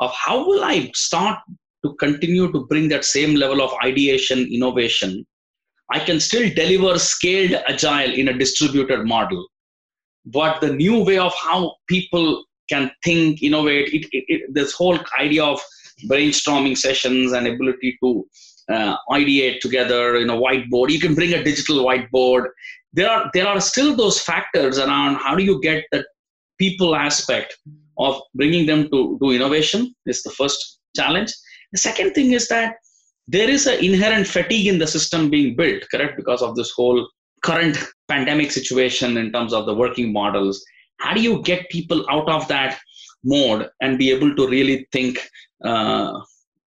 of 0.00 0.12
how 0.12 0.44
will 0.44 0.64
I 0.64 0.90
start 0.94 1.38
to 1.84 1.94
continue 1.94 2.50
to 2.50 2.66
bring 2.66 2.88
that 2.88 3.04
same 3.04 3.36
level 3.36 3.62
of 3.62 3.72
ideation, 3.84 4.48
innovation. 4.52 5.24
I 5.92 6.00
can 6.00 6.18
still 6.18 6.50
deliver 6.52 6.98
scaled 6.98 7.52
agile 7.68 8.12
in 8.12 8.28
a 8.28 8.36
distributed 8.36 9.06
model. 9.06 9.46
But 10.26 10.60
the 10.60 10.72
new 10.72 11.04
way 11.04 11.18
of 11.18 11.32
how 11.40 11.76
people 11.88 12.44
can 12.70 12.90
think, 13.04 13.42
innovate. 13.42 13.88
It, 13.92 14.06
it, 14.12 14.24
it, 14.28 14.54
this 14.54 14.72
whole 14.72 14.98
idea 15.18 15.44
of 15.44 15.60
brainstorming 16.08 16.76
sessions 16.76 17.32
and 17.32 17.46
ability 17.46 17.96
to 18.02 18.26
uh, 18.72 18.96
ideate 19.10 19.60
together 19.60 20.16
in 20.16 20.30
a 20.30 20.36
whiteboard. 20.36 20.90
You 20.90 21.00
can 21.00 21.14
bring 21.14 21.34
a 21.34 21.42
digital 21.42 21.84
whiteboard. 21.84 22.46
There 22.92 23.10
are 23.10 23.30
there 23.34 23.46
are 23.46 23.60
still 23.60 23.94
those 23.94 24.20
factors 24.20 24.78
around 24.78 25.16
how 25.16 25.34
do 25.34 25.44
you 25.44 25.60
get 25.60 25.84
the 25.92 26.04
people 26.58 26.94
aspect 26.94 27.56
of 27.98 28.20
bringing 28.34 28.66
them 28.66 28.88
to 28.90 29.18
do 29.20 29.30
innovation 29.30 29.94
is 30.06 30.22
the 30.22 30.30
first 30.30 30.80
challenge. 30.96 31.32
The 31.72 31.78
second 31.78 32.12
thing 32.12 32.32
is 32.32 32.48
that 32.48 32.76
there 33.28 33.48
is 33.48 33.66
an 33.66 33.84
inherent 33.84 34.26
fatigue 34.26 34.66
in 34.66 34.78
the 34.78 34.86
system 34.86 35.30
being 35.30 35.54
built, 35.54 35.84
correct, 35.90 36.16
because 36.16 36.42
of 36.42 36.56
this 36.56 36.70
whole 36.72 37.08
current 37.44 37.78
pandemic 38.08 38.50
situation 38.50 39.16
in 39.16 39.30
terms 39.32 39.52
of 39.52 39.66
the 39.66 39.74
working 39.74 40.12
models 40.12 40.62
how 41.00 41.14
do 41.14 41.20
you 41.20 41.42
get 41.42 41.68
people 41.70 42.04
out 42.10 42.28
of 42.28 42.46
that 42.48 42.78
mode 43.24 43.68
and 43.80 43.98
be 43.98 44.10
able 44.10 44.34
to 44.34 44.48
really 44.48 44.86
think 44.92 45.28
uh, 45.64 46.12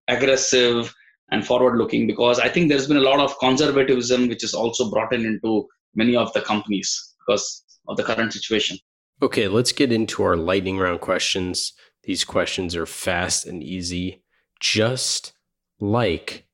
aggressive 0.07 0.93
and 1.31 1.45
forward 1.45 1.77
looking 1.77 2.05
because 2.05 2.39
i 2.39 2.47
think 2.47 2.69
there's 2.69 2.87
been 2.87 2.97
a 2.97 3.09
lot 3.11 3.19
of 3.19 3.37
conservatism 3.39 4.27
which 4.27 4.43
is 4.43 4.53
also 4.53 4.89
brought 4.89 5.13
in 5.13 5.25
into 5.25 5.67
many 5.95 6.15
of 6.15 6.31
the 6.33 6.41
companies 6.41 7.15
because 7.19 7.63
of 7.87 7.97
the 7.97 8.03
current 8.03 8.33
situation. 8.33 8.77
Okay 9.21 9.47
let's 9.47 9.71
get 9.71 9.91
into 9.91 10.23
our 10.23 10.35
lightning 10.35 10.77
round 10.77 11.01
questions. 11.01 11.73
These 12.03 12.25
questions 12.25 12.75
are 12.75 12.85
fast 12.85 13.45
and 13.45 13.63
easy. 13.63 14.23
Just 14.59 15.33
like 15.79 16.45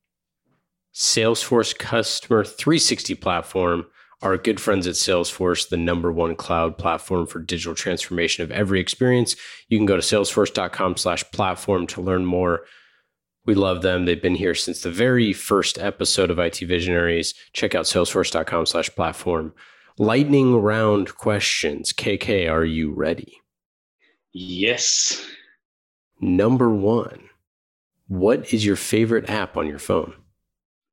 salesforce 0.93 1.77
customer 1.77 2.43
360 2.43 3.15
platform 3.15 3.85
our 4.21 4.37
good 4.37 4.59
friends 4.59 4.85
at 4.85 4.95
Salesforce, 4.95 5.69
the 5.69 5.77
number 5.77 6.11
one 6.11 6.35
cloud 6.35 6.77
platform 6.77 7.25
for 7.25 7.39
digital 7.39 7.73
transformation 7.73 8.43
of 8.43 8.51
every 8.51 8.79
experience. 8.79 9.35
You 9.69 9.77
can 9.77 9.85
go 9.85 9.95
to 9.95 10.01
salesforce.com 10.01 10.97
slash 10.97 11.23
platform 11.31 11.87
to 11.87 12.01
learn 12.01 12.25
more. 12.25 12.65
We 13.45 13.55
love 13.55 13.81
them. 13.81 14.05
They've 14.05 14.21
been 14.21 14.35
here 14.35 14.55
since 14.55 14.81
the 14.81 14.91
very 14.91 15.31
first 15.31 15.79
episode 15.79 16.29
of 16.29 16.39
IT 16.39 16.57
Visionaries. 16.57 17.33
Check 17.53 17.73
out 17.73 17.85
salesforce.com 17.85 18.65
slash 18.65 18.89
platform. 18.89 19.53
Lightning 19.97 20.55
round 20.57 21.15
questions. 21.15 21.93
KK, 21.93 22.51
are 22.51 22.65
you 22.65 22.93
ready? 22.93 23.41
Yes. 24.33 25.25
Number 26.21 26.69
one, 26.69 27.21
what 28.07 28.53
is 28.53 28.65
your 28.65 28.75
favorite 28.75 29.29
app 29.29 29.55
on 29.55 29.67
your 29.67 29.79
phone? 29.79 30.13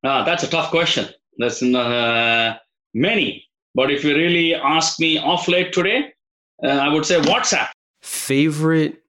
Ah, 0.04 0.24
that's 0.24 0.44
a 0.44 0.48
tough 0.48 0.70
question. 0.70 1.08
That's 1.38 1.60
not, 1.60 1.92
uh, 1.92 2.58
Many. 2.97 3.44
But 3.74 3.90
if 3.90 4.05
you 4.05 4.14
really 4.16 4.55
ask 4.55 4.99
me 4.99 5.18
off 5.18 5.49
late 5.49 5.70
today, 5.70 6.14
uh, 6.64 6.68
I 6.68 6.88
would 6.88 7.05
say 7.05 7.20
WhatsApp. 7.20 7.68
Favorite 8.01 9.03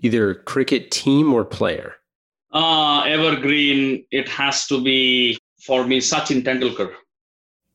either 0.00 0.34
cricket 0.34 0.90
team 0.90 1.32
or 1.32 1.42
player? 1.42 1.94
Uh, 2.52 3.04
evergreen, 3.06 4.04
it 4.10 4.28
has 4.28 4.66
to 4.66 4.84
be 4.84 5.38
for 5.64 5.86
me 5.86 5.98
Sachin 5.98 6.42
Tendulkar. 6.42 6.92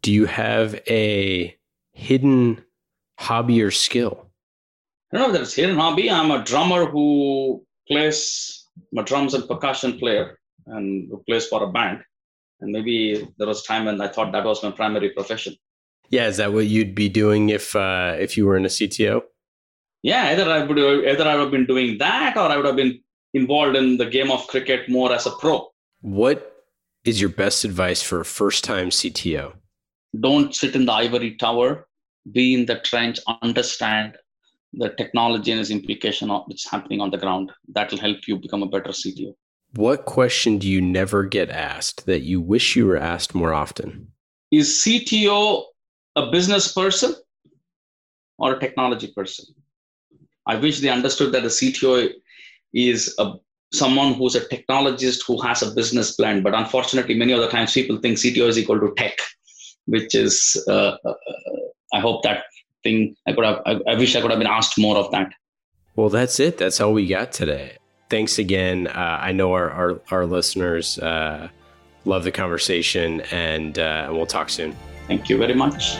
Do 0.04 0.12
you 0.12 0.28
have 0.28 0.80
a 0.88 1.58
hidden 1.94 2.64
hobby 3.18 3.64
or 3.64 3.72
skill? 3.72 4.30
I 5.12 5.18
don't 5.18 5.30
know 5.30 5.34
if 5.34 5.40
that's 5.40 5.56
hidden 5.56 5.76
hobby. 5.76 6.12
I'm 6.12 6.30
a 6.30 6.44
drummer 6.44 6.86
who 6.86 7.66
plays 7.88 8.64
my 8.92 9.02
drums 9.02 9.34
and 9.34 9.48
percussion 9.48 9.98
player 9.98 10.38
and 10.68 11.10
who 11.10 11.24
plays 11.28 11.48
for 11.48 11.64
a 11.64 11.72
band 11.72 12.04
and 12.60 12.72
maybe 12.72 13.28
there 13.38 13.48
was 13.48 13.64
time 13.64 13.86
when 13.86 14.02
I 14.02 14.08
thought 14.08 14.32
that 14.32 14.44
was 14.44 14.64
my 14.64 14.72
primary 14.72 15.10
profession. 15.10 15.56
Yeah, 16.10 16.28
is 16.28 16.38
that 16.38 16.54
what 16.54 16.68
you'd 16.68 16.96
be 16.96 17.10
doing 17.10 17.50
if 17.50 17.76
uh, 17.76 18.16
if 18.20 18.38
you 18.38 18.46
were 18.46 18.58
in 18.58 18.66
a 18.66 18.70
CTO? 18.70 19.22
Yeah, 20.04 20.30
either 20.32 20.50
I 20.50 20.64
would 20.64 20.80
either 20.80 21.28
I 21.28 21.36
would 21.36 21.42
have 21.42 21.52
been 21.52 21.66
doing 21.66 21.98
that 21.98 22.38
or 22.38 22.50
I 22.50 22.56
would 22.56 22.66
have 22.66 22.76
been 22.76 23.00
involved 23.34 23.76
in 23.76 23.98
the 23.98 24.06
game 24.06 24.32
of 24.32 24.48
cricket 24.48 24.90
more 24.90 25.14
as 25.14 25.26
a 25.26 25.32
pro. 25.32 25.68
What 26.02 26.66
is 27.04 27.20
your 27.20 27.30
best 27.30 27.66
advice 27.66 28.02
for 28.02 28.22
a 28.22 28.26
first 28.26 28.64
time 28.64 28.90
CTO? 28.90 29.54
Don't 30.20 30.56
sit 30.56 30.76
in 30.76 30.86
the 30.86 30.94
ivory 30.94 31.36
tower. 31.36 31.88
Be 32.32 32.54
in 32.54 32.66
the 32.66 32.80
trench. 32.80 33.20
Understand 33.42 34.18
the 34.74 34.90
technology 34.90 35.52
and 35.52 35.62
its 35.62 35.72
implication 35.72 36.30
of 36.30 36.44
what's 36.46 36.70
happening 36.70 37.02
on 37.02 37.12
the 37.12 37.18
ground. 37.18 37.52
That 37.74 37.92
will 37.92 38.00
help 38.00 38.28
you 38.28 38.38
become 38.38 38.64
a 38.64 38.68
better 38.68 38.92
CTO. 38.92 39.34
What 39.76 40.06
question 40.06 40.58
do 40.58 40.68
you 40.68 40.82
never 40.82 41.24
get 41.24 41.50
asked 41.50 42.06
that 42.06 42.22
you 42.22 42.42
wish 42.42 42.76
you 42.76 42.86
were 42.86 42.98
asked 42.98 43.36
more 43.36 43.54
often? 43.54 44.08
Is 44.52 44.82
CTO 44.84 45.66
a 46.16 46.32
business 46.32 46.74
person 46.74 47.16
or 48.38 48.54
a 48.54 48.60
technology 48.60 49.12
person? 49.16 49.46
I 50.48 50.56
wish 50.56 50.80
they 50.80 50.90
understood 50.90 51.34
that 51.34 51.44
a 51.44 51.48
CTO 51.48 52.12
is 52.74 53.14
a 53.20 53.34
someone 53.74 54.14
who's 54.14 54.36
a 54.36 54.42
technologist 54.42 55.26
who 55.26 55.42
has 55.42 55.62
a 55.62 55.72
business 55.72 56.12
plan. 56.16 56.42
But 56.42 56.54
unfortunately, 56.54 57.16
many 57.16 57.34
of 57.34 57.42
the 57.42 57.50
times 57.50 57.74
people 57.74 57.98
think 57.98 58.18
CTO 58.18 58.48
is 58.48 58.58
equal 58.58 58.80
to 58.80 58.94
tech, 58.96 59.18
which 59.86 60.16
is, 60.16 60.62
uh, 60.68 60.98
uh, 61.06 61.14
I 61.94 62.00
hope 62.00 62.24
that 62.24 62.44
thing, 62.84 63.16
I 63.28 63.34
could 63.34 63.46
have, 63.46 63.62
I, 63.66 63.80
I, 63.88 63.96
wish 63.96 64.16
I 64.16 64.22
could 64.22 64.32
have 64.32 64.40
been 64.40 64.48
asked 64.48 64.78
more 64.78 64.98
of 64.98 65.12
that. 65.12 65.32
Well, 65.96 66.10
that's 66.10 66.40
it. 66.40 66.58
That's 66.58 66.80
all 66.80 66.94
we 66.94 67.08
got 67.08 67.32
today. 67.32 67.78
Thanks 68.10 68.40
again. 68.40 68.88
Uh, 68.88 69.20
I 69.22 69.32
know 69.34 69.54
our, 69.54 69.70
our, 69.70 70.02
our 70.12 70.26
listeners 70.26 70.98
uh, 71.00 71.50
love 72.06 72.24
the 72.24 72.32
conversation 72.32 73.22
and, 73.32 73.78
uh, 73.78 74.06
and 74.06 74.16
we'll 74.16 74.26
talk 74.26 74.50
soon. 74.50 74.76
Thank 75.08 75.30
you 75.30 75.38
very 75.38 75.54
much. 75.54 75.98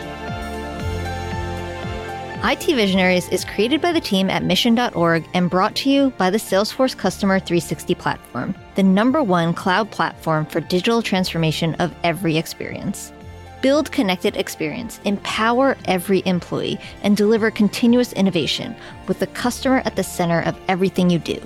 IT 2.44 2.64
Visionaries 2.66 3.28
is 3.30 3.44
created 3.44 3.80
by 3.80 3.90
the 3.90 4.00
team 4.00 4.30
at 4.30 4.44
mission.org 4.44 5.28
and 5.34 5.50
brought 5.50 5.74
to 5.74 5.90
you 5.90 6.10
by 6.10 6.30
the 6.30 6.38
Salesforce 6.38 6.96
Customer 6.96 7.40
360 7.40 7.94
platform, 7.96 8.54
the 8.76 8.82
number 8.82 9.22
one 9.22 9.52
cloud 9.52 9.90
platform 9.90 10.46
for 10.46 10.60
digital 10.60 11.02
transformation 11.02 11.74
of 11.74 11.92
every 12.04 12.36
experience. 12.36 13.12
Build 13.60 13.90
connected 13.90 14.36
experience, 14.36 15.00
empower 15.04 15.76
every 15.86 16.22
employee, 16.26 16.78
and 17.02 17.16
deliver 17.16 17.50
continuous 17.50 18.12
innovation 18.12 18.76
with 19.08 19.18
the 19.18 19.26
customer 19.26 19.82
at 19.84 19.96
the 19.96 20.04
center 20.04 20.42
of 20.42 20.56
everything 20.68 21.10
you 21.10 21.18
do. 21.18 21.40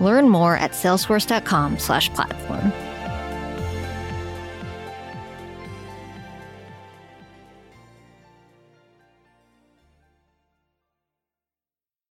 Learn 0.00 0.28
more 0.28 0.56
at 0.56 0.72
salesforce.com/platform. 0.72 2.93